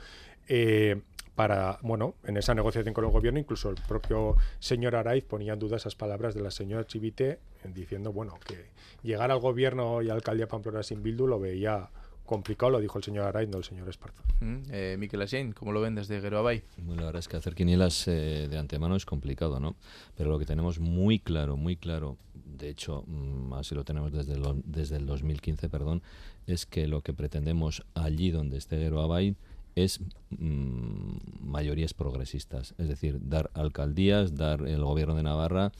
eh, 0.48 1.00
para, 1.34 1.78
bueno, 1.82 2.14
en 2.24 2.36
esa 2.36 2.54
negociación 2.54 2.94
con 2.94 3.04
el 3.04 3.10
gobierno, 3.10 3.40
incluso 3.40 3.68
el 3.68 3.76
propio 3.88 4.36
señor 4.60 4.94
Araiz 4.94 5.24
ponía 5.24 5.54
en 5.54 5.58
duda 5.58 5.76
esas 5.76 5.96
palabras 5.96 6.34
de 6.34 6.42
la 6.42 6.50
señora 6.50 6.86
Chivite 6.86 7.40
diciendo, 7.74 8.12
bueno, 8.12 8.38
que 8.46 8.66
llegar 9.02 9.30
al 9.30 9.40
gobierno 9.40 10.02
y 10.02 10.10
alcaldía 10.10 10.46
Pamplona 10.46 10.82
sin 10.82 11.02
Bildu 11.02 11.26
lo 11.26 11.40
veía 11.40 11.90
complicado, 12.24 12.72
lo 12.72 12.80
dijo 12.80 12.98
el 12.98 13.04
señor 13.04 13.26
Araiz, 13.26 13.48
no 13.48 13.58
el 13.58 13.64
señor 13.64 13.88
Esparza. 13.88 14.22
Mm, 14.40 14.56
eh, 14.70 14.96
Miquel 14.98 15.22
Asien, 15.22 15.52
¿cómo 15.52 15.72
lo 15.72 15.80
ven 15.80 15.94
desde 15.94 16.20
Geroabay? 16.20 16.62
Bueno, 16.78 17.02
la 17.02 17.06
verdad 17.06 17.20
es 17.20 17.28
que 17.28 17.36
hacer 17.36 17.54
quinielas 17.54 18.08
eh, 18.08 18.48
de 18.48 18.58
antemano 18.58 18.96
es 18.96 19.04
complicado, 19.04 19.60
¿no? 19.60 19.76
Pero 20.16 20.30
lo 20.30 20.38
que 20.38 20.46
tenemos 20.46 20.78
muy 20.78 21.18
claro, 21.18 21.56
muy 21.56 21.76
claro, 21.76 22.16
de 22.34 22.68
hecho, 22.68 23.04
mm, 23.06 23.54
así 23.54 23.74
lo 23.74 23.84
tenemos 23.84 24.12
desde, 24.12 24.36
desde 24.64 24.96
el 24.96 25.06
2015, 25.06 25.68
perdón, 25.68 26.02
es 26.46 26.66
que 26.66 26.88
lo 26.88 27.02
que 27.02 27.12
pretendemos 27.12 27.84
allí 27.94 28.30
donde 28.30 28.58
esté 28.58 28.78
Geroabay 28.78 29.36
es 29.74 30.00
mm, 30.30 31.16
mayorías 31.40 31.94
progresistas, 31.94 32.74
es 32.78 32.88
decir, 32.88 33.18
dar 33.22 33.50
alcaldías, 33.54 34.34
dar 34.34 34.66
el 34.66 34.82
gobierno 34.82 35.14
de 35.14 35.22
Navarra 35.22 35.72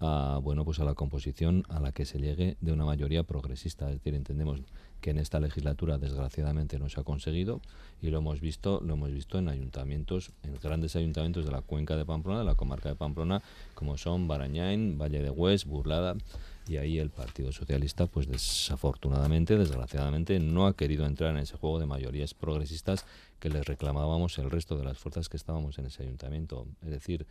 a 0.00 0.40
bueno 0.42 0.64
pues 0.64 0.80
a 0.80 0.84
la 0.84 0.94
composición 0.94 1.64
a 1.68 1.78
la 1.78 1.92
que 1.92 2.06
se 2.06 2.18
llegue 2.18 2.56
de 2.60 2.72
una 2.72 2.84
mayoría 2.84 3.22
progresista, 3.22 3.88
es 3.88 3.96
decir, 3.96 4.14
entendemos 4.14 4.62
que 5.00 5.10
en 5.10 5.18
esta 5.18 5.40
legislatura 5.40 5.98
desgraciadamente 5.98 6.78
no 6.78 6.88
se 6.88 7.00
ha 7.00 7.04
conseguido 7.04 7.60
y 8.02 8.10
lo 8.10 8.18
hemos 8.18 8.40
visto 8.40 8.80
lo 8.84 8.94
hemos 8.94 9.10
visto 9.10 9.38
en 9.38 9.48
ayuntamientos 9.48 10.30
en 10.42 10.58
grandes 10.62 10.96
ayuntamientos 10.96 11.44
de 11.44 11.52
la 11.52 11.62
cuenca 11.62 11.96
de 11.96 12.04
Pamplona 12.04 12.40
de 12.40 12.44
la 12.44 12.54
comarca 12.54 12.88
de 12.88 12.94
Pamplona 12.94 13.42
como 13.74 13.96
son 13.96 14.28
Barañain 14.28 14.98
Valle 14.98 15.22
de 15.22 15.30
Hues 15.30 15.64
Burlada 15.64 16.16
y 16.68 16.76
ahí 16.76 16.98
el 16.98 17.10
Partido 17.10 17.50
Socialista 17.50 18.06
pues 18.06 18.28
desafortunadamente 18.28 19.56
desgraciadamente 19.56 20.38
no 20.38 20.66
ha 20.66 20.76
querido 20.76 21.06
entrar 21.06 21.30
en 21.30 21.38
ese 21.38 21.56
juego 21.56 21.80
de 21.80 21.86
mayorías 21.86 22.34
progresistas 22.34 23.04
que 23.40 23.48
les 23.48 23.66
reclamábamos 23.66 24.38
el 24.38 24.50
resto 24.50 24.76
de 24.76 24.84
las 24.84 24.98
fuerzas 24.98 25.28
que 25.28 25.36
estábamos 25.36 25.78
en 25.78 25.86
ese 25.86 26.02
ayuntamiento. 26.02 26.66
Es 26.82 26.90
decir 26.90 27.26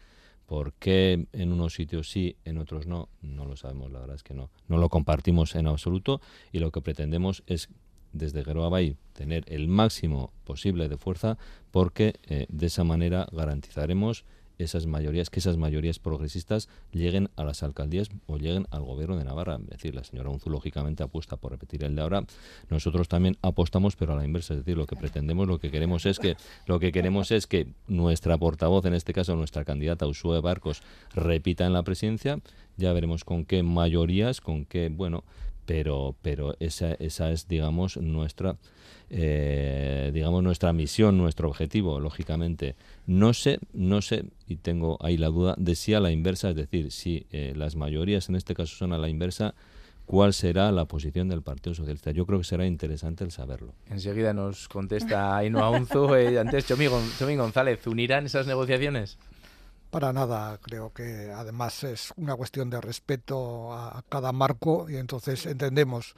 ¿Por 0.50 0.74
qué 0.74 1.28
en 1.32 1.54
unos 1.54 1.76
sitios 1.76 2.10
sí, 2.10 2.36
en 2.44 2.58
otros 2.58 2.88
no? 2.88 3.08
No 3.22 3.46
lo 3.46 3.56
sabemos, 3.56 3.92
la 3.92 4.00
verdad 4.00 4.16
es 4.16 4.24
que 4.24 4.34
no. 4.34 4.50
No 4.68 4.80
lo 4.80 4.90
compartimos 4.90 5.54
en 5.54 5.68
absoluto 5.68 6.22
y 6.52 6.58
lo 6.58 6.72
que 6.72 6.82
pretendemos 6.82 7.44
es 7.46 7.70
desde 8.14 8.44
Geroabay 8.44 8.98
tener 9.14 9.44
el 9.46 9.68
máximo 9.68 10.34
posible 10.46 10.90
de 10.90 10.98
fuerza 10.98 11.38
porque 11.70 12.16
eh, 12.24 12.48
de 12.50 12.66
esa 12.66 12.84
manera 12.84 13.28
garantizaremos 13.32 14.26
esas 14.60 14.86
mayorías, 14.86 15.30
que 15.30 15.40
esas 15.40 15.58
mayorías 15.58 15.98
progresistas 15.98 16.70
lleguen 16.92 17.30
a 17.36 17.44
las 17.44 17.64
alcaldías 17.64 18.10
o 18.28 18.38
lleguen 18.38 18.68
al 18.70 18.84
gobierno 18.84 19.18
de 19.18 19.24
Navarra. 19.24 19.58
Es 19.64 19.70
decir, 19.70 19.96
la 19.96 20.04
señora 20.04 20.30
Unzu 20.30 20.50
lógicamente 20.50 21.02
apuesta 21.02 21.38
por 21.38 21.52
repetir 21.52 21.84
el 21.84 21.96
de 21.96 22.02
ahora. 22.02 22.26
Nosotros 22.70 23.08
también 23.08 23.38
apostamos, 23.42 23.96
pero 23.96 24.14
a 24.14 24.16
la 24.18 24.26
inversa. 24.26 24.54
Es 24.54 24.60
decir, 24.60 24.78
lo 24.78 24.86
que 24.86 24.96
pretendemos, 24.96 25.48
lo 25.48 25.60
que 25.60 25.72
queremos 25.72 26.06
es 26.06 26.20
que, 26.20 26.36
lo 26.68 26.80
que 26.80 26.92
queremos 26.92 27.32
es 27.32 27.48
que 27.48 27.68
nuestra 27.88 28.38
portavoz, 28.38 28.86
en 28.86 28.94
este 28.94 29.14
caso 29.14 29.36
nuestra 29.36 29.64
candidata 29.64 30.06
Usue 30.06 30.42
Barcos, 30.42 30.84
repita 31.16 31.66
en 31.66 31.74
la 31.74 31.84
presidencia. 31.84 32.40
Ya 32.78 32.94
veremos 32.94 33.24
con 33.24 33.46
qué 33.46 33.64
mayorías, 33.64 34.42
con 34.42 34.66
qué, 34.66 34.90
bueno, 34.90 35.24
pero, 35.70 36.16
pero 36.24 36.56
esa, 36.60 36.94
esa 36.94 37.30
es, 37.30 37.48
digamos, 37.48 37.98
nuestra 37.98 38.56
eh, 39.12 40.10
digamos, 40.12 40.42
nuestra 40.42 40.74
misión, 40.74 41.16
nuestro 41.16 41.48
objetivo, 41.48 42.00
lógicamente. 42.00 42.76
No 43.06 43.36
sé, 43.36 43.60
no 43.72 44.02
sé, 44.02 44.26
y 44.48 44.56
tengo 44.56 44.98
ahí 45.00 45.18
la 45.18 45.28
duda, 45.28 45.54
de 45.60 45.76
si 45.76 45.94
a 45.94 46.00
la 46.00 46.10
inversa, 46.10 46.50
es 46.50 46.56
decir, 46.56 46.92
si 46.92 47.28
eh, 47.32 47.54
las 47.56 47.76
mayorías 47.76 48.30
en 48.30 48.36
este 48.36 48.56
caso 48.56 48.76
son 48.76 48.94
a 48.94 48.98
la 48.98 49.10
inversa, 49.10 49.54
cuál 50.08 50.34
será 50.34 50.72
la 50.72 50.86
posición 50.86 51.30
del 51.30 51.44
Partido 51.44 51.76
Socialista. 51.76 52.10
Yo 52.10 52.26
creo 52.26 52.40
que 52.40 52.46
será 52.46 52.66
interesante 52.66 53.24
el 53.24 53.30
saberlo. 53.30 53.76
Enseguida 53.92 54.34
nos 54.34 54.68
contesta 54.68 55.38
Ainhoa 55.38 55.70
Unzu, 55.70 56.16
eh, 56.16 56.40
antes 56.40 56.66
Chomín, 56.66 57.38
González, 57.38 57.86
¿unirán 57.86 58.26
esas 58.26 58.48
negociaciones? 58.48 59.20
Para 59.90 60.14
nada, 60.14 60.60
creo 60.62 60.94
que 60.94 61.32
además 61.36 61.84
es 61.84 62.14
una 62.16 62.36
cuestión 62.36 62.70
de 62.70 62.80
respeto 62.80 63.74
a 63.74 64.04
cada 64.08 64.32
marco 64.32 64.88
y 64.88 64.98
entonces 64.98 65.48
entendemos 65.48 66.14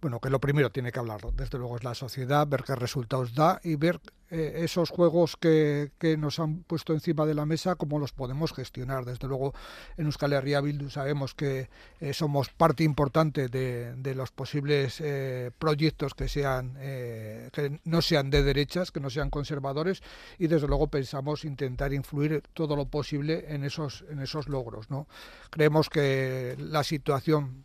bueno, 0.00 0.20
que 0.20 0.30
lo 0.30 0.40
primero 0.40 0.70
tiene 0.70 0.92
que 0.92 0.98
hablar, 0.98 1.20
desde 1.34 1.58
luego, 1.58 1.76
es 1.76 1.84
la 1.84 1.94
sociedad, 1.94 2.46
ver 2.46 2.64
qué 2.64 2.74
resultados 2.74 3.34
da 3.34 3.60
y 3.62 3.76
ver 3.76 4.00
eh, 4.30 4.62
esos 4.62 4.90
juegos 4.90 5.36
que, 5.36 5.90
que, 5.98 6.16
nos 6.16 6.38
han 6.38 6.62
puesto 6.62 6.92
encima 6.92 7.26
de 7.26 7.34
la 7.34 7.46
mesa, 7.46 7.74
cómo 7.74 7.98
los 7.98 8.12
podemos 8.12 8.52
gestionar. 8.52 9.04
Desde 9.04 9.26
luego, 9.26 9.54
en 9.96 10.06
Euskal 10.06 10.32
Herria 10.32 10.60
Bildu 10.60 10.88
sabemos 10.88 11.34
que 11.34 11.68
eh, 11.98 12.12
somos 12.12 12.48
parte 12.50 12.84
importante 12.84 13.48
de, 13.48 13.96
de 13.96 14.14
los 14.14 14.30
posibles 14.30 15.00
eh, 15.00 15.50
proyectos 15.58 16.14
que 16.14 16.28
sean 16.28 16.74
que 16.80 17.80
no 17.84 18.02
sean 18.02 18.30
de 18.30 18.42
derechas, 18.42 18.92
que 18.92 19.00
no 19.00 19.10
sean 19.10 19.30
conservadores, 19.30 20.02
y 20.38 20.46
desde 20.46 20.68
luego 20.68 20.86
pensamos 20.86 21.44
intentar 21.44 21.92
influir 21.92 22.42
todo 22.54 22.76
lo 22.76 22.86
posible 22.86 23.46
en 23.48 23.64
esos 23.64 24.04
en 24.08 24.20
esos 24.20 24.48
logros. 24.48 24.90
¿no? 24.90 25.08
Creemos 25.50 25.88
que 25.90 26.54
la 26.58 26.84
situación 26.84 27.64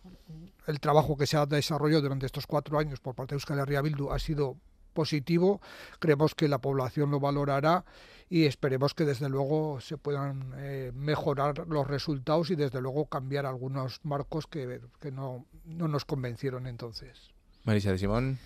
el 0.67 0.79
trabajo 0.79 1.17
que 1.17 1.27
se 1.27 1.37
ha 1.37 1.45
desarrollado 1.45 2.03
durante 2.03 2.25
estos 2.25 2.47
cuatro 2.47 2.79
años 2.79 2.99
por 2.99 3.15
parte 3.15 3.35
de 3.35 3.37
Euskal 3.37 3.59
Herria 3.59 3.81
Bildu 3.81 4.11
ha 4.11 4.19
sido 4.19 4.57
positivo, 4.93 5.61
creemos 5.99 6.33
que 6.33 6.47
la 6.47 6.59
población 6.59 7.11
lo 7.11 7.19
valorará 7.19 7.85
y 8.29 8.45
esperemos 8.45 8.93
que 8.93 9.05
desde 9.05 9.29
luego 9.29 9.79
se 9.81 9.97
puedan 9.97 10.53
eh, 10.57 10.91
mejorar 10.95 11.67
los 11.67 11.85
resultados 11.85 12.49
y 12.49 12.55
desde 12.55 12.81
luego 12.81 13.05
cambiar 13.05 13.45
algunos 13.45 13.99
marcos 14.03 14.47
que, 14.47 14.81
que 14.99 15.11
no, 15.11 15.45
no 15.65 15.87
nos 15.87 16.05
convencieron 16.05 16.65
entonces. 16.65 17.33
Marisa 17.65 17.91
de 17.91 17.99
Simón. 17.99 18.39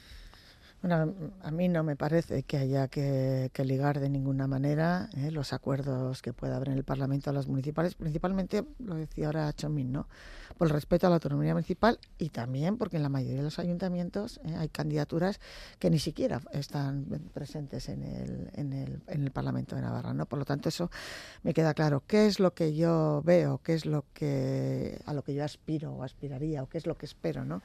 Bueno, 0.82 1.14
a 1.42 1.52
mí 1.52 1.68
no 1.68 1.84
me 1.84 1.98
parece 1.98 2.44
que 2.44 2.58
haya 2.58 2.88
que, 2.88 3.52
ligar 3.66 4.00
de 4.00 4.10
ninguna 4.10 4.48
manera 4.48 5.10
eh, 5.18 5.30
los 5.30 5.52
acuerdos 5.52 6.22
que 6.22 6.32
pueda 6.32 6.56
haber 6.56 6.70
en 6.70 6.78
el 6.78 6.86
Parlamento 6.86 7.30
a 7.30 7.34
las 7.34 7.48
municipales, 7.48 7.96
principalmente, 7.96 8.64
lo 8.80 8.96
decía 8.96 9.26
ahora 9.26 9.52
Chomín, 9.52 9.92
¿no? 9.92 10.08
por 10.58 10.68
el 10.68 10.74
respeto 10.74 11.08
a 11.08 11.10
la 11.10 11.18
autonomía 11.18 11.54
municipal 11.54 12.00
y 12.18 12.30
también 12.30 12.78
porque 12.78 12.96
en 12.96 13.04
la 13.04 13.10
mayoría 13.10 13.38
de 13.38 13.44
los 13.44 13.60
ayuntamientos 13.60 14.40
eh, 14.46 14.56
hay 14.58 14.70
candidaturas 14.70 15.42
que 15.80 15.90
ni 15.90 16.00
siquiera 16.00 16.42
están 16.54 17.06
presentes 17.34 17.90
en 17.90 18.04
el, 18.04 18.50
en, 18.54 18.72
el, 18.72 19.02
en 19.08 19.24
el 19.24 19.32
Parlamento 19.32 19.76
de 19.76 19.82
Navarra. 19.82 20.14
¿no? 20.14 20.26
Por 20.28 20.40
lo 20.40 20.46
tanto, 20.46 20.70
eso 20.70 20.90
me 21.44 21.54
queda 21.54 21.74
claro. 21.74 22.04
¿Qué 22.08 22.26
es 22.28 22.40
lo 22.40 22.54
que 22.54 22.74
yo 22.74 23.22
veo? 23.26 23.60
¿Qué 23.64 23.74
es 23.74 23.86
lo 23.86 24.06
que 24.14 25.02
a 25.06 25.14
lo 25.14 25.24
que 25.24 25.34
yo 25.34 25.44
aspiro 25.44 25.92
o 25.92 26.04
aspiraría? 26.04 26.64
¿O 26.64 26.70
qué 26.70 26.78
es 26.78 26.88
lo 26.88 26.98
que 26.98 27.06
espero? 27.06 27.44
¿no? 27.44 27.62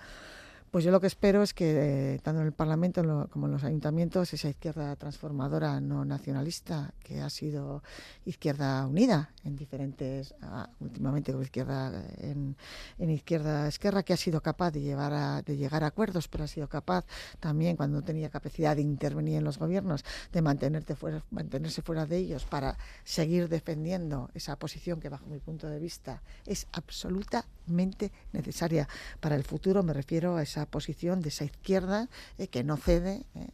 Pues 0.75 0.83
yo 0.83 0.91
lo 0.91 1.01
que 1.01 1.07
espero 1.07 1.45
es 1.45 1.55
que, 1.55 2.15
eh, 2.15 2.19
tanto 2.19 2.41
en 2.41 2.49
el 2.49 2.53
Parlamento 2.53 3.29
como 3.31 3.47
en 3.47 3.53
los 3.53 3.63
ayuntamientos, 3.63 4.35
esa 4.35 4.49
izquierda 4.49 4.97
transformadora 4.97 5.81
no 5.81 6.05
nacionalista, 6.05 6.93
que 7.05 7.21
ha 7.21 7.31
sido 7.31 7.85
izquierda 8.25 8.85
unida 8.85 9.31
en 9.45 9.55
diferentes, 9.55 10.35
últimamente 10.81 11.33
con 11.33 11.43
izquierda 11.43 11.93
en, 12.19 12.57
izquierda 12.99 13.69
esquerra, 13.69 14.03
que 14.03 14.15
ha 14.15 14.17
sido 14.17 14.41
capaz 14.41 14.73
de, 14.73 14.81
llevar 14.81 15.45
de 15.45 15.57
llegar 15.57 15.85
a 15.85 15.87
acuerdos, 15.87 16.27
pero 16.27 16.43
ha 16.43 16.49
sido 16.49 16.69
capaz 16.69 17.05
también, 17.39 17.77
cuando 17.77 17.99
no 17.99 18.05
tenía 18.05 18.29
capacidad 18.29 18.75
de 18.75 18.83
intervenir 18.83 19.37
en 19.37 19.45
los 19.45 19.59
gobiernos, 19.59 20.05
de 20.33 20.43
mantenerte 20.43 20.97
fuera, 20.97 21.23
mantenerse 21.31 21.83
fuera 21.83 22.05
de 22.05 22.17
ellos 22.17 22.47
para 22.47 22.77
seguir 23.05 23.49
defendiendo 23.49 24.29
esa 24.35 24.57
posición 24.57 24.99
que, 24.99 25.09
bajo 25.09 25.27
mi 25.27 25.39
punto 25.39 25.69
de 25.69 25.79
vista, 25.79 26.21
es 26.47 26.67
absolutamente 26.73 28.11
necesaria 28.33 28.89
para 29.21 29.37
el 29.37 29.45
futuro. 29.45 29.85
Me 29.85 29.93
refiero 29.93 30.37
a 30.37 30.43
esa 30.43 30.64
posición 30.67 31.23
de 31.23 31.29
esa 31.29 31.45
izquierda 31.45 32.09
eh, 32.39 32.49
que 32.49 32.65
no 32.65 32.77
cede. 32.77 33.25
Eh, 33.35 33.49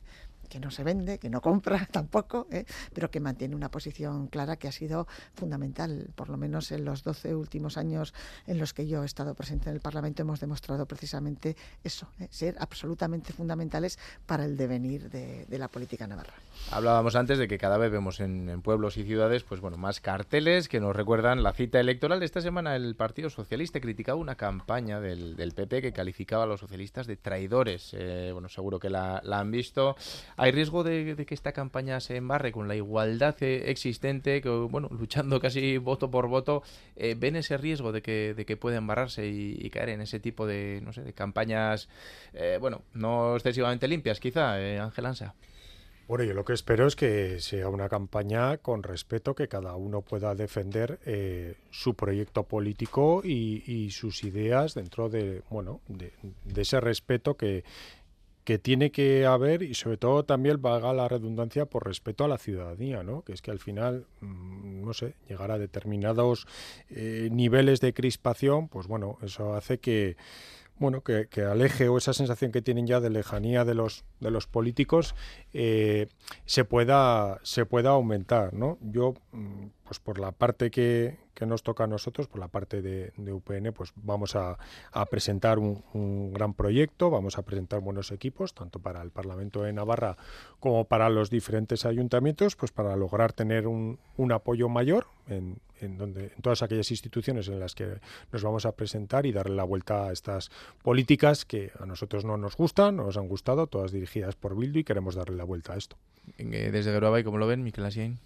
que 0.51 0.61
no 0.61 0.71
se 0.71 0.85
vende, 0.85 1.19
que 1.19 1.31
no 1.31 1.41
compra 1.41 1.87
tampoco, 1.91 2.47
¿eh? 2.51 2.67
pero 2.93 3.11
que 3.11 3.21
mantiene 3.21 3.57
una 3.57 3.71
posición 3.71 4.27
clara 4.27 4.57
que 4.57 4.69
ha 4.69 4.73
sido 4.73 5.07
fundamental. 5.33 6.11
Por 6.15 6.29
lo 6.29 6.37
menos 6.37 6.73
en 6.73 6.85
los 6.85 7.03
12 7.05 7.35
últimos 7.35 7.79
años 7.79 8.13
en 8.47 8.59
los 8.59 8.75
que 8.75 8.87
yo 8.87 9.03
he 9.03 9.07
estado 9.07 9.35
presente 9.35 9.71
en 9.71 9.77
el 9.77 9.81
Parlamento 9.81 10.23
hemos 10.23 10.41
demostrado 10.41 10.85
precisamente 10.87 11.57
eso, 11.85 12.09
¿eh? 12.19 12.29
ser 12.31 12.57
absolutamente 12.59 13.33
fundamentales 13.33 13.99
para 14.27 14.45
el 14.45 14.57
devenir 14.57 15.09
de, 15.09 15.47
la 15.59 15.69
política 15.69 16.07
navarra. 16.07 16.33
Hablábamos 16.71 17.15
antes 17.15 17.39
de 17.39 17.47
que 17.47 17.59
cada 17.59 17.77
vez 17.77 17.93
vemos 17.93 18.19
en, 18.19 18.61
pueblos 18.63 18.97
y 18.97 19.05
ciudades 19.05 19.45
pues 19.45 19.61
bueno, 19.61 19.77
más 19.77 20.01
carteles 20.01 20.69
que 20.69 20.81
nos 20.81 20.97
recuerdan 20.97 21.43
la 21.43 21.53
cita 21.53 21.79
electoral. 21.79 22.23
Esta 22.23 22.41
semana 22.41 22.75
el 22.75 22.97
Partido 22.97 23.31
Socialista 23.31 23.81
criticaba 23.81 24.19
una 24.19 24.35
campaña 24.35 25.01
del, 25.01 25.53
PP 25.55 25.83
que 25.83 25.93
calificaba 25.93 26.45
a 26.45 26.47
los 26.47 26.61
socialistas 26.61 27.07
de 27.07 27.17
traidores. 27.17 27.91
Eh, 27.93 28.31
bueno, 28.33 28.49
seguro 28.49 28.81
que 28.81 28.89
la, 28.89 29.21
la 29.23 29.39
han 29.39 29.51
visto. 29.51 29.97
¿Hay 30.41 30.53
riesgo 30.53 30.83
de, 30.85 31.23
que 31.27 31.35
esta 31.35 31.53
campaña 31.53 32.01
se 32.01 32.17
embarre 32.17 32.51
con 32.51 32.67
la 32.67 32.75
igualdad 32.75 33.37
eh, 33.43 33.71
existente, 33.71 34.41
bueno, 34.41 34.89
luchando 34.91 35.39
casi 35.39 35.77
voto 35.77 36.11
por 36.11 36.29
voto? 36.29 36.63
Eh, 36.97 37.15
¿Ven 37.15 37.37
ese 37.37 37.59
riesgo 37.59 37.93
de 37.93 38.01
que, 38.01 38.33
de 38.35 38.47
que 38.47 38.57
pueda 38.57 38.79
embarrarse 38.79 39.27
y, 39.27 39.69
caer 39.69 39.91
en 39.91 40.01
ese 40.01 40.19
tipo 40.19 40.47
de, 40.47 40.81
no 40.83 40.95
sé, 40.95 41.03
de 41.03 41.13
campañas, 41.13 41.91
eh, 42.33 42.57
bueno, 42.59 42.83
no 42.95 43.37
excesivamente 43.37 43.87
limpias, 43.87 44.19
quizá, 44.19 44.55
Ángel 44.83 45.05
Ansa? 45.05 45.35
Bueno, 46.09 46.25
yo 46.25 46.33
lo 46.33 46.45
que 46.45 46.55
espero 46.55 46.87
es 46.87 46.97
que 46.97 47.39
sea 47.39 47.69
una 47.69 47.91
campaña 47.91 48.57
con 48.57 48.83
respeto, 48.83 49.35
que 49.35 49.47
cada 49.47 49.77
uno 49.77 50.01
pueda 50.01 50.35
defender 50.35 50.99
su 51.71 51.95
proyecto 51.95 52.45
político 52.45 53.21
y, 53.23 53.91
sus 53.93 54.25
ideas 54.25 54.75
dentro 54.75 55.09
de, 55.11 55.43
bueno, 55.51 55.83
de, 55.87 56.13
ese 56.57 56.81
respeto 56.81 57.37
que, 57.37 57.63
que 58.51 58.59
tiene 58.59 58.91
que 58.91 59.27
haber 59.27 59.63
y 59.63 59.75
sobre 59.75 59.97
todo 59.97 60.25
también 60.25 60.61
valga 60.61 60.93
la 60.93 61.07
redundancia 61.07 61.67
por 61.67 61.87
respeto 61.87 62.25
a 62.25 62.29
la 62.29 62.37
ciudadanía, 62.37 63.05
¿no? 63.05 63.23
Que 63.23 63.33
es 63.33 63.43
que 63.43 63.53
al 63.53 63.61
final, 63.61 64.07
mm, 64.23 64.85
no 64.85 64.93
sé, 64.93 65.15
llegar 65.29 65.53
a 65.53 65.59
determinados 65.61 66.49
eh, 66.89 67.29
niveles 67.31 67.81
de 67.81 67.95
crispación, 67.95 68.67
pues 68.67 68.89
bueno, 68.89 69.19
eso 69.23 69.55
hace 69.55 69.79
que 69.79 70.17
bueno, 70.81 71.03
que, 71.03 71.29
aleje 71.45 71.89
o 71.89 71.99
esa 71.99 72.15
sensación 72.15 72.51
que 72.51 72.63
tienen 72.63 72.87
ya 72.87 73.01
de 73.01 73.11
lejanía 73.11 73.65
de 73.65 73.75
los 73.75 74.05
de 74.19 74.31
los 74.31 74.47
políticos 74.47 75.15
eh, 75.53 76.09
se 76.47 76.65
pueda 76.65 77.39
se 77.43 77.67
pueda 77.67 77.91
aumentar, 77.91 78.55
¿no? 78.55 78.79
Yo, 78.81 79.15
mm, 79.33 79.67
pues 79.85 80.01
por 80.01 80.19
la 80.19 80.33
parte 80.33 80.71
que, 80.71 81.19
que 81.41 81.47
nos 81.47 81.63
toca 81.63 81.85
a 81.85 81.87
nosotros, 81.87 82.29
por 82.29 82.39
la 82.39 82.49
parte 82.49 82.83
de, 82.83 83.13
UPN, 83.33 83.73
pues 83.73 83.93
vamos 83.97 84.37
a, 84.37 84.59
presentar 85.11 85.59
un, 85.59 86.33
gran 86.35 86.53
proyecto, 86.53 87.09
vamos 87.09 87.39
a 87.39 87.43
presentar 87.43 87.81
buenos 87.81 88.13
equipos, 88.13 88.53
tanto 88.53 88.79
para 88.79 89.01
el 89.01 89.11
Parlamento 89.11 89.63
de 89.63 89.73
Navarra 89.73 90.19
como 90.59 90.85
para 90.85 91.09
los 91.09 91.31
diferentes 91.31 91.87
ayuntamientos, 91.87 92.57
pues 92.57 92.73
para 92.73 92.95
lograr 92.95 93.33
tener 93.33 93.67
un, 93.67 93.99
apoyo 94.31 94.69
mayor 94.69 95.07
en, 95.31 95.99
donde, 95.99 96.33
en 96.35 96.43
todas 96.43 96.63
aquellas 96.63 96.91
instituciones 96.91 97.49
en 97.49 97.61
las 97.61 97.75
que 97.75 98.01
nos 98.33 98.43
vamos 98.43 98.67
a 98.67 98.73
presentar 98.73 99.27
y 99.27 99.33
darle 99.33 99.57
la 99.57 99.65
vuelta 99.65 100.09
a 100.09 100.13
estas 100.13 100.51
políticas 100.83 101.45
que 101.45 101.73
a 101.79 101.87
nosotros 101.87 102.25
no 102.25 102.37
nos 102.37 102.57
gustan, 102.57 102.97
no 102.97 103.05
nos 103.05 103.17
han 103.17 103.29
gustado, 103.29 103.67
todas 103.67 103.93
dirigidas 103.93 104.37
por 104.37 104.57
Bildu 104.57 104.81
y 104.81 104.85
queremos 104.85 105.15
darle 105.15 105.37
la 105.37 105.45
vuelta 105.45 105.75
a 105.75 105.77
esto. 105.77 105.97
Eh, 106.39 106.71
desde 106.73 107.25
¿cómo 107.25 107.39
lo 107.39 107.47
ven, 107.47 107.63
Miquel 107.63 107.85
Asiain? 107.85 108.19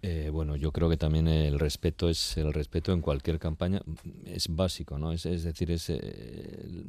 Eh, 0.00 0.30
bueno, 0.32 0.54
yo 0.54 0.70
creo 0.70 0.88
que 0.88 0.96
también 0.96 1.26
el 1.26 1.58
respeto 1.58 2.08
es 2.08 2.36
el 2.36 2.52
respeto 2.52 2.92
en 2.92 3.00
cualquier 3.00 3.40
campaña 3.40 3.82
es 4.26 4.46
básico, 4.48 4.96
¿no? 4.96 5.12
Es, 5.12 5.24
decir, 5.24 5.72
es 5.72 5.90
eh, 5.90 6.84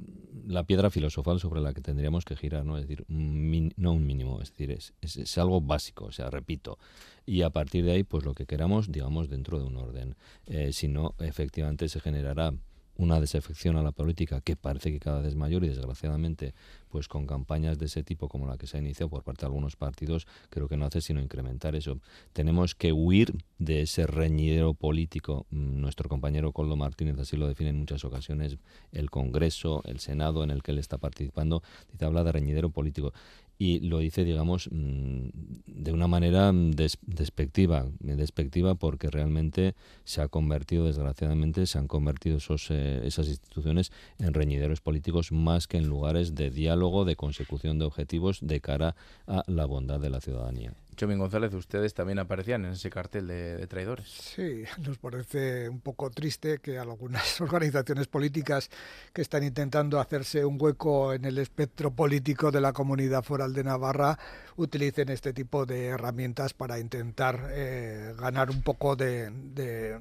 la 0.46 0.64
piedra 0.64 0.92
filosofal 0.92 1.40
sobre 1.40 1.60
la 1.60 1.74
que 1.74 1.82
tendríamos 1.82 2.24
que 2.24 2.36
girar, 2.36 2.66
¿no? 2.66 2.78
Es 2.78 2.88
decir, 2.88 3.06
no 3.08 3.92
un 3.94 4.06
mínimo, 4.06 4.42
es 4.42 4.52
decir, 4.52 4.72
es, 4.72 4.94
es, 5.02 5.38
algo 5.40 5.60
básico, 5.60 6.06
o 6.06 6.12
sea, 6.12 6.30
repito. 6.30 6.78
Y 7.26 7.42
a 7.42 7.50
partir 7.50 7.84
de 7.84 7.94
ahí, 7.94 8.04
pues 8.04 8.26
lo 8.26 8.36
que 8.36 8.46
queramos, 8.46 8.92
digamos, 8.92 9.28
dentro 9.28 9.58
de 9.58 9.66
un 9.66 9.78
orden. 9.78 10.16
Eh, 10.46 10.72
si 10.72 10.88
no, 10.88 11.16
efectivamente 11.20 11.90
se 11.90 12.00
generará 12.00 12.54
una 13.00 13.20
desafección 13.20 13.78
a 13.78 13.82
la 13.82 13.92
política 13.92 14.42
que 14.42 14.56
parece 14.56 14.92
que 14.92 15.00
cada 15.00 15.20
vez 15.20 15.30
es 15.30 15.36
mayor 15.36 15.64
y 15.64 15.70
desgraciadamente 15.70 16.54
pues 16.90 17.08
con 17.08 17.26
campañas 17.26 17.78
de 17.78 17.86
ese 17.86 18.04
tipo 18.04 18.28
como 18.28 18.48
la 18.48 18.58
que 18.58 18.68
se 18.68 18.78
ha 18.78 18.80
iniciado 18.80 19.10
por 19.10 19.24
parte 19.24 19.42
de 19.42 19.48
algunos 19.48 19.76
partidos 19.76 20.28
creo 20.50 20.68
que 20.68 20.78
no 20.78 20.86
hace 20.86 21.02
sino 21.02 21.22
incrementar 21.22 21.76
eso. 21.76 22.00
Tenemos 22.34 22.76
que 22.76 22.92
huir 22.92 23.34
de 23.58 23.82
ese 23.82 24.08
reñidero 24.08 24.74
político. 24.74 25.46
Mm, 25.52 25.82
nuestro 25.82 26.10
compañero 26.10 26.52
Coldo 26.52 26.76
Martínez 26.76 27.18
así 27.20 27.38
lo 27.38 27.48
define 27.48 27.70
en 27.70 27.80
muchas 27.80 28.04
ocasiones 28.04 28.58
el 28.92 29.10
Congreso, 29.10 29.82
el 29.86 30.00
Senado 30.00 30.44
en 30.44 30.52
el 30.52 30.64
que 30.64 30.72
él 30.72 30.80
está 30.80 30.98
participando, 30.98 31.62
dice 31.92 32.06
habla 32.06 32.24
de 32.24 32.32
reñidero 32.32 32.70
político 32.70 33.14
y 33.62 33.82
lo 33.82 34.00
dice, 34.00 34.24
digamos, 34.24 34.70
mm, 34.72 35.28
de 35.68 35.92
una 35.92 36.08
manera 36.08 36.52
despectiva, 36.54 37.86
despectiva 38.00 38.76
porque 38.76 39.12
realmente 39.12 39.76
se 40.06 40.22
ha 40.22 40.30
convertido, 40.30 40.86
desgraciadamente, 40.86 41.68
se 41.68 41.78
han 41.78 41.90
convertido 41.90 42.38
esos, 42.38 42.72
eh, 42.72 43.02
esas 43.04 43.28
instituciones 43.28 43.92
en 44.18 44.34
reñideros 44.34 44.80
políticos 44.80 45.34
más 45.34 45.68
que 45.68 45.78
en 45.78 45.88
lugares 45.88 46.36
de 46.36 46.50
diálogo, 46.50 47.04
de 47.04 47.18
consecución 47.18 47.80
de 47.80 47.86
objetivos 47.86 48.40
de 48.42 48.62
cara 48.62 48.96
a 49.28 49.44
la 49.48 49.66
bondad 49.66 50.00
de 50.00 50.10
la 50.10 50.22
ciudadanía. 50.22 50.74
Chomín 51.00 51.18
González, 51.18 51.54
ustedes 51.54 51.94
también 51.94 52.20
aparecían 52.20 52.66
en 52.66 52.74
ese 52.74 52.90
cartel 52.90 53.26
de, 53.26 53.66
traidores. 53.68 54.06
Sí, 54.10 54.64
nos 54.86 54.98
parece 54.98 55.70
un 55.70 55.80
poco 55.80 56.10
triste 56.10 56.58
que 56.58 56.78
algunas 56.78 57.40
organizaciones 57.42 58.08
políticas 58.08 58.70
que 59.14 59.22
están 59.22 59.46
intentando 59.46 60.02
hacerse 60.02 60.44
un 60.44 60.58
hueco 60.60 61.14
en 61.14 61.24
el 61.24 61.38
espectro 61.38 61.92
político 61.92 62.52
de 62.52 62.60
la 62.60 62.74
comunidad 62.74 63.24
foral 63.24 63.54
de 63.54 63.64
Navarra 63.64 64.20
utilicen 64.58 65.08
este 65.08 65.32
tipo 65.32 65.66
de 65.66 65.86
herramientas 65.86 66.54
para 66.54 66.80
intentar 66.80 67.48
eh, 67.52 68.14
ganar 68.20 68.50
un 68.52 68.62
poco 68.62 68.98
de 68.98 69.30
de 69.30 69.98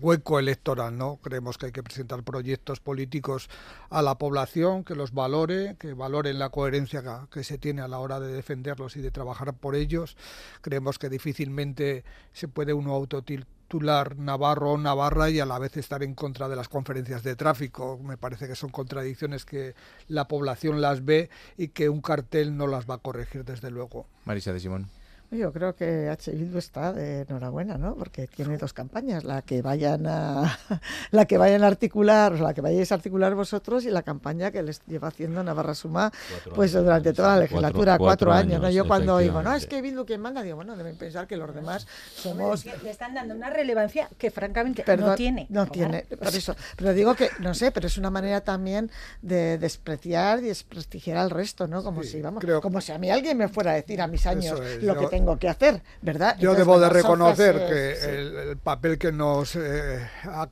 hueco 0.00 0.38
electoral, 0.38 0.96
¿no? 0.96 1.16
Creemos 1.22 1.58
que 1.58 1.66
hay 1.66 1.72
que 1.72 1.82
presentar 1.82 2.22
proyectos 2.22 2.80
políticos 2.80 3.48
a 3.90 4.02
la 4.02 4.18
población, 4.18 4.84
que 4.84 4.94
los 4.94 5.12
valore, 5.12 5.76
que 5.78 5.94
valoren 5.94 6.38
la 6.38 6.50
coherencia 6.50 7.02
que, 7.30 7.44
se 7.44 7.58
tiene 7.58 7.82
a 7.82 7.88
la 7.88 7.98
hora 7.98 8.20
de 8.20 8.32
defenderlos 8.32 8.96
y 8.96 9.00
de 9.00 9.10
trabajar 9.10 9.54
por 9.54 9.74
ellos. 9.74 10.16
Creemos 10.60 10.98
que 10.98 11.08
difícilmente 11.08 12.04
se 12.32 12.48
puede 12.48 12.72
uno 12.72 12.94
autotitular 12.94 14.16
Navarro 14.16 14.72
o 14.72 14.78
Navarra 14.78 15.30
y 15.30 15.40
a 15.40 15.46
la 15.46 15.58
vez 15.58 15.76
estar 15.76 16.02
en 16.02 16.14
contra 16.14 16.48
de 16.48 16.56
las 16.56 16.68
conferencias 16.68 17.22
de 17.22 17.36
tráfico. 17.36 17.98
Me 18.02 18.16
parece 18.16 18.48
que 18.48 18.54
son 18.54 18.70
contradicciones 18.70 19.44
que 19.44 19.74
la 20.08 20.26
población 20.26 20.80
las 20.80 21.04
ve 21.04 21.30
y 21.56 21.68
que 21.68 21.88
un 21.88 22.00
cartel 22.00 22.56
no 22.56 22.66
las 22.66 22.88
va 22.88 22.94
a 22.94 22.98
corregir 22.98 23.44
desde 23.44 23.70
luego. 23.70 24.06
Marisa 24.24 24.52
de 24.52 24.60
Simón. 24.60 24.88
Yo 25.30 25.52
creo 25.52 25.74
que 25.76 26.08
H. 26.08 26.30
Bildu 26.32 26.56
está 26.56 26.90
de 26.94 27.20
enhorabuena, 27.20 27.76
¿no? 27.76 27.94
Porque 27.96 28.26
tiene 28.26 28.56
dos 28.56 28.72
campañas, 28.72 29.24
la 29.24 29.42
que 29.42 29.60
vayan 29.60 30.06
a 30.06 30.58
la 31.10 31.26
que 31.26 31.36
vayan 31.36 31.64
a 31.64 31.66
articular, 31.66 32.40
la 32.40 32.54
que 32.54 32.62
vayáis 32.62 32.92
a 32.92 32.94
articular 32.94 33.34
vosotros 33.34 33.84
y 33.84 33.90
la 33.90 34.02
campaña 34.02 34.50
que 34.50 34.62
les 34.62 34.80
lleva 34.86 35.08
haciendo 35.08 35.44
Navarra 35.44 35.74
Suma, 35.74 36.10
pues 36.54 36.72
durante 36.72 37.12
toda 37.12 37.34
la 37.34 37.42
legislatura, 37.42 37.98
cuatro, 37.98 38.32
años, 38.32 38.62
¿no? 38.62 38.70
Yo 38.70 38.86
cuando 38.86 39.18
digo, 39.18 39.42
no, 39.42 39.54
es 39.54 39.66
que 39.66 39.82
Bildu 39.82 40.06
quien 40.06 40.22
manda, 40.22 40.42
digo, 40.42 40.56
bueno, 40.56 40.76
deben 40.76 40.96
pensar 40.96 41.26
que 41.26 41.36
los 41.36 41.54
demás 41.54 41.86
somos... 42.14 42.64
le 42.64 42.90
están 42.90 43.12
dando 43.12 43.34
una 43.34 43.50
relevancia 43.50 44.08
que 44.16 44.30
francamente 44.30 44.82
no 44.96 45.14
tiene. 45.14 45.46
No 45.50 45.66
tiene, 45.66 46.04
por 46.04 46.28
eso. 46.28 46.56
Pero 46.76 46.94
digo 46.94 47.14
que, 47.14 47.28
no 47.40 47.52
sé, 47.52 47.70
pero 47.70 47.86
es 47.86 47.98
una 47.98 48.10
manera 48.10 48.40
también 48.40 48.90
de 49.20 49.58
despreciar 49.58 50.38
y 50.38 50.48
desprestigiar 50.48 51.18
al 51.18 51.28
resto, 51.28 51.66
¿no? 51.66 51.82
Como 51.82 52.02
si, 52.02 52.22
vamos, 52.22 52.42
como 52.62 52.80
si 52.80 52.92
a 52.92 52.98
mí 52.98 53.10
alguien 53.10 53.36
me 53.36 53.48
fuera 53.48 53.72
a 53.72 53.74
decir 53.74 54.00
a 54.00 54.06
mis 54.06 54.26
años 54.26 54.58
lo 54.80 54.98
que 54.98 55.06
tengo 55.06 55.17
que 55.38 55.48
hacer, 55.48 55.82
¿verdad? 56.02 56.36
Yo 56.38 56.54
debo 56.54 56.78
de 56.78 56.88
reconocer 56.88 57.56
que 57.56 58.50
el, 58.50 58.56
papel 58.58 58.98
que 58.98 59.12
nos 59.12 59.56
eh, 59.56 60.06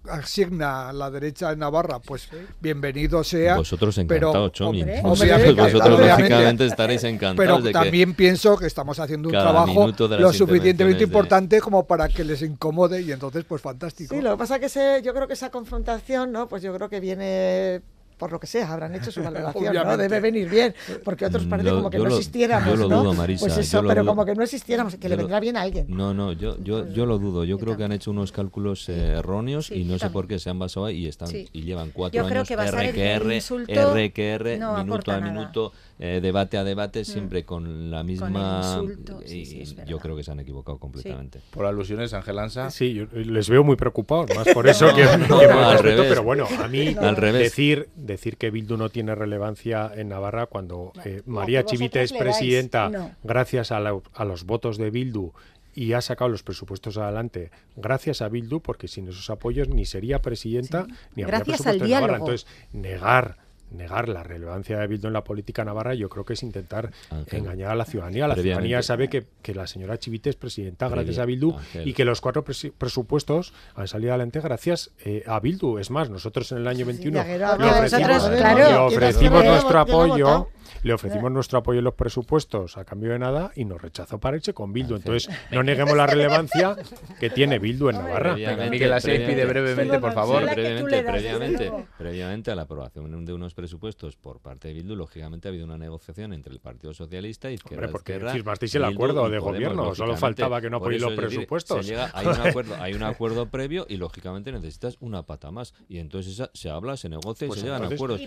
asigna 0.09 0.93
la 0.93 1.11
derecha 1.11 1.53
en 1.53 1.59
Navarra, 1.59 1.99
pues 1.99 2.29
bienvenido 2.61 3.25
sea. 3.25 3.57
Vosotros 3.57 3.97
encantados, 3.99 4.53
Chomi. 4.53 4.85
vosotros 5.03 6.01
lógicamente 6.01 6.67
estaréis 6.67 7.05
encantados. 7.05 7.63
Pero 7.63 7.73
también 7.73 8.15
pienso 8.15 8.57
que 8.57 8.67
estamos 8.67 8.99
haciendo 8.99 9.29
un 9.29 9.35
trabajo 9.35 9.89
lo 10.19 10.33
suficientemente 10.33 11.05
importante 11.05 11.61
como 11.61 11.87
para 11.87 12.09
que 12.09 12.25
les 12.25 12.43
incomode 12.43 13.03
y 13.03 13.13
entonces 13.13 13.45
pues 13.45 13.63
fantástico. 13.63 14.15
Sí, 14.15 14.21
lo 14.21 14.33
que 14.33 14.37
pasa 14.37 14.59
que 14.59 14.69
yo 15.03 15.15
creo 15.15 15.27
que 15.27 15.35
esa 15.35 15.51
confrontación, 15.51 16.33
¿no? 16.33 16.49
Pues 16.49 16.63
yo 16.63 16.75
creo 16.75 16.89
que 16.89 17.01
viene 17.01 17.83
por 18.17 18.33
lo 18.33 18.41
que 18.41 18.47
sea, 18.47 18.73
habrán 18.73 18.95
hecho 18.95 19.11
su 19.11 19.23
valoración, 19.25 19.75
¿no? 19.75 19.97
Debe 19.97 20.21
venir 20.21 20.49
bien, 20.49 20.75
porque 21.05 21.27
otros 21.27 21.45
parece 21.45 21.71
como 21.71 21.91
que 21.91 21.99
no 21.99 22.09
existiéramos, 22.09 22.69
yo 22.69 22.77
lo 22.77 22.89
Dudo, 22.89 23.15
Marisa, 23.15 23.47
pues 23.47 23.59
eso, 23.59 23.83
pero 23.87 24.07
como 24.07 24.25
que 24.25 24.35
no 24.35 24.43
existiéramos, 24.43 24.95
que 24.97 25.09
le 25.09 25.17
vendrá 25.17 25.41
bien 25.41 25.57
a 25.57 25.63
alguien. 25.63 25.87
No, 25.89 26.15
no, 26.15 26.33
yo, 26.33 26.57
yo, 26.63 26.89
yo 26.89 27.07
lo 27.07 27.19
dudo. 27.19 27.45
Yo 27.45 27.59
creo 27.59 27.77
que 27.77 27.85
han 27.85 27.93
hecho 27.93 28.11
unos 28.11 28.33
cálculos 28.33 28.89
eh, 28.89 29.15
erróneos 29.19 29.71
y 29.71 29.85
no 29.85 29.99
sé 29.99 30.11
por 30.11 30.27
qué 30.27 30.39
se 30.39 30.51
han 30.51 30.59
basado 30.59 30.87
ahí 30.87 31.05
y 31.05 31.09
están 31.09 31.29
y 31.33 31.63
llevan 31.63 31.91
cuatro 31.91 32.27
años 32.27 32.49
RQR, 32.49 33.39
RQR, 33.69 34.59
minuto 34.79 35.13
a 35.13 35.21
minuto. 35.21 35.73
Eh, 35.99 36.21
debate 36.23 36.59
a 36.59 36.65
debate, 36.65 37.01
mm. 37.01 37.05
siempre 37.05 37.45
con 37.45 37.91
la 37.91 38.03
misma. 38.03 38.83
y 39.27 39.65
yo 39.87 39.99
creo 39.99 40.15
que 40.15 40.23
se 40.23 40.31
han 40.31 40.41
equivocado 40.41 40.79
completamente. 40.79 41.41
Por 41.51 41.65
alusiones, 41.65 42.13
Ángel 42.13 42.39
Ansa. 42.39 42.71
Sí, 42.71 42.93
yo 42.93 43.07
les 43.13 43.49
veo 43.49 43.65
muy 43.65 43.77
preocupados, 43.77 44.35
más 44.35 44.49
por 44.49 44.69
eso 44.69 44.95
que, 44.95 45.05
al 45.05 45.79
revés. 45.79 46.07
Pero 46.09 46.23
bueno, 46.23 46.47
a 46.63 46.69
mí 46.69 46.89
al 47.01 47.17
revés. 47.17 47.43
decir 47.45 47.89
decir 47.97 48.37
que 48.37 48.51
Bildu 48.51 48.77
no 48.77 48.91
tiene 48.91 49.15
relevancia 49.15 49.91
en 49.95 50.11
Navarra 50.11 50.47
cuando 50.47 50.93
eh, 51.05 51.23
María 51.25 51.65
Chivite 51.65 52.03
es 52.03 52.13
presidenta 52.13 53.15
gracias 53.23 53.73
a, 53.73 53.79
a 53.79 54.25
los 54.25 54.45
votos 54.45 54.77
de 54.77 54.91
Bildu 54.91 55.33
y 55.75 55.93
ha 55.93 56.01
sacado 56.01 56.31
los 56.31 56.43
presupuestos 56.43 56.97
adelante 56.97 57.51
gracias 57.77 58.23
a 58.23 58.29
Bildu, 58.29 58.61
porque 58.61 58.89
sin 58.89 59.09
esos 59.09 59.29
apoyos 59.31 59.69
ni 59.69 59.85
sería 59.85 60.21
presidenta 60.21 60.87
ni 61.15 61.23
habría 61.23 61.41
presupuestos 61.41 61.83
en 61.83 61.91
Navarra. 61.91 62.17
Entonces, 62.17 62.47
negar 62.73 63.46
negar 63.71 64.09
la 64.09 64.23
relevancia 64.23 64.79
de 64.79 64.87
Bildu 64.87 65.09
en 65.09 65.13
la 65.13 65.25
política 65.25 65.65
navarra, 65.65 65.95
yo 65.95 66.09
creo 66.09 66.25
que 66.25 66.35
es 66.35 66.43
intentar 66.43 66.93
engañar 67.31 67.71
a 67.71 67.75
la 67.75 67.85
ciudadanía. 67.85 68.29
La 68.29 68.35
ciudadanía 68.35 68.83
sabe 68.83 69.09
que, 69.09 69.27
que, 69.43 69.55
la 69.55 69.67
señora 69.67 69.99
Chivite 69.99 70.31
es 70.31 70.37
presidenta 70.37 70.89
gracias 70.89 71.19
a 71.19 71.25
Bildu 71.25 71.55
y 71.85 71.93
que 71.93 72.05
los 72.05 72.21
cuatro 72.21 72.45
presupuestos 72.45 73.53
han 73.75 73.89
salido 73.89 74.13
adelante 74.13 74.41
gracias 74.41 74.91
eh, 75.05 75.25
a 75.27 75.41
Bildu. 75.41 75.79
Es 75.79 75.91
más, 75.91 76.11
nosotros 76.11 76.53
en 76.53 76.59
el 76.59 76.69
año 76.69 76.87
21 76.87 77.23
le 77.25 78.77
ofrecimos, 78.77 79.45
nuestro 79.45 79.79
apoyo 79.79 80.49
le 80.83 80.93
ofrecimos 80.93 81.33
nuestro 81.33 81.59
apoyo 81.59 81.79
en 81.79 81.85
los 81.85 81.95
presupuestos 81.95 82.77
a 82.77 82.85
cambio 82.85 83.13
de 83.13 83.19
nada 83.19 83.51
y 83.55 83.65
nos 83.65 83.81
rechazó 83.81 84.19
para 84.19 84.37
irse 84.37 84.55
con 84.55 84.73
Bildu. 84.73 84.97
Entonces, 84.97 85.29
no 85.51 85.63
neguemos 85.63 85.97
la 85.97 86.07
relevancia 86.07 86.77
que 87.19 87.31
tiene 87.31 87.59
Bildu 87.59 87.89
en 87.91 87.97
Navarra. 87.97 88.37
Miguel 88.71 88.93
Asís 88.93 89.21
pide 89.21 89.45
brevemente, 89.45 89.99
por 89.99 90.13
favor. 90.13 90.45
Brevemente, 90.45 91.03
previamente, 91.03 91.73
previamente 91.99 92.51
a 92.51 92.55
la 92.55 92.63
aprobación 92.63 93.25
de 93.25 93.33
unos 93.33 93.55
presupuestos 93.57 94.15
por 94.15 94.39
parte 94.39 94.69
de 94.69 94.75
Bildu, 94.75 94.95
lógicamente 94.95 95.49
ha 95.49 95.51
habido 95.51 95.65
una 95.65 95.79
negociación 95.79 96.33
entre 96.33 96.53
el 96.53 96.61
Partido 96.61 96.95
Socialista 96.95 97.51
y 97.51 97.55
Izquierda 97.55 97.87
Hombre, 97.87 97.93
porque 97.93 98.21
firmasteis 98.31 98.75
el 98.77 98.85
acuerdo 98.85 99.29
de 99.29 99.39
gobierno, 99.39 99.95
solo 99.95 100.17
faltaba 100.17 100.61
que 100.61 100.71
no 100.71 100.77
apoyéis 100.77 101.03
los 101.03 101.15
presupuestos. 101.15 101.91
hay, 102.13 102.27
un 102.27 102.33
acuerdo, 102.47 102.77
hay 102.79 102.95
un 102.95 103.03
acuerdo 103.03 103.47
previo 103.47 103.87
y 103.89 103.97
lógicamente 103.97 104.53
necesitas 104.53 104.97
una 105.01 105.25
pata 105.25 105.51
más. 105.51 105.75
Y 105.89 105.99
entonces 105.99 106.35
esa, 106.35 106.51
se 106.53 106.69
habla, 106.69 106.97
se 106.97 107.09
negocia 107.09 107.47
y 107.47 107.49
pues 107.49 107.61
se 107.61 107.67
llegan 107.67 107.83
a 107.83 107.87
acuerdos. 107.87 108.21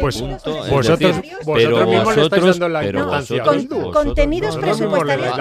pues 0.00 0.20
vosotros, 0.70 1.20
pero 1.44 2.04
vosotros, 2.04 2.58
contenidos 3.92 4.56
presupuestarios 4.56 5.36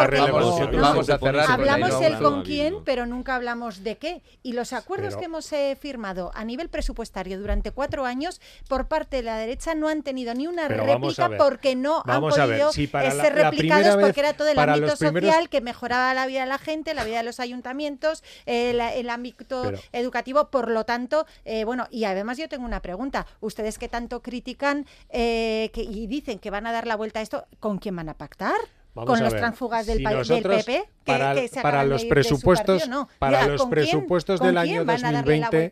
vamos 0.82 1.10
a 1.10 1.18
cerrar 1.20 1.52
hablamos 1.52 2.02
el 2.02 2.18
con 2.18 2.44
quién, 2.44 2.78
pero 2.86 3.06
nunca 3.06 3.36
hablamos 3.36 3.84
de 3.84 3.98
qué. 3.98 4.22
Y 4.44 4.54
los 4.54 4.72
acuerdos 4.72 5.18
que 5.18 5.26
hemos 5.26 5.52
eh, 5.52 5.78
firmado 5.80 6.32
a 6.34 6.46
nivel 6.46 6.70
presupuestario 6.70 7.40
durante 7.40 7.72
cuatro 7.72 8.06
años 8.06 8.40
por 8.70 8.77
parte 8.86 9.18
de 9.18 9.24
la 9.24 9.38
derecha 9.38 9.74
no 9.74 9.88
han 9.88 10.04
tenido 10.04 10.34
ni 10.36 10.46
una 10.46 10.68
réplica 10.68 11.30
porque 11.38 11.76
no 11.76 12.04
han 12.06 12.22
podido 12.22 12.72
ser 12.72 13.34
replicados 13.34 13.98
porque 13.98 14.20
era 14.20 14.34
todo 14.34 14.50
el 14.50 14.60
ámbito 14.60 14.96
social 14.96 15.50
que 15.50 15.62
mejoraba 15.62 16.14
la 16.14 16.28
vida 16.28 16.42
de 16.42 16.48
la 16.48 16.60
gente, 16.60 16.94
la 16.94 17.04
vida 17.04 17.18
de 17.18 17.24
los 17.24 17.40
ayuntamientos, 17.40 18.24
el, 18.46 19.10
ámbito 19.10 19.72
educativo. 19.92 20.50
Por 20.50 20.70
lo 20.70 20.84
tanto, 20.84 21.26
eh, 21.46 21.64
bueno, 21.64 21.88
y 21.90 22.04
además 22.04 22.38
yo 22.38 22.48
tengo 22.50 22.66
una 22.66 22.82
pregunta. 22.82 23.26
Ustedes 23.40 23.78
que 23.78 23.90
tanto 23.90 24.22
critican 24.22 24.86
eh, 25.10 25.72
que, 25.74 25.82
y 25.82 26.08
dicen 26.08 26.40
que 26.40 26.50
van 26.50 26.68
a 26.68 26.72
dar 26.72 26.86
la 26.86 26.96
vuelta 26.96 27.20
a 27.20 27.24
esto, 27.24 27.46
¿con 27.60 27.80
quién 27.80 27.96
van 27.96 28.10
a 28.10 28.14
pactar? 28.14 28.58
Con 29.06 29.20
los 29.24 29.36
transfugas 29.36 29.86
del, 29.86 30.04
PP 30.04 30.90
para, 31.04 31.36
para 31.62 31.84
los 31.84 32.06
presupuestos 32.06 32.90
para 33.20 33.48
los 33.48 33.66
presupuestos 33.66 34.40
del 34.40 34.58
año 34.58 34.86
2020 34.86 35.72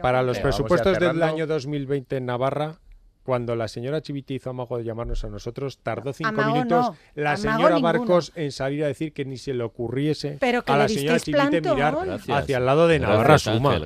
para 0.00 0.22
los 0.22 0.38
presupuestos 0.38 0.98
del 0.98 1.22
año 1.22 1.46
2020 1.46 2.16
en 2.16 2.26
Navarra 2.26 2.78
cuando 3.26 3.56
la 3.56 3.66
señora 3.66 4.00
Chivite 4.00 4.34
hizo 4.34 4.50
amago 4.50 4.78
de 4.78 4.84
llamarnos 4.84 5.24
a 5.24 5.28
nosotros, 5.28 5.78
tardó 5.82 6.12
cinco 6.12 6.42
minutos 6.44 6.96
la 7.14 7.36
señora 7.36 7.80
Marcos 7.80 8.32
en 8.36 8.52
salir 8.52 8.84
a 8.84 8.86
decir 8.86 9.12
que 9.12 9.24
ni 9.24 9.36
se 9.36 9.52
le 9.52 9.64
ocurriese 9.64 10.38
a 10.66 10.76
la 10.76 10.88
señora 10.88 11.18
Chivite 11.18 11.60
mirar 11.60 11.96
hacia 12.28 12.58
el 12.58 12.66
lado 12.66 12.86
de 12.86 13.00
Navarra 13.00 13.38
Suma. 13.38 13.78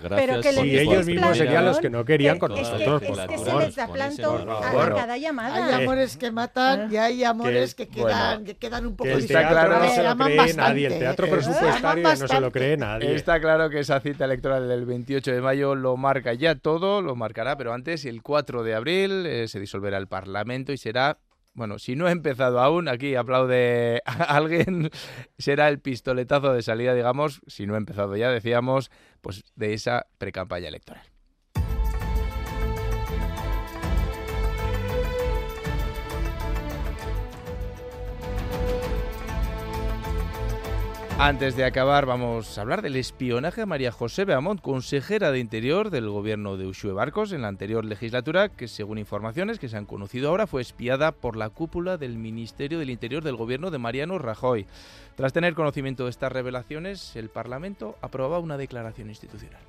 y 0.63 0.79
ellos 0.79 1.07
mismos 1.07 1.37
serían 1.37 1.65
los 1.65 1.79
que 1.79 1.89
no 1.89 2.05
querían 2.05 2.39
con 2.39 2.51
nosotros. 2.51 3.03
Es 3.03 3.09
que, 3.27 3.39
se 3.39 3.59
les 3.59 3.75
da 3.75 3.89
planto 3.89 4.35
a, 4.35 4.95
cada 4.95 5.17
llamada. 5.17 5.67
Hay 5.67 5.83
amores 5.83 6.17
que 6.19 6.31
matan 6.31 6.93
y 6.93 6.97
hay 6.99 7.25
amores 7.25 7.75
que, 7.75 7.89
quedan, 7.89 8.45
que 8.45 8.57
quedan 8.57 8.87
un 8.87 8.97
poco 8.97 9.11
el 9.11 9.27
teatro 9.27 9.81
no 9.81 9.91
se 9.91 10.03
lo 10.03 10.17
cree 10.17 10.55
nadie, 10.55 10.87
el 10.87 10.99
teatro 10.99 11.29
presupuestario 11.29 12.03
no 12.03 12.29
se 12.29 12.41
lo 12.41 12.53
cree 12.53 12.77
nadie. 12.77 13.15
Está 13.15 13.41
claro 13.41 13.71
que 13.71 13.81
esa 13.81 14.01
cita 14.01 14.27
electoral 14.27 14.69
del 14.69 14.85
28 14.85 15.33
de 15.33 15.41
mayo 15.41 15.75
lo 15.75 15.97
marca 15.97 16.35
ya 16.35 16.55
todo, 16.55 17.01
lo 17.01 17.17
marcará, 17.17 17.57
pero 17.57 17.73
antes 17.73 18.05
el 18.05 18.23
4 18.23 18.63
de 18.63 18.75
abril 18.75 19.27
eh, 19.31 19.49
se 19.49 19.61
disolverá 19.61 19.99
el 19.99 20.09
Parlamento 20.09 20.73
y 20.73 20.77
será 20.77 21.19
bueno, 21.53 21.81
si 21.81 21.97
no 21.97 22.09
he 22.09 22.13
empezado 22.13 22.61
aún, 22.61 22.89
aquí 22.89 23.17
aplaude 23.17 24.03
a 24.07 24.37
alguien, 24.37 24.91
será 25.39 25.69
el 25.69 25.81
pistoletazo 25.81 26.53
de 26.53 26.63
salida, 26.63 26.95
digamos, 26.95 27.41
si 27.47 27.67
no 27.67 27.75
he 27.75 27.79
empezado 27.79 28.17
ya, 28.17 28.31
decíamos, 28.31 28.91
pues 29.21 29.43
de 29.57 29.75
esa 29.75 30.07
precampaña 30.19 30.69
electoral. 30.69 31.10
Antes 41.23 41.55
de 41.55 41.65
acabar, 41.65 42.07
vamos 42.07 42.57
a 42.57 42.63
hablar 42.63 42.81
del 42.81 42.97
espionaje 42.97 43.61
a 43.61 43.67
María 43.67 43.93
José 43.93 44.25
Beamont, 44.25 44.59
consejera 44.59 45.31
de 45.31 45.39
Interior 45.39 45.91
del 45.91 46.09
gobierno 46.09 46.57
de 46.57 46.67
Ushue 46.67 46.93
Barcos 46.93 47.33
en 47.33 47.43
la 47.43 47.49
anterior 47.49 47.85
legislatura, 47.85 48.49
que 48.49 48.69
según 48.69 48.97
informaciones 48.97 49.59
que 49.59 49.69
se 49.69 49.77
han 49.77 49.85
conocido 49.85 50.31
ahora 50.31 50.47
fue 50.47 50.63
espiada 50.63 51.13
por 51.13 51.37
la 51.37 51.51
cúpula 51.51 51.99
del 51.99 52.17
Ministerio 52.17 52.79
del 52.79 52.89
Interior 52.89 53.23
del 53.23 53.37
gobierno 53.37 53.71
de 53.71 53.77
Mariano 53.77 54.17
Rajoy. 54.17 54.65
Tras 55.15 55.35
tener 55.35 55.53
conocimiento 55.53 56.05
de 56.05 56.11
estas 56.11 56.33
revelaciones, 56.33 57.15
el 57.17 57.29
Parlamento 57.29 57.99
aprobaba 58.01 58.39
una 58.39 58.57
declaración 58.57 59.11
institucional. 59.11 59.61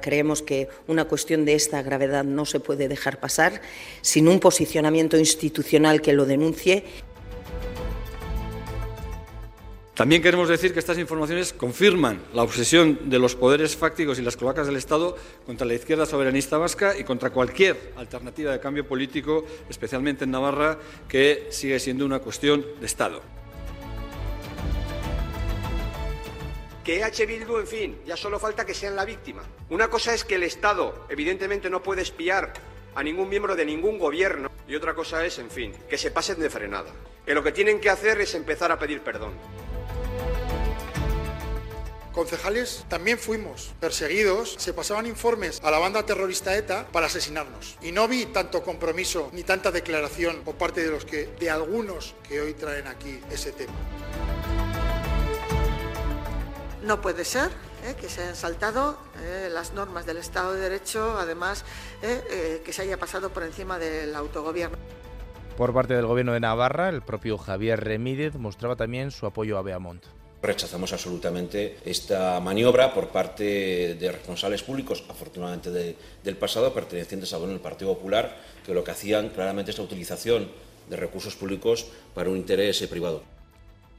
Creemos 0.00 0.40
que 0.40 0.70
una 0.86 1.04
cuestión 1.04 1.44
de 1.44 1.52
esta 1.54 1.82
gravedad 1.82 2.24
no 2.24 2.46
se 2.46 2.60
puede 2.60 2.88
dejar 2.88 3.20
pasar 3.20 3.60
sin 4.00 4.26
un 4.26 4.40
posicionamiento 4.40 5.18
institucional 5.18 6.00
que 6.00 6.14
lo 6.14 6.24
denuncie 6.24 6.84
También 9.94 10.22
queremos 10.22 10.48
decir 10.48 10.72
que 10.72 10.80
estas 10.80 10.98
informaciones 10.98 11.52
confirman 11.52 12.20
la 12.32 12.42
obsesión 12.42 12.98
de 13.08 13.20
los 13.20 13.36
poderes 13.36 13.76
fácticos 13.76 14.18
y 14.18 14.22
las 14.22 14.36
cloacas 14.36 14.66
del 14.66 14.74
Estado 14.74 15.16
contra 15.46 15.68
la 15.68 15.74
izquierda 15.74 16.04
soberanista 16.04 16.58
vasca 16.58 16.98
y 16.98 17.04
contra 17.04 17.30
cualquier 17.30 17.92
alternativa 17.96 18.50
de 18.50 18.58
cambio 18.58 18.88
político, 18.88 19.44
especialmente 19.70 20.24
en 20.24 20.32
Navarra, 20.32 20.80
que 21.08 21.46
sigue 21.50 21.78
siendo 21.78 22.04
una 22.04 22.18
cuestión 22.18 22.66
de 22.80 22.86
Estado. 22.86 23.22
Que 26.82 27.04
H. 27.04 27.24
Bildu, 27.24 27.58
en 27.58 27.66
fin, 27.68 27.98
ya 28.04 28.16
solo 28.16 28.40
falta 28.40 28.66
que 28.66 28.74
sean 28.74 28.96
la 28.96 29.04
víctima. 29.04 29.44
Una 29.70 29.88
cosa 29.88 30.12
es 30.12 30.24
que 30.24 30.34
el 30.34 30.42
Estado, 30.42 31.06
evidentemente, 31.08 31.70
no 31.70 31.84
puede 31.84 32.02
espiar 32.02 32.52
a 32.96 33.02
ningún 33.04 33.28
miembro 33.28 33.54
de 33.54 33.64
ningún 33.64 34.00
gobierno. 34.00 34.50
Y 34.66 34.74
otra 34.74 34.94
cosa 34.94 35.24
es, 35.24 35.38
en 35.38 35.50
fin, 35.50 35.72
que 35.88 35.96
se 35.96 36.10
pasen 36.10 36.40
de 36.40 36.50
frenada. 36.50 36.90
Que 37.24 37.32
lo 37.32 37.44
que 37.44 37.52
tienen 37.52 37.80
que 37.80 37.90
hacer 37.90 38.20
es 38.20 38.34
empezar 38.34 38.72
a 38.72 38.78
pedir 38.78 39.00
perdón. 39.00 39.32
Concejales 42.14 42.84
también 42.88 43.18
fuimos 43.18 43.74
perseguidos, 43.80 44.54
se 44.56 44.72
pasaban 44.72 45.04
informes 45.06 45.60
a 45.64 45.70
la 45.72 45.80
banda 45.80 46.06
terrorista 46.06 46.56
ETA 46.56 46.86
para 46.92 47.06
asesinarnos. 47.06 47.76
Y 47.82 47.90
no 47.90 48.06
vi 48.06 48.26
tanto 48.26 48.62
compromiso 48.62 49.30
ni 49.32 49.42
tanta 49.42 49.72
declaración 49.72 50.42
por 50.44 50.54
parte 50.54 50.84
de 50.84 50.92
los 50.92 51.04
que 51.04 51.26
de 51.40 51.50
algunos 51.50 52.14
que 52.28 52.40
hoy 52.40 52.54
traen 52.54 52.86
aquí 52.86 53.18
ese 53.32 53.50
tema. 53.50 53.72
No 56.84 57.00
puede 57.00 57.24
ser 57.24 57.50
¿eh? 57.84 57.96
que 58.00 58.08
se 58.08 58.22
hayan 58.22 58.36
saltado 58.36 58.96
¿eh? 59.20 59.48
las 59.50 59.72
normas 59.72 60.06
del 60.06 60.18
Estado 60.18 60.52
de 60.54 60.60
Derecho, 60.60 61.18
además 61.18 61.64
¿eh? 62.00 62.62
que 62.64 62.72
se 62.72 62.82
haya 62.82 62.96
pasado 62.96 63.30
por 63.30 63.42
encima 63.42 63.80
del 63.80 64.14
autogobierno. 64.14 64.78
Por 65.56 65.74
parte 65.74 65.94
del 65.94 66.06
Gobierno 66.06 66.32
de 66.32 66.40
Navarra, 66.40 66.90
el 66.90 67.02
propio 67.02 67.38
Javier 67.38 67.82
Remídez 67.82 68.36
mostraba 68.36 68.76
también 68.76 69.10
su 69.10 69.26
apoyo 69.26 69.58
a 69.58 69.62
Beamont. 69.62 70.04
Rechazamos 70.44 70.92
absolutamente 70.92 71.78
esta 71.86 72.38
maniobra 72.38 72.92
por 72.92 73.08
parte 73.08 73.94
de 73.94 74.12
responsables 74.12 74.62
públicos, 74.62 75.02
afortunadamente 75.08 75.70
del 75.70 76.36
pasado, 76.36 76.74
pertenecientes 76.74 77.32
a 77.32 77.38
bueno, 77.38 77.58
Partido 77.60 77.94
Popular, 77.94 78.36
que 78.66 78.74
lo 78.74 78.84
que 78.84 78.90
hacían 78.90 79.30
claramente 79.30 79.70
es 79.70 79.78
la 79.78 79.84
utilización 79.84 80.48
de 80.90 80.96
recursos 80.96 81.34
públicos 81.34 81.86
para 82.12 82.28
un 82.28 82.36
interés 82.36 82.86
privado. 82.88 83.22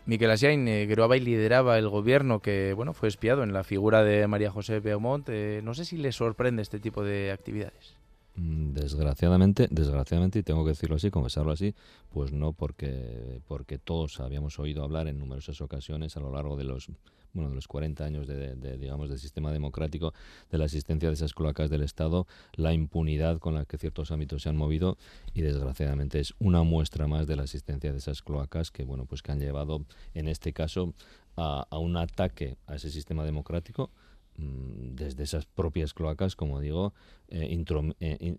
Miquel 0.05 0.29
Asiain, 0.29 0.67
eh, 0.67 0.85
Geroabay 0.87 1.19
lideraba 1.19 1.79
el 1.79 1.89
gobierno 1.89 2.39
que 2.39 2.73
bueno 2.73 2.93
fue 2.93 3.09
espiado 3.09 3.41
en 3.41 3.51
la 3.51 3.63
figura 3.63 4.03
de 4.03 4.27
María 4.27 4.51
José 4.51 4.79
Beaumont. 4.81 5.27
Eh, 5.29 5.61
no 5.63 5.73
sé 5.73 5.83
si 5.83 5.97
le 5.97 6.11
sorprende 6.11 6.61
este 6.61 6.79
tipo 6.79 7.03
de 7.03 7.31
actividades. 7.31 7.95
Mm, 8.35 8.73
desgraciadamente, 8.73 9.67
desgraciadamente, 9.71 10.39
y 10.39 10.43
tengo 10.43 10.63
que 10.65 10.71
decirlo 10.71 10.97
así, 10.97 11.09
confesarlo 11.09 11.51
así, 11.51 11.73
pues 12.09 12.33
no 12.33 12.51
porque, 12.53 13.41
porque 13.47 13.77
todos 13.77 14.19
habíamos 14.19 14.59
oído 14.59 14.83
hablar 14.83 15.07
en 15.07 15.19
numerosas 15.19 15.61
ocasiones 15.61 16.17
a 16.17 16.19
lo 16.19 16.31
largo 16.31 16.57
de 16.57 16.65
los 16.65 16.89
bueno, 17.35 17.49
de 17.49 17.55
los 17.55 17.67
40 17.67 18.03
años 18.03 18.27
de, 18.27 18.77
digamos, 18.77 19.09
del 19.09 19.19
sistema 19.19 19.51
democrático, 19.51 20.13
de 20.49 20.57
la 20.57 20.65
existencia 20.65 21.09
de 21.09 21.15
esas 21.15 21.33
cloacas 21.33 21.69
del 21.69 21.83
Estado, 21.83 22.27
la 22.53 22.73
impunidad 22.73 23.39
con 23.39 23.53
la 23.55 23.65
que 23.65 23.77
ciertos 23.77 24.11
ámbitos 24.11 24.43
se 24.43 24.49
han 24.49 24.55
movido 24.55 24.97
y 25.33 25.41
desgraciadamente 25.41 26.21
es 26.21 26.33
una 26.39 26.63
muestra 26.63 27.07
más 27.07 27.27
de 27.27 27.35
la 27.35 27.43
existencia 27.43 27.91
de 27.91 27.97
esas 27.97 28.21
cloacas 28.21 28.71
que, 28.71 28.85
bueno, 28.85 29.05
pues 29.05 29.21
que 29.21 29.33
han 29.33 29.39
llevado, 29.39 29.83
en 30.13 30.29
este 30.29 30.53
caso, 30.53 30.93
a, 31.35 31.67
un 31.77 31.97
ataque 31.97 32.57
a 32.67 32.75
ese 32.75 32.89
sistema 32.89 33.25
democrático 33.25 33.91
desde 34.37 35.23
esas 35.23 35.45
propias 35.45 35.93
cloacas, 35.93 36.35
como 36.35 36.59
digo, 36.59 36.93
eh, 37.29 37.63
eh 37.99 38.37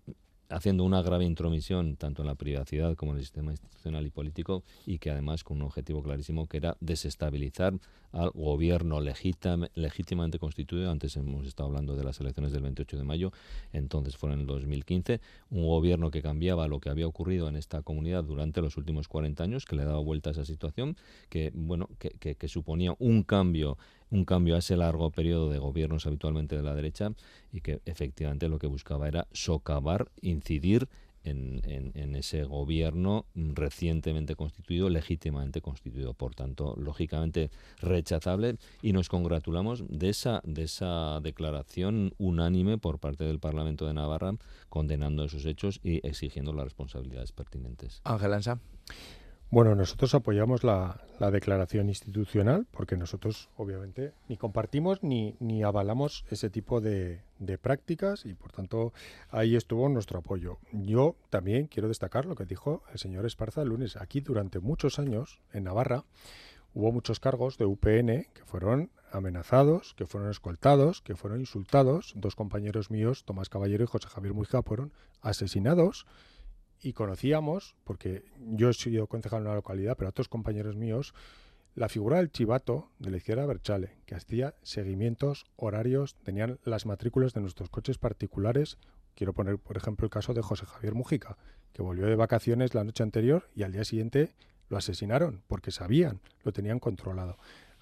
haciendo 0.49 0.83
una 0.83 1.01
grave 1.01 1.25
intromisión 1.25 1.95
tanto 1.97 2.21
en 2.21 2.27
la 2.27 2.35
privacidad 2.35 2.95
como 2.95 3.11
en 3.11 3.17
el 3.17 3.23
sistema 3.23 3.51
institucional 3.51 4.05
y 4.05 4.09
político 4.09 4.63
y 4.85 4.99
que 4.99 5.11
además 5.11 5.43
con 5.43 5.57
un 5.57 5.63
objetivo 5.63 6.01
clarísimo 6.01 6.47
que 6.47 6.57
era 6.57 6.77
desestabilizar 6.79 7.73
al 8.13 8.31
gobierno 8.31 9.01
legítimamente 9.01 10.39
constituido. 10.39 10.89
Antes 10.89 11.17
hemos 11.17 11.45
estado 11.45 11.67
hablando 11.67 11.95
de 11.95 12.03
las 12.03 12.19
elecciones 12.21 12.51
del 12.53 12.63
28 12.63 12.97
de 12.97 13.03
mayo, 13.03 13.31
entonces 13.73 14.15
fueron 14.15 14.39
en 14.39 14.41
el 14.41 14.47
2015, 14.47 15.19
un 15.49 15.67
gobierno 15.67 16.09
que 16.09 16.21
cambiaba 16.21 16.67
lo 16.67 16.79
que 16.79 16.89
había 16.89 17.07
ocurrido 17.07 17.49
en 17.49 17.57
esta 17.57 17.81
comunidad 17.81 18.23
durante 18.23 18.61
los 18.61 18.77
últimos 18.77 19.07
40 19.07 19.43
años, 19.43 19.65
que 19.65 19.75
le 19.75 19.83
daba 19.83 19.99
vuelta 19.99 20.29
a 20.29 20.33
esa 20.33 20.45
situación, 20.45 20.95
que 21.29 21.51
bueno, 21.53 21.89
que 21.97 22.47
suponía 22.47 22.95
un 22.99 23.23
cambio 23.23 23.77
un 24.09 24.25
cambio 24.25 24.55
a 24.55 24.59
ese 24.59 24.77
largo 24.77 25.11
periodo 25.11 25.49
de 25.49 25.59
gobiernos 25.59 26.05
habitualmente 26.05 26.55
de 26.55 26.63
la 26.63 26.75
derecha 26.75 27.11
y 27.51 27.61
que 27.61 27.81
efectivamente 27.85 28.49
lo 28.49 28.59
que 28.59 28.67
buscaba 28.67 29.07
era 29.07 29.27
socavar, 29.31 30.09
incidir 30.21 30.87
en, 31.29 31.91
en, 31.95 32.15
ese 32.15 32.43
gobierno 32.43 33.25
recientemente 33.35 34.35
constituido, 34.35 34.89
legítimamente 34.89 35.61
constituido. 35.61 36.13
Por 36.13 36.35
tanto, 36.35 36.75
lógicamente 36.77 37.51
rechazable 37.79 38.57
y 38.81 38.93
nos 38.93 39.09
congratulamos 39.09 39.83
de 39.89 40.09
esa, 40.09 40.41
de 40.45 40.63
esa 40.63 41.19
declaración 41.21 42.13
unánime 42.17 42.77
por 42.77 42.99
parte 42.99 43.25
del 43.25 43.39
Parlamento 43.39 43.85
de 43.85 43.93
Navarra 43.93 44.35
condenando 44.69 45.25
esos 45.25 45.45
hechos 45.45 45.79
y 45.83 46.05
exigiendo 46.07 46.53
las 46.53 46.65
responsabilidades 46.65 47.31
pertinentes. 47.31 48.01
Ángel 48.03 48.33
Ansa. 48.33 48.59
Bueno, 49.49 49.75
nosotros 49.75 50.13
apoyamos 50.13 50.65
la, 50.65 50.99
declaración 51.31 51.87
institucional 51.87 52.67
porque 52.69 52.97
nosotros 52.97 53.49
obviamente 53.55 54.11
ni 54.27 54.35
compartimos 54.35 55.01
ni, 55.03 55.35
ni 55.39 55.63
avalamos 55.63 56.25
ese 56.29 56.49
tipo 56.49 56.81
de, 56.81 57.21
de, 57.39 57.57
prácticas 57.57 58.25
y 58.25 58.33
por 58.33 58.51
tanto 58.51 58.91
ahí 59.31 59.55
estuvo 59.55 59.87
nuestro 59.87 60.19
apoyo. 60.19 60.57
Yo 60.73 61.15
también 61.29 61.67
quiero 61.67 61.87
destacar 61.87 62.25
lo 62.25 62.35
que 62.35 62.45
dijo 62.45 62.83
el 62.91 62.99
señor 62.99 63.25
Esparza 63.25 63.61
el 63.61 63.69
lunes. 63.69 63.95
Aquí 63.95 64.19
durante 64.19 64.59
muchos 64.59 64.99
años 64.99 65.39
en 65.53 65.63
Navarra 65.63 66.03
hubo 66.73 66.91
muchos 66.91 67.21
cargos 67.21 67.57
de 67.57 67.65
UPN 67.65 68.27
que 68.33 68.43
fueron 68.45 68.91
amenazados, 69.13 69.93
que 69.93 70.05
fueron 70.05 70.29
escoltados, 70.29 71.01
que 71.01 71.15
fueron 71.15 71.39
insultados. 71.39 72.13
Dos 72.17 72.35
compañeros 72.35 72.91
míos, 72.91 73.23
Tomás 73.23 73.47
Caballero 73.47 73.85
y 73.85 73.87
José 73.87 74.09
Javier 74.09 74.33
Mujica, 74.33 74.61
fueron 74.61 74.91
asesinados 75.21 76.05
y 76.81 76.93
conocíamos, 76.93 77.75
porque 77.83 78.25
yo 78.39 78.69
he 78.69 78.73
sido 78.73 79.07
concejal 79.07 79.41
en 79.41 79.47
una 79.47 79.55
localidad, 79.55 79.97
pero 79.97 80.09
otros 80.09 80.29
compañeros 80.29 80.75
míos, 80.75 81.13
la 81.75 81.89
figura 81.89 82.17
del 82.17 82.31
chivato 82.31 82.89
de 82.99 83.11
la 83.11 83.17
izquierda 83.17 83.45
Berchale, 83.45 83.97
que 84.05 84.15
hacía 84.15 84.55
seguimientos 84.63 85.45
horarios, 85.55 86.15
tenían 86.23 86.59
las 86.63 86.85
matrículas 86.85 87.33
de 87.33 87.41
nuestros 87.41 87.69
coches 87.69 87.97
particulares. 87.97 88.77
Quiero 89.15 89.33
poner, 89.33 89.59
por 89.59 89.77
ejemplo, 89.77 90.05
el 90.05 90.11
caso 90.11 90.33
de 90.33 90.41
José 90.41 90.65
Javier 90.65 90.95
Mujica, 90.95 91.37
que 91.73 91.83
volvió 91.83 92.07
de 92.07 92.15
vacaciones 92.15 92.73
la 92.73 92.83
noche 92.83 93.03
anterior 93.03 93.49
y 93.55 93.63
al 93.63 93.73
día 93.73 93.83
siguiente 93.83 94.33
lo 94.69 94.77
asesinaron, 94.77 95.43
porque 95.47 95.71
sabían, 95.71 96.19
lo 96.43 96.51
tenían 96.51 96.79
controlado. 96.79 97.37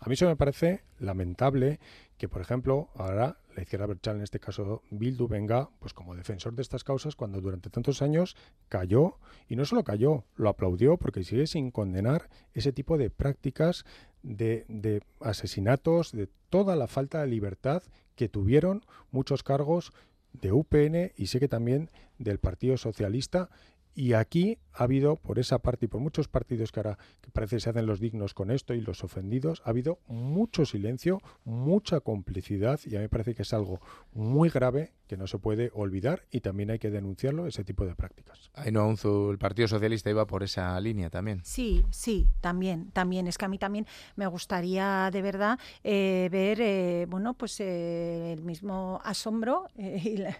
A 0.05 0.07
mí 0.07 0.13
eso 0.13 0.27
me 0.27 0.35
parece 0.35 0.83
lamentable 0.99 1.79
que, 2.19 2.29
por 2.29 2.39
ejemplo, 2.39 2.89
ahora 2.93 3.39
la 3.55 3.63
izquierda 3.63 3.87
berchal, 3.87 4.17
en 4.17 4.21
este 4.21 4.39
caso 4.39 4.83
Bildu, 4.91 5.27
venga 5.27 5.71
pues 5.79 5.95
como 5.95 6.13
defensor 6.13 6.53
de 6.53 6.61
estas 6.61 6.83
causas 6.83 7.15
cuando 7.15 7.41
durante 7.41 7.71
tantos 7.71 8.03
años 8.03 8.37
cayó, 8.69 9.17
y 9.49 9.55
no 9.55 9.65
solo 9.65 9.83
cayó, 9.83 10.23
lo 10.35 10.49
aplaudió 10.49 10.97
porque 10.97 11.23
sigue 11.23 11.47
sin 11.47 11.71
condenar 11.71 12.29
ese 12.53 12.71
tipo 12.71 12.99
de 12.99 13.09
prácticas 13.09 13.83
de, 14.21 14.65
de 14.67 15.01
asesinatos, 15.21 16.11
de 16.11 16.29
toda 16.51 16.75
la 16.75 16.85
falta 16.85 17.21
de 17.21 17.27
libertad 17.27 17.81
que 18.15 18.29
tuvieron 18.29 18.85
muchos 19.09 19.41
cargos 19.41 19.91
de 20.33 20.51
UPN 20.51 21.13
y 21.17 21.27
sé 21.27 21.39
que 21.39 21.47
también 21.47 21.89
del 22.19 22.37
Partido 22.37 22.77
Socialista 22.77 23.49
y 23.95 24.13
aquí 24.13 24.59
ha 24.73 24.83
habido, 24.83 25.15
por 25.15 25.39
esa 25.39 25.59
parte 25.59 25.85
y 25.85 25.87
por 25.87 26.01
muchos 26.01 26.27
partidos 26.27 26.73
que 26.73 26.81
ahora 26.81 26.97
que 27.21 27.31
parece 27.31 27.61
se 27.61 27.69
hacen 27.69 27.85
los 27.85 28.01
dignos 28.01 28.33
con 28.33 28.51
esto 28.51 28.73
y 28.73 28.81
los 28.81 29.03
ofendidos, 29.05 29.61
ha 29.63 29.69
habido 29.69 29.99
mucho 30.07 30.65
silencio, 30.65 31.21
mucha 31.45 32.01
complicidad 32.01 32.79
y 32.85 32.95
a 32.95 32.99
mí 32.99 33.03
me 33.03 33.09
parece 33.09 33.35
que 33.35 33.43
es 33.43 33.53
algo 33.53 33.79
muy 34.13 34.49
grave 34.49 34.91
que 35.07 35.15
no 35.15 35.27
se 35.27 35.37
puede 35.37 35.71
olvidar 35.73 36.23
y 36.29 36.41
también 36.41 36.71
hay 36.71 36.79
que 36.79 36.89
denunciarlo, 36.89 37.47
ese 37.47 37.63
tipo 37.63 37.85
de 37.85 37.95
prácticas. 37.95 38.51
no 38.71 38.87
Unzu, 38.87 39.31
el 39.31 39.37
Partido 39.37 39.67
Socialista 39.67 40.09
iba 40.09 40.27
por 40.27 40.43
esa 40.43 40.77
línea 40.81 41.09
también. 41.09 41.39
Sí, 41.43 41.85
sí, 41.91 42.27
también, 42.41 42.91
también. 42.91 43.27
Es 43.27 43.37
que 43.37 43.45
a 43.45 43.47
mí 43.47 43.57
también 43.57 43.85
me 44.17 44.27
gustaría 44.27 45.09
de 45.11 45.21
verdad 45.21 45.57
eh, 45.83 46.27
ver, 46.31 46.59
eh, 46.59 47.05
bueno, 47.07 47.33
pues 47.33 47.59
eh, 47.61 48.33
el 48.33 48.41
mismo 48.41 48.99
asombro 49.03 49.67
y 49.77 50.17
la, 50.17 50.35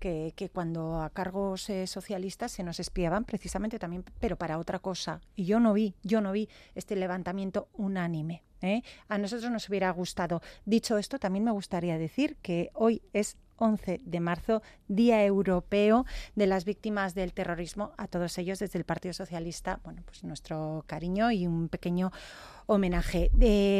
que, 0.00 0.50
cuando 0.52 1.02
a 1.02 1.10
cargos 1.10 1.70
eh, 1.70 1.86
socialistas 1.86 2.50
se 2.50 2.64
nos 2.64 2.80
espiaban 2.80 3.24
precisamente 3.24 3.78
también, 3.78 4.04
pero 4.18 4.36
para 4.36 4.58
otra 4.58 4.80
cosa. 4.80 5.20
Y 5.36 5.44
yo 5.44 5.60
no 5.60 5.72
vi, 5.72 5.94
yo 6.02 6.20
no 6.20 6.32
vi 6.32 6.48
este 6.74 6.96
levantamiento 6.96 7.68
unánime. 7.74 8.42
¿eh? 8.62 8.82
A 9.08 9.18
nosotros 9.18 9.50
nos 9.52 9.68
hubiera 9.68 9.90
gustado. 9.90 10.40
Dicho 10.64 10.98
esto, 10.98 11.18
también 11.18 11.44
me 11.44 11.52
gustaría 11.52 11.98
decir 11.98 12.36
que 12.42 12.70
hoy 12.74 13.02
es 13.12 13.36
11 13.56 14.00
de 14.02 14.20
marzo, 14.20 14.62
Día 14.88 15.22
Europeo 15.22 16.06
de 16.34 16.46
las 16.46 16.64
Víctimas 16.64 17.14
del 17.14 17.34
Terrorismo. 17.34 17.92
A 17.98 18.08
todos 18.08 18.38
ellos, 18.38 18.58
desde 18.58 18.78
el 18.78 18.86
Partido 18.86 19.12
Socialista, 19.12 19.80
bueno, 19.84 20.02
pues 20.06 20.24
nuestro 20.24 20.82
cariño 20.86 21.30
y 21.30 21.46
un 21.46 21.68
pequeño 21.68 22.10
homenaje. 22.64 23.30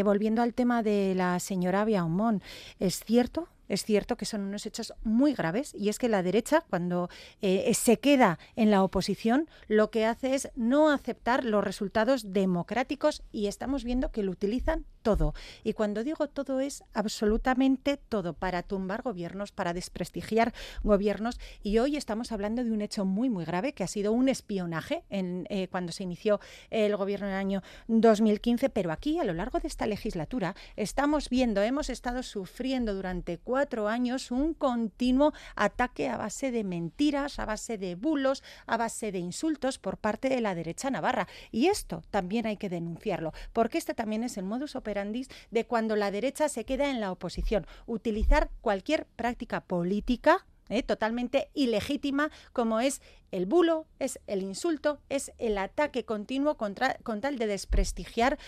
volviendo 0.04 0.42
al 0.42 0.52
tema 0.52 0.82
de 0.82 1.14
la 1.16 1.40
señora 1.40 1.86
Biaumont, 1.86 2.42
¿es 2.78 3.02
cierto 3.02 3.48
es 3.70 3.84
cierto 3.84 4.16
que 4.16 4.24
son 4.24 4.42
unos 4.42 4.66
hechos 4.66 4.92
muy 5.04 5.32
graves 5.32 5.72
y 5.74 5.90
es 5.90 5.98
que 5.98 6.08
la 6.08 6.24
derecha, 6.24 6.64
cuando 6.68 7.08
eh, 7.40 7.72
se 7.72 7.98
queda 7.98 8.40
en 8.56 8.72
la 8.72 8.82
oposición, 8.82 9.48
lo 9.68 9.92
que 9.92 10.04
hace 10.04 10.34
es 10.34 10.50
no 10.56 10.90
aceptar 10.90 11.44
los 11.44 11.62
resultados 11.62 12.32
democráticos 12.32 13.22
y 13.30 13.46
estamos 13.46 13.84
viendo 13.84 14.10
que 14.10 14.24
lo 14.24 14.32
utilizan 14.32 14.86
todo. 15.02 15.34
Y 15.62 15.72
cuando 15.72 16.02
digo 16.04 16.26
todo 16.26 16.60
es 16.60 16.82
absolutamente 16.94 17.96
todo, 17.96 18.34
para 18.34 18.62
tumbar 18.64 19.02
gobiernos, 19.02 19.52
para 19.52 19.72
desprestigiar 19.72 20.52
gobiernos. 20.82 21.38
Y 21.62 21.78
hoy 21.78 21.96
estamos 21.96 22.32
hablando 22.32 22.64
de 22.64 22.72
un 22.72 22.82
hecho 22.82 23.04
muy, 23.04 23.30
muy 23.30 23.44
grave, 23.44 23.72
que 23.72 23.84
ha 23.84 23.86
sido 23.88 24.12
un 24.12 24.28
espionaje 24.28 25.04
en, 25.10 25.46
eh, 25.48 25.68
cuando 25.68 25.92
se 25.92 26.02
inició 26.02 26.40
el 26.70 26.96
gobierno 26.96 27.28
en 27.28 27.32
el 27.32 27.38
año 27.38 27.62
2015. 27.86 28.68
Pero 28.68 28.90
aquí, 28.90 29.18
a 29.20 29.24
lo 29.24 29.32
largo 29.32 29.60
de 29.60 29.68
esta 29.68 29.86
legislatura, 29.86 30.56
estamos 30.76 31.30
viendo, 31.30 31.62
hemos 31.62 31.88
estado 31.88 32.22
sufriendo 32.24 32.94
durante 32.94 33.38
cuatro 33.38 33.59
años 33.88 34.30
un 34.30 34.54
continuo 34.54 35.32
ataque 35.54 36.08
a 36.08 36.16
base 36.16 36.50
de 36.50 36.64
mentiras, 36.64 37.38
a 37.38 37.44
base 37.44 37.78
de 37.78 37.94
bulos, 37.94 38.42
a 38.66 38.76
base 38.76 39.12
de 39.12 39.18
insultos 39.18 39.78
por 39.78 39.96
parte 39.96 40.28
de 40.28 40.40
la 40.40 40.54
derecha 40.54 40.90
navarra. 40.90 41.28
Y 41.50 41.66
esto 41.66 42.02
también 42.10 42.46
hay 42.46 42.56
que 42.56 42.68
denunciarlo, 42.68 43.32
porque 43.52 43.78
este 43.78 43.94
también 43.94 44.24
es 44.24 44.36
el 44.36 44.44
modus 44.44 44.76
operandi 44.76 45.26
de 45.50 45.66
cuando 45.66 45.96
la 45.96 46.10
derecha 46.10 46.48
se 46.48 46.64
queda 46.64 46.90
en 46.90 47.00
la 47.00 47.12
oposición, 47.12 47.66
utilizar 47.86 48.50
cualquier 48.60 49.06
práctica 49.16 49.60
política 49.60 50.46
¿eh? 50.70 50.82
totalmente 50.82 51.50
ilegítima, 51.54 52.30
como 52.52 52.80
es 52.80 53.02
el 53.30 53.46
bulo, 53.46 53.86
es 53.98 54.18
el 54.26 54.42
insulto, 54.42 55.00
es 55.08 55.32
el 55.38 55.58
ataque 55.58 56.04
continuo 56.04 56.56
contra, 56.56 56.94
con 57.02 57.20
tal 57.20 57.38
de 57.38 57.46
desprestigiar 57.46 58.38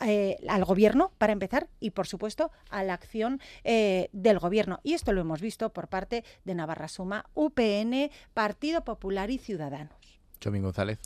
eh, 0.00 0.36
al 0.48 0.64
gobierno, 0.64 1.12
para 1.18 1.32
empezar, 1.32 1.68
y 1.80 1.90
por 1.90 2.06
supuesto 2.06 2.50
a 2.70 2.82
la 2.82 2.94
acción 2.94 3.40
eh, 3.62 4.08
del 4.12 4.38
gobierno. 4.38 4.80
Y 4.82 4.94
esto 4.94 5.12
lo 5.12 5.20
hemos 5.20 5.40
visto 5.40 5.72
por 5.72 5.88
parte 5.88 6.24
de 6.44 6.54
Navarra 6.54 6.88
Suma, 6.88 7.26
UPN, 7.34 8.10
Partido 8.32 8.84
Popular 8.84 9.30
y 9.30 9.38
Ciudadanos. 9.38 10.20
González. 10.62 10.98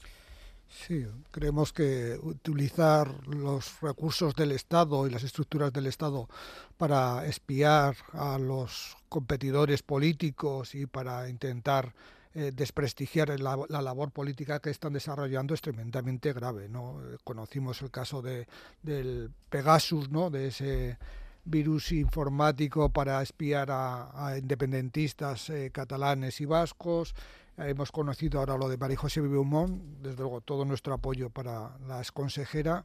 Sí, 0.69 1.07
creemos 1.31 1.73
que 1.73 2.19
utilizar 2.23 3.27
los 3.27 3.81
recursos 3.81 4.35
del 4.35 4.53
Estado 4.53 5.07
y 5.07 5.11
las 5.11 5.23
estructuras 5.23 5.73
del 5.73 5.87
Estado 5.87 6.29
para 6.77 7.25
espiar 7.27 7.97
a 8.13 8.39
los 8.39 8.97
competidores 9.09 9.83
políticos 9.83 10.75
y 10.75 10.87
para 10.87 11.29
intentar 11.29 11.95
eh, 12.35 12.53
desprestigiar 12.55 13.41
la, 13.41 13.57
labor 13.69 14.11
política 14.11 14.61
que 14.61 14.71
están 14.71 14.93
desarrollando 14.93 15.55
es 15.55 15.63
tremendamente 15.63 16.33
grave. 16.33 16.69
¿no? 16.69 17.01
Eh, 17.03 17.17
conocimos 17.25 17.81
el 17.83 17.91
caso 17.91 18.21
de, 18.21 18.47
del 18.83 19.31
Pegasus, 19.49 20.11
¿no? 20.11 20.29
de 20.29 20.49
ese 20.49 20.99
virus 21.45 21.93
informático 21.93 22.91
para 22.91 23.23
espiar 23.23 23.69
a, 23.71 24.37
independentistas 24.39 25.49
eh, 25.51 25.71
catalanes 25.73 26.41
y 26.41 26.45
vascos. 26.45 27.15
Hemos 27.59 27.91
conocido 27.91 28.39
ahora 28.39 28.57
lo 28.57 28.69
de 28.69 28.77
María 28.77 28.97
José 28.97 29.21
Beaumont, 29.21 29.83
desde 30.01 30.19
luego 30.21 30.41
todo 30.41 30.65
nuestro 30.65 30.95
apoyo 30.95 31.29
para 31.29 31.77
la 31.89 31.99
exconsejera. 31.99 32.85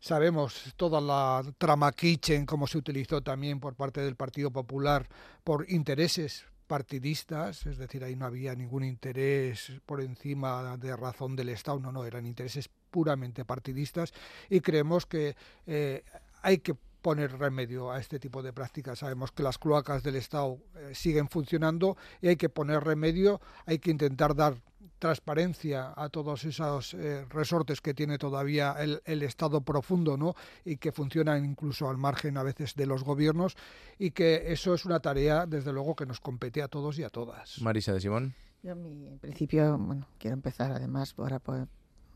Sabemos 0.00 0.72
toda 0.76 0.98
la 0.98 1.42
trama 1.58 1.92
kitchen, 1.92 2.46
cómo 2.46 2.66
se 2.66 2.78
utilizó 2.78 3.20
también 3.20 3.60
por 3.60 3.74
parte 3.74 4.00
del 4.00 4.16
Partido 4.16 4.50
Popular 4.50 5.06
por 5.44 5.70
intereses 5.70 6.46
partidistas, 6.66 7.66
es 7.66 7.76
decir, 7.76 8.02
ahí 8.02 8.16
no 8.16 8.24
había 8.24 8.54
ningún 8.54 8.82
interés 8.82 9.72
por 9.84 10.00
encima 10.00 10.78
de 10.78 10.96
razón 10.96 11.36
del 11.36 11.50
Estado, 11.50 11.78
no, 11.78 11.92
no, 11.92 12.04
eran 12.06 12.24
intereses 12.26 12.70
puramente 12.90 13.44
partidistas 13.44 14.12
y 14.48 14.60
creemos 14.60 15.04
que 15.04 15.36
eh, 15.66 16.02
hay 16.42 16.58
que 16.58 16.74
poner 17.06 17.38
remedio 17.38 17.92
a 17.92 18.00
este 18.00 18.18
tipo 18.18 18.42
de 18.42 18.52
prácticas. 18.52 18.98
Sabemos 18.98 19.30
que 19.30 19.44
las 19.44 19.58
cloacas 19.58 20.02
del 20.02 20.16
Estado 20.16 20.58
eh, 20.74 20.90
siguen 20.92 21.28
funcionando 21.28 21.96
y 22.20 22.26
hay 22.26 22.34
que 22.34 22.48
poner 22.48 22.82
remedio, 22.82 23.40
hay 23.64 23.78
que 23.78 23.92
intentar 23.92 24.34
dar 24.34 24.56
transparencia 24.98 25.94
a 25.94 26.08
todos 26.08 26.44
esos 26.44 26.94
eh, 26.94 27.24
resortes 27.30 27.80
que 27.80 27.94
tiene 27.94 28.18
todavía 28.18 28.74
el, 28.80 29.00
el, 29.04 29.22
Estado 29.22 29.60
profundo 29.60 30.16
¿no? 30.16 30.34
y 30.64 30.78
que 30.78 30.90
funcionan 30.90 31.44
incluso 31.44 31.88
al 31.88 31.96
margen 31.96 32.38
a 32.38 32.42
veces 32.42 32.74
de 32.74 32.86
los 32.86 33.04
gobiernos 33.04 33.54
y 34.00 34.10
que 34.10 34.50
eso 34.52 34.74
es 34.74 34.84
una 34.84 34.98
tarea 34.98 35.46
desde 35.46 35.72
luego 35.72 35.94
que 35.94 36.06
nos 36.06 36.18
compete 36.18 36.60
a 36.60 36.66
todos 36.66 36.98
y 36.98 37.04
a 37.04 37.08
todas. 37.08 37.62
Marisa 37.62 37.92
de 37.92 38.00
Simón. 38.00 38.34
Yo 38.64 38.72
en 38.72 39.20
principio 39.20 39.78
bueno, 39.78 40.08
quiero 40.18 40.34
empezar 40.34 40.72
además 40.72 41.14
por, 41.14 41.32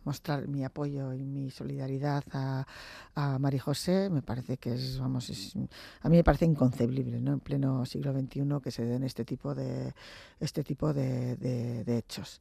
mostrar 0.05 0.49
mi 0.49 0.65
apoyo 0.65 1.13
y 1.13 1.25
mi 1.25 1.51
solidaridad 1.51 2.25
a, 2.33 2.67
a 3.15 3.39
María 3.39 3.61
José. 3.61 4.11
Me 4.11 4.23
parece 4.23 4.57
que 4.57 4.75
es, 4.75 4.99
vamos, 4.99 5.55
a 6.01 6.09
mí 6.09 6.17
me 6.17 6.25
parece 6.25 6.45
inconcebible, 6.45 7.21
¿no? 7.21 7.33
En 7.35 7.41
pleno 7.41 7.85
siglo 7.87 8.13
XXI 8.13 8.43
que 8.63 8.71
se 8.71 8.85
den 8.85 9.05
este 9.05 9.25
tipo 9.25 9.55
de, 9.55 9.95
este 10.41 10.65
tipo 10.65 10.93
de 10.93 11.85
hechos. 11.87 12.41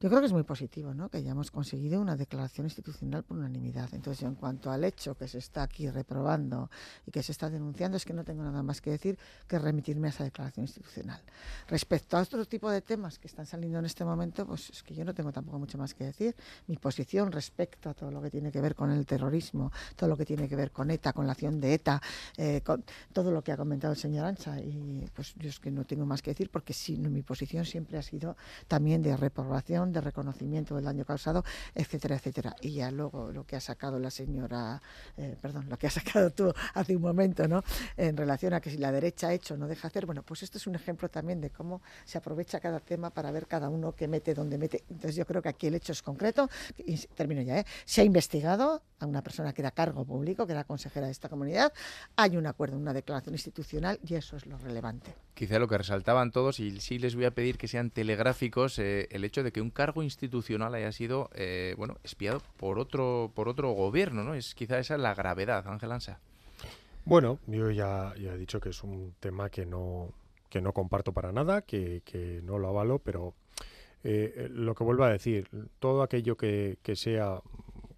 Yo 0.00 0.08
creo 0.08 0.20
que 0.20 0.26
es 0.26 0.32
muy 0.32 0.42
positivo 0.42 0.92
¿no? 0.92 1.08
que 1.08 1.18
hayamos 1.18 1.50
conseguido 1.50 2.00
una 2.00 2.16
declaración 2.16 2.66
institucional 2.66 3.22
por 3.22 3.38
unanimidad. 3.38 3.88
Entonces, 3.92 4.24
en 4.24 4.34
cuanto 4.34 4.70
al 4.70 4.84
hecho 4.84 5.14
que 5.16 5.28
se 5.28 5.38
está 5.38 5.62
aquí 5.62 5.88
reprobando 5.88 6.70
y 7.06 7.10
que 7.10 7.22
se 7.22 7.32
está 7.32 7.48
denunciando, 7.48 7.96
es 7.96 8.04
que 8.04 8.12
no 8.12 8.24
tengo 8.24 8.42
nada 8.42 8.62
más 8.62 8.80
que 8.80 8.90
decir 8.90 9.18
que 9.46 9.58
remitirme 9.58 10.08
a 10.08 10.10
esa 10.10 10.24
declaración 10.24 10.64
institucional. 10.64 11.22
Respecto 11.68 12.16
a 12.16 12.20
otro 12.20 12.44
tipo 12.44 12.70
de 12.70 12.82
temas 12.82 13.18
que 13.18 13.28
están 13.28 13.46
saliendo 13.46 13.78
en 13.78 13.86
este 13.86 14.04
momento, 14.04 14.46
pues 14.46 14.70
es 14.70 14.82
que 14.82 14.94
yo 14.94 15.04
no 15.04 15.14
tengo 15.14 15.32
tampoco 15.32 15.58
mucho 15.58 15.78
más 15.78 15.94
que 15.94 16.04
decir. 16.04 16.34
Mi 16.66 16.76
posición 16.76 17.32
respecto 17.32 17.88
a 17.88 17.94
todo 17.94 18.10
lo 18.10 18.20
que 18.20 18.30
tiene 18.30 18.50
que 18.50 18.60
ver 18.60 18.74
con 18.74 18.90
el 18.90 19.06
terrorismo, 19.06 19.72
todo 19.96 20.10
lo 20.10 20.16
que 20.16 20.26
tiene 20.26 20.48
que 20.48 20.56
ver 20.56 20.70
con 20.70 20.90
ETA, 20.90 21.12
con 21.12 21.26
la 21.26 21.32
acción 21.32 21.60
de 21.60 21.74
ETA, 21.74 22.02
eh, 22.36 22.60
con 22.62 22.84
todo 23.12 23.30
lo 23.30 23.42
que 23.42 23.52
ha 23.52 23.56
comentado 23.56 23.92
el 23.92 23.98
señor 23.98 24.26
Ancha, 24.26 24.60
y 24.60 25.08
pues 25.14 25.34
yo 25.36 25.48
es 25.48 25.60
que 25.60 25.70
no 25.70 25.84
tengo 25.84 26.04
más 26.04 26.20
que 26.20 26.32
decir 26.32 26.50
porque 26.50 26.72
sí, 26.72 26.96
mi 26.96 27.22
posición 27.22 27.64
siempre 27.64 27.98
ha 27.98 28.02
sido 28.02 28.36
también 28.68 29.02
de 29.02 29.16
reprobación 29.16 29.83
de 29.92 30.00
reconocimiento 30.00 30.74
del 30.74 30.84
daño 30.84 31.04
causado, 31.04 31.44
etcétera, 31.74 32.16
etcétera. 32.16 32.56
Y 32.60 32.74
ya 32.74 32.90
luego 32.90 33.32
lo 33.32 33.44
que 33.44 33.56
ha 33.56 33.60
sacado 33.60 33.98
la 33.98 34.10
señora, 34.10 34.80
eh, 35.16 35.36
perdón, 35.40 35.68
lo 35.68 35.78
que 35.78 35.86
ha 35.86 35.90
sacado 35.90 36.30
tú 36.30 36.52
hace 36.74 36.96
un 36.96 37.02
momento, 37.02 37.48
¿no? 37.48 37.62
En 37.96 38.16
relación 38.16 38.54
a 38.54 38.60
que 38.60 38.70
si 38.70 38.78
la 38.78 38.92
derecha 38.92 39.28
ha 39.28 39.32
hecho 39.32 39.56
no 39.56 39.66
deja 39.66 39.88
hacer, 39.88 40.06
bueno, 40.06 40.22
pues 40.22 40.42
esto 40.42 40.58
es 40.58 40.66
un 40.66 40.74
ejemplo 40.74 41.08
también 41.08 41.40
de 41.40 41.50
cómo 41.50 41.82
se 42.04 42.18
aprovecha 42.18 42.60
cada 42.60 42.80
tema 42.80 43.10
para 43.10 43.30
ver 43.30 43.46
cada 43.46 43.68
uno 43.68 43.92
que 43.92 44.08
mete, 44.08 44.34
dónde 44.34 44.58
mete. 44.58 44.84
Entonces 44.88 45.16
yo 45.16 45.26
creo 45.26 45.42
que 45.42 45.48
aquí 45.48 45.66
el 45.66 45.74
hecho 45.74 45.92
es 45.92 46.02
concreto, 46.02 46.48
termino 47.14 47.42
ya, 47.42 47.58
¿eh? 47.58 47.66
Se 47.84 48.00
ha 48.00 48.04
investigado 48.04 48.82
a 48.98 49.06
una 49.06 49.22
persona 49.22 49.52
que 49.52 49.62
era 49.62 49.70
cargo 49.70 50.04
público, 50.04 50.46
que 50.46 50.52
era 50.52 50.64
consejera 50.64 51.06
de 51.06 51.12
esta 51.12 51.28
comunidad, 51.28 51.72
hay 52.16 52.36
un 52.36 52.46
acuerdo, 52.46 52.76
una 52.76 52.92
declaración 52.92 53.34
institucional 53.34 53.98
y 54.06 54.14
eso 54.14 54.36
es 54.36 54.46
lo 54.46 54.58
relevante. 54.58 55.14
Quizá 55.34 55.58
lo 55.58 55.66
que 55.66 55.76
resaltaban 55.76 56.30
todos, 56.30 56.60
y 56.60 56.80
sí 56.80 56.98
les 56.98 57.16
voy 57.16 57.24
a 57.24 57.32
pedir 57.32 57.58
que 57.58 57.66
sean 57.66 57.90
telegráficos, 57.90 58.78
eh, 58.78 59.08
el 59.10 59.24
hecho 59.24 59.42
de 59.42 59.50
que 59.50 59.60
un 59.60 59.70
cargo 59.74 60.02
institucional 60.02 60.74
haya 60.74 60.92
sido 60.92 61.28
eh, 61.34 61.74
bueno 61.76 61.98
espiado 62.02 62.40
por 62.56 62.78
otro 62.78 63.30
por 63.34 63.48
otro 63.48 63.72
gobierno, 63.72 64.24
¿no? 64.24 64.34
Es 64.34 64.54
quizá 64.54 64.78
esa 64.78 64.96
la 64.96 65.14
gravedad, 65.14 65.66
Ángel 65.68 65.92
Ansa. 65.92 66.20
Bueno, 67.04 67.38
yo 67.46 67.70
ya, 67.70 68.14
ya, 68.18 68.32
he 68.32 68.38
dicho 68.38 68.60
que 68.60 68.70
es 68.70 68.82
un 68.82 69.14
tema 69.20 69.50
que 69.50 69.66
no 69.66 70.08
que 70.48 70.62
no 70.62 70.72
comparto 70.72 71.12
para 71.12 71.32
nada, 71.32 71.62
que, 71.62 72.02
que 72.04 72.40
no 72.42 72.58
lo 72.58 72.68
avalo, 72.68 73.00
pero 73.00 73.34
eh, 74.04 74.48
lo 74.50 74.74
que 74.74 74.84
vuelvo 74.84 75.04
a 75.04 75.10
decir, 75.10 75.48
todo 75.80 76.02
aquello 76.02 76.36
que, 76.36 76.78
que 76.82 76.94
sea 76.94 77.40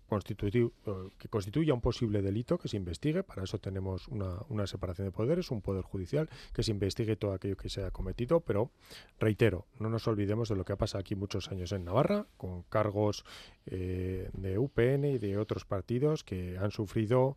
que 0.08 1.28
constituya 1.28 1.74
un 1.74 1.80
posible 1.80 2.22
delito 2.22 2.58
que 2.58 2.68
se 2.68 2.76
investigue. 2.76 3.22
Para 3.22 3.44
eso 3.44 3.58
tenemos 3.58 4.08
una, 4.08 4.38
una, 4.48 4.66
separación 4.66 5.08
de 5.08 5.12
poderes, 5.12 5.50
un 5.50 5.60
poder 5.60 5.82
judicial 5.82 6.28
que 6.52 6.62
se 6.62 6.70
investigue 6.70 7.16
todo 7.16 7.32
aquello 7.32 7.56
que 7.56 7.68
se 7.68 7.80
haya 7.80 7.90
cometido. 7.90 8.40
Pero 8.40 8.70
reitero, 9.18 9.66
no 9.78 9.88
nos 9.88 10.06
olvidemos 10.06 10.48
de 10.48 10.56
lo 10.56 10.64
que 10.64 10.72
ha 10.72 10.76
pasado 10.76 11.00
aquí 11.00 11.14
muchos 11.14 11.50
años 11.50 11.72
en 11.72 11.84
Navarra, 11.84 12.26
con 12.36 12.62
cargos 12.64 13.24
eh, 13.66 14.30
de 14.32 14.58
UPN 14.58 15.04
y 15.04 15.18
de 15.18 15.38
otros 15.38 15.64
partidos 15.64 16.24
que 16.24 16.58
han 16.58 16.70
sufrido 16.70 17.36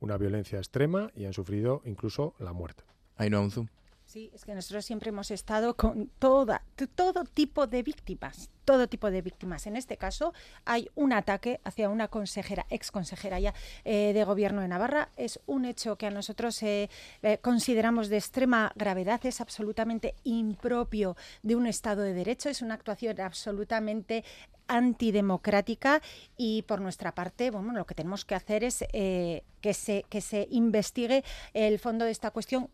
una 0.00 0.16
violencia 0.16 0.58
extrema 0.58 1.10
y 1.14 1.26
han 1.26 1.32
sufrido 1.32 1.82
incluso 1.84 2.34
la 2.38 2.52
muerte. 2.52 2.84
Ahí. 3.16 3.30
Sí, 4.10 4.28
es 4.34 4.44
que 4.44 4.56
nosotros 4.56 4.84
siempre 4.84 5.10
hemos 5.10 5.30
estado 5.30 5.76
con 5.76 6.10
toda, 6.18 6.64
todo 6.96 7.22
tipo 7.22 7.68
de 7.68 7.84
víctimas, 7.84 8.50
todo 8.64 8.88
tipo 8.88 9.08
de 9.08 9.22
víctimas. 9.22 9.68
En 9.68 9.76
este 9.76 9.96
caso 9.98 10.34
hay 10.64 10.90
un 10.96 11.12
ataque 11.12 11.60
hacia 11.62 11.88
una 11.88 12.08
consejera, 12.08 12.66
ex 12.70 12.90
consejera 12.90 13.38
ya 13.38 13.54
eh, 13.84 14.12
de 14.12 14.24
gobierno 14.24 14.62
de 14.62 14.66
Navarra. 14.66 15.10
Es 15.16 15.38
un 15.46 15.64
hecho 15.64 15.94
que 15.94 16.08
a 16.08 16.10
nosotros 16.10 16.60
eh, 16.64 16.90
eh, 17.22 17.38
consideramos 17.38 18.08
de 18.08 18.16
extrema 18.16 18.72
gravedad, 18.74 19.24
es 19.24 19.40
absolutamente 19.40 20.16
impropio 20.24 21.16
de 21.44 21.54
un 21.54 21.68
Estado 21.68 22.02
de 22.02 22.12
Derecho, 22.12 22.48
es 22.48 22.62
una 22.62 22.74
actuación 22.74 23.20
absolutamente 23.20 24.24
antidemocrática 24.66 26.02
y 26.36 26.62
por 26.62 26.80
nuestra 26.80 27.14
parte, 27.14 27.52
bueno, 27.52 27.72
lo 27.74 27.86
que 27.86 27.94
tenemos 27.94 28.24
que 28.24 28.34
hacer 28.34 28.64
es 28.64 28.84
que, 28.90 29.74
se, 29.74 30.04
que 30.08 30.20
se 30.20 30.48
investigue 30.50 31.22
el 31.54 31.78
fondo 31.78 32.04
de 32.04 32.10
esta 32.10 32.32
cuestión 32.32 32.70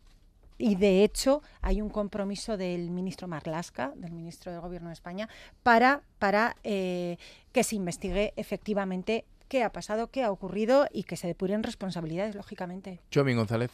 y 0.59 0.77
de 0.77 1.05
hecho 1.05 1.43
hay 1.61 1.81
un 1.81 1.89
compromiso 1.89 2.57
del 2.57 2.91
ministro 2.91 3.29
Marlasca, 3.29 3.93
del 3.97 4.13
ministro 4.13 4.53
del 4.53 4.61
Gobierno 4.61 4.89
de 4.89 4.95
España, 4.95 5.29
para, 5.63 6.03
para 6.19 6.57
eh, 6.65 7.19
que 7.53 7.65
se 7.65 7.77
investigue 7.77 8.33
efectivamente 8.37 9.25
qué 9.49 9.63
ha 9.63 9.73
pasado, 9.73 10.11
qué 10.11 10.25
ha 10.25 10.31
ocurrido 10.31 10.87
y 10.93 11.05
que 11.05 11.17
se 11.17 11.27
depuren 11.27 11.63
responsabilidades, 11.63 12.35
lógicamente. 12.35 13.01
Chomi 13.11 13.35
González. 13.35 13.71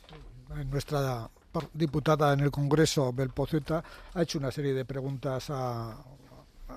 Nuestra 0.71 1.31
diputada 1.73 2.33
en 2.33 2.41
el 2.41 2.51
Congreso, 2.51 3.13
Belpoceta, 3.13 3.83
ha 4.15 4.23
hecho 4.23 4.39
una 4.39 4.51
serie 4.51 4.75
de 4.75 4.85
preguntas 4.85 5.49
a, 5.51 5.97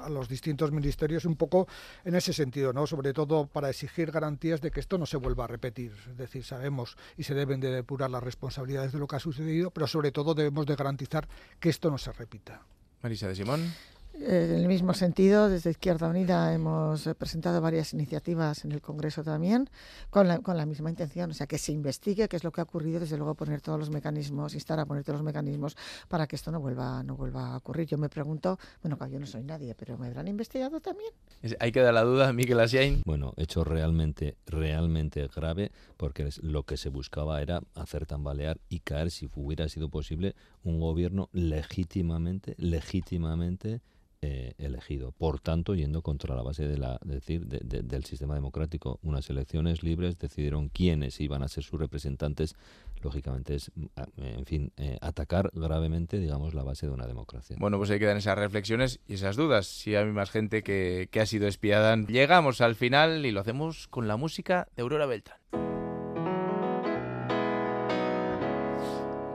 a 0.05 0.09
los 0.09 0.29
distintos 0.29 0.71
ministerios 0.71 1.25
un 1.25 1.35
poco 1.35 1.67
en 2.03 2.15
ese 2.15 2.33
sentido, 2.33 2.73
¿no? 2.73 2.87
Sobre 2.87 3.13
todo 3.13 3.47
para 3.47 3.69
exigir 3.69 4.11
garantías 4.11 4.61
de 4.61 4.71
que 4.71 4.79
esto 4.79 4.97
no 4.97 5.05
se 5.05 5.17
vuelva 5.17 5.45
a 5.45 5.47
repetir. 5.47 5.91
Es 6.09 6.17
decir, 6.17 6.43
sabemos 6.43 6.97
y 7.17 7.23
se 7.23 7.33
deben 7.33 7.59
de 7.59 7.71
depurar 7.71 8.09
las 8.09 8.23
responsabilidades 8.23 8.91
de 8.91 8.99
lo 8.99 9.07
que 9.07 9.15
ha 9.15 9.19
sucedido, 9.19 9.71
pero 9.71 9.87
sobre 9.87 10.11
todo 10.11 10.33
debemos 10.33 10.65
de 10.65 10.75
garantizar 10.75 11.27
que 11.59 11.69
esto 11.69 11.89
no 11.89 11.97
se 11.97 12.11
repita. 12.11 12.61
Marisa 13.01 13.27
de 13.27 13.35
Simón. 13.35 13.73
Eh, 14.21 14.47
en 14.49 14.61
el 14.61 14.67
mismo 14.67 14.93
sentido, 14.93 15.49
desde 15.49 15.71
Izquierda 15.71 16.07
Unida 16.07 16.53
hemos 16.53 17.05
eh, 17.05 17.15
presentado 17.15 17.59
varias 17.59 17.93
iniciativas 17.93 18.63
en 18.63 18.71
el 18.71 18.81
Congreso 18.81 19.23
también 19.23 19.69
con 20.09 20.27
la, 20.27 20.39
con 20.39 20.55
la 20.55 20.65
misma 20.65 20.89
intención, 20.89 21.31
o 21.31 21.33
sea, 21.33 21.47
que 21.47 21.57
se 21.57 21.73
investigue 21.73 22.29
qué 22.29 22.37
es 22.37 22.43
lo 22.43 22.51
que 22.51 22.61
ha 22.61 22.63
ocurrido, 22.63 23.01
desde 23.01 23.17
luego 23.17 23.35
poner 23.35 23.61
todos 23.61 23.77
los 23.77 23.89
mecanismos, 23.89 24.53
instar 24.53 24.79
a 24.79 24.85
poner 24.85 25.03
todos 25.03 25.19
los 25.19 25.25
mecanismos 25.25 25.75
para 26.07 26.27
que 26.27 26.37
esto 26.37 26.51
no 26.51 26.61
vuelva, 26.61 27.03
no 27.03 27.17
vuelva 27.17 27.53
a 27.53 27.57
ocurrir. 27.57 27.87
Yo 27.87 27.97
me 27.97 28.07
pregunto, 28.07 28.57
bueno, 28.81 28.97
yo 29.07 29.19
no 29.19 29.25
soy 29.25 29.43
nadie, 29.43 29.75
pero 29.75 29.97
¿me 29.97 30.07
habrán 30.07 30.27
investigado 30.27 30.79
también? 30.79 31.11
Hay 31.59 31.71
que 31.71 31.81
dar 31.81 31.93
la 31.93 32.03
duda, 32.03 32.31
Miguel 32.31 32.59
Asiain. 32.61 33.01
Bueno, 33.05 33.33
hecho 33.35 33.63
realmente, 33.63 34.37
realmente 34.45 35.27
grave, 35.35 35.71
porque 35.97 36.29
lo 36.41 36.63
que 36.63 36.77
se 36.77 36.89
buscaba 36.89 37.41
era 37.41 37.61
hacer 37.75 38.05
tambalear 38.05 38.59
y 38.69 38.79
caer, 38.79 39.11
si 39.11 39.29
hubiera 39.35 39.67
sido 39.67 39.89
posible, 39.89 40.35
un 40.63 40.79
gobierno 40.79 41.29
legítimamente, 41.33 42.55
legítimamente 42.57 43.81
eh, 44.27 44.53
elegido. 44.57 45.11
Por 45.11 45.39
tanto, 45.39 45.75
yendo 45.75 46.01
contra 46.01 46.35
la 46.35 46.41
base 46.41 46.67
de 46.67 46.79
la, 46.79 46.99
decir, 47.03 47.45
del 47.45 48.05
sistema 48.05 48.33
democrático. 48.33 48.99
Unas 49.03 49.29
elecciones 49.29 49.83
libres 49.83 50.17
decidieron 50.17 50.69
quiénes 50.69 51.21
iban 51.21 51.43
a 51.43 51.47
ser 51.47 51.63
sus 51.63 51.79
representantes. 51.79 52.55
Lógicamente 53.03 53.53
es, 53.53 53.71
en 54.17 54.45
fin, 54.45 54.71
eh, 54.77 54.97
atacar 55.01 55.51
gravemente, 55.53 56.17
digamos, 56.17 56.55
la 56.55 56.63
base 56.63 56.87
de 56.87 56.93
una 56.93 57.05
democracia. 57.05 57.55
Bueno, 57.59 57.77
pues 57.77 57.91
ahí 57.91 57.99
quedan 57.99 58.17
esas 58.17 58.35
reflexiones 58.35 58.99
y 59.07 59.13
esas 59.13 59.35
dudas. 59.35 59.67
Si 59.67 59.93
hay 59.93 60.05
más 60.05 60.31
gente 60.31 60.63
que, 60.63 61.07
que 61.11 61.19
ha 61.19 61.27
sido 61.27 61.47
espiada. 61.47 61.95
Llegamos 61.95 62.61
al 62.61 62.73
final 62.73 63.27
y 63.27 63.31
lo 63.31 63.41
hacemos 63.41 63.87
con 63.89 64.07
la 64.07 64.17
música 64.17 64.67
de 64.75 64.81
Aurora 64.81 65.05
Beltrán. 65.05 65.37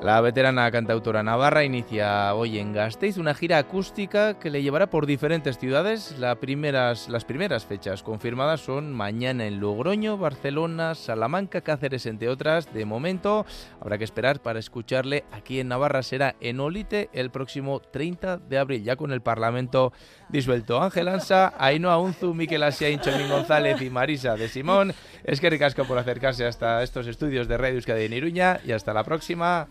La 0.03 0.19
veterana 0.23 0.71
cantautora 0.71 1.23
navarra 1.23 1.63
inicia 1.63 2.35
hoy 2.35 2.59
en 2.59 2.73
Gasteiz 2.73 3.19
una 3.19 3.35
gira 3.35 3.59
acústica 3.59 4.39
que 4.39 4.49
le 4.49 4.63
llevará 4.63 4.89
por 4.89 5.05
diferentes 5.05 5.59
ciudades. 5.59 6.19
Las 6.19 6.39
primeras, 6.39 7.67
fechas 7.67 8.03
confirmadas 8.03 8.63
son 8.63 8.95
mañana 8.95 9.47
en 9.47 9.61
Logroño, 9.61 10.17
Barcelona, 10.17 10.95
Salamanca, 10.95 11.61
Cáceres, 11.61 12.07
entre 12.07 12.31
otras. 12.31 12.73
De 12.73 12.87
momento 12.87 13.45
habrá 13.79 13.99
que 13.99 14.05
esperar 14.05 14.41
para 14.41 14.59
escucharle 14.59 15.25
aquí 15.33 15.61
en 15.61 15.69
Navarra. 15.69 16.03
Será 16.03 16.35
en 16.41 16.61
Olite 16.61 17.11
el 17.13 17.29
próximo 17.29 17.81
30 17.81 18.39
de 18.39 18.57
abril, 18.57 18.83
ya 18.83 18.97
con 18.97 19.13
el 19.13 19.21
Parlamento 19.21 19.93
disuelto. 20.31 20.83
Ángel 20.83 21.09
Ansa, 21.09 21.55
Ainhoa 21.59 21.99
Unzu, 21.99 22.35
Miquel 22.35 22.63
Asiain, 22.63 23.01
Chomín 23.01 23.29
González 23.29 23.81
y 23.83 23.91
Marisa 23.91 24.37
de 24.37 24.49
Simón. 24.49 24.95
Es 25.25 25.41
que 25.41 25.51
ricasco 25.51 25.85
por 25.85 25.99
acercarse 25.99 26.47
hasta 26.47 26.83
estos 26.83 27.07
estudios 27.07 27.49
de 27.49 27.59
Radio 27.59 27.77
Euskadi 27.77 28.05
en 28.05 28.13
Iruña 28.13 28.61
y 28.65 28.73
hasta 28.73 28.93
la 28.93 29.05
próxima. 29.05 29.69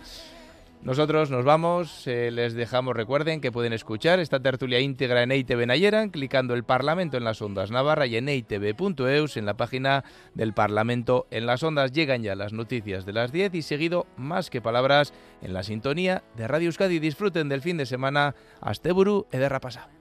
Nosotros 0.82 1.30
nos 1.30 1.44
vamos, 1.44 2.08
eh, 2.08 2.32
les 2.32 2.54
dejamos, 2.54 2.96
recuerden 2.96 3.42
que 3.42 3.52
pueden 3.52 3.74
escuchar 3.74 4.20
esta 4.20 4.40
tertulia 4.40 4.80
íntegra 4.80 5.24
en 5.24 5.34
EITV 5.34 5.68
Nayeran, 5.68 6.10
clicando 6.10 6.54
el 6.54 6.64
Parlamento 6.64 7.18
en 7.18 7.26
las 7.26 7.42
Ondas 7.42 7.70
Navarra 7.70 8.06
y 8.08 8.16
en 8.16 8.30
eitv.eus 8.30 9.36
en 9.36 9.46
la 9.46 9.58
página 9.58 10.06
del 10.36 10.54
Parlamento 10.54 11.28
en 11.32 11.48
las 11.48 11.64
Ondas. 11.64 11.92
Llegan 11.92 12.24
ya 12.24 12.34
las 12.34 12.54
noticias 12.54 13.06
de 13.06 13.12
las 13.12 13.34
10 13.34 13.56
y 13.56 13.62
seguido, 13.62 14.08
más 14.16 14.50
que 14.50 14.62
palabras, 14.62 15.14
en 15.42 15.54
la 15.54 15.64
sintonía 15.64 16.24
de 16.38 16.48
Radio 16.48 16.68
Euskadi. 16.68 17.00
Disfruten 17.00 17.50
del 17.50 17.62
fin 17.62 17.76
de 17.76 17.86
semana. 17.86 18.34
Asteburu 18.62 19.28
Ederra 19.34 19.60
Pasa. 19.60 19.99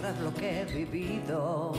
Lo 0.00 0.32
que 0.32 0.60
he 0.60 0.64
vivido, 0.64 1.72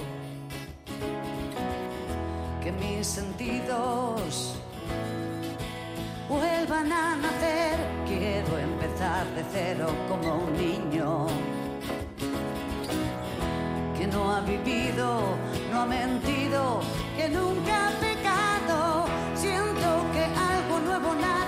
que 2.61 2.71
mis 2.73 3.07
sentidos 3.07 4.55
vuelvan 6.27 6.91
a 6.91 7.15
nacer. 7.15 7.77
Quiero 8.05 8.57
empezar 8.57 9.25
de 9.35 9.43
cero 9.53 9.87
como 10.09 10.35
un 10.35 10.53
niño 10.53 11.27
que 13.97 14.07
no 14.07 14.31
ha 14.35 14.41
vivido, 14.41 15.21
no 15.71 15.81
ha 15.81 15.85
mentido, 15.85 16.81
que 17.15 17.29
nunca 17.29 17.87
ha 17.87 17.91
pecado. 17.99 19.05
Siento 19.35 19.89
que 20.13 20.23
algo 20.25 20.79
nuevo 20.85 21.15
nace 21.15 21.38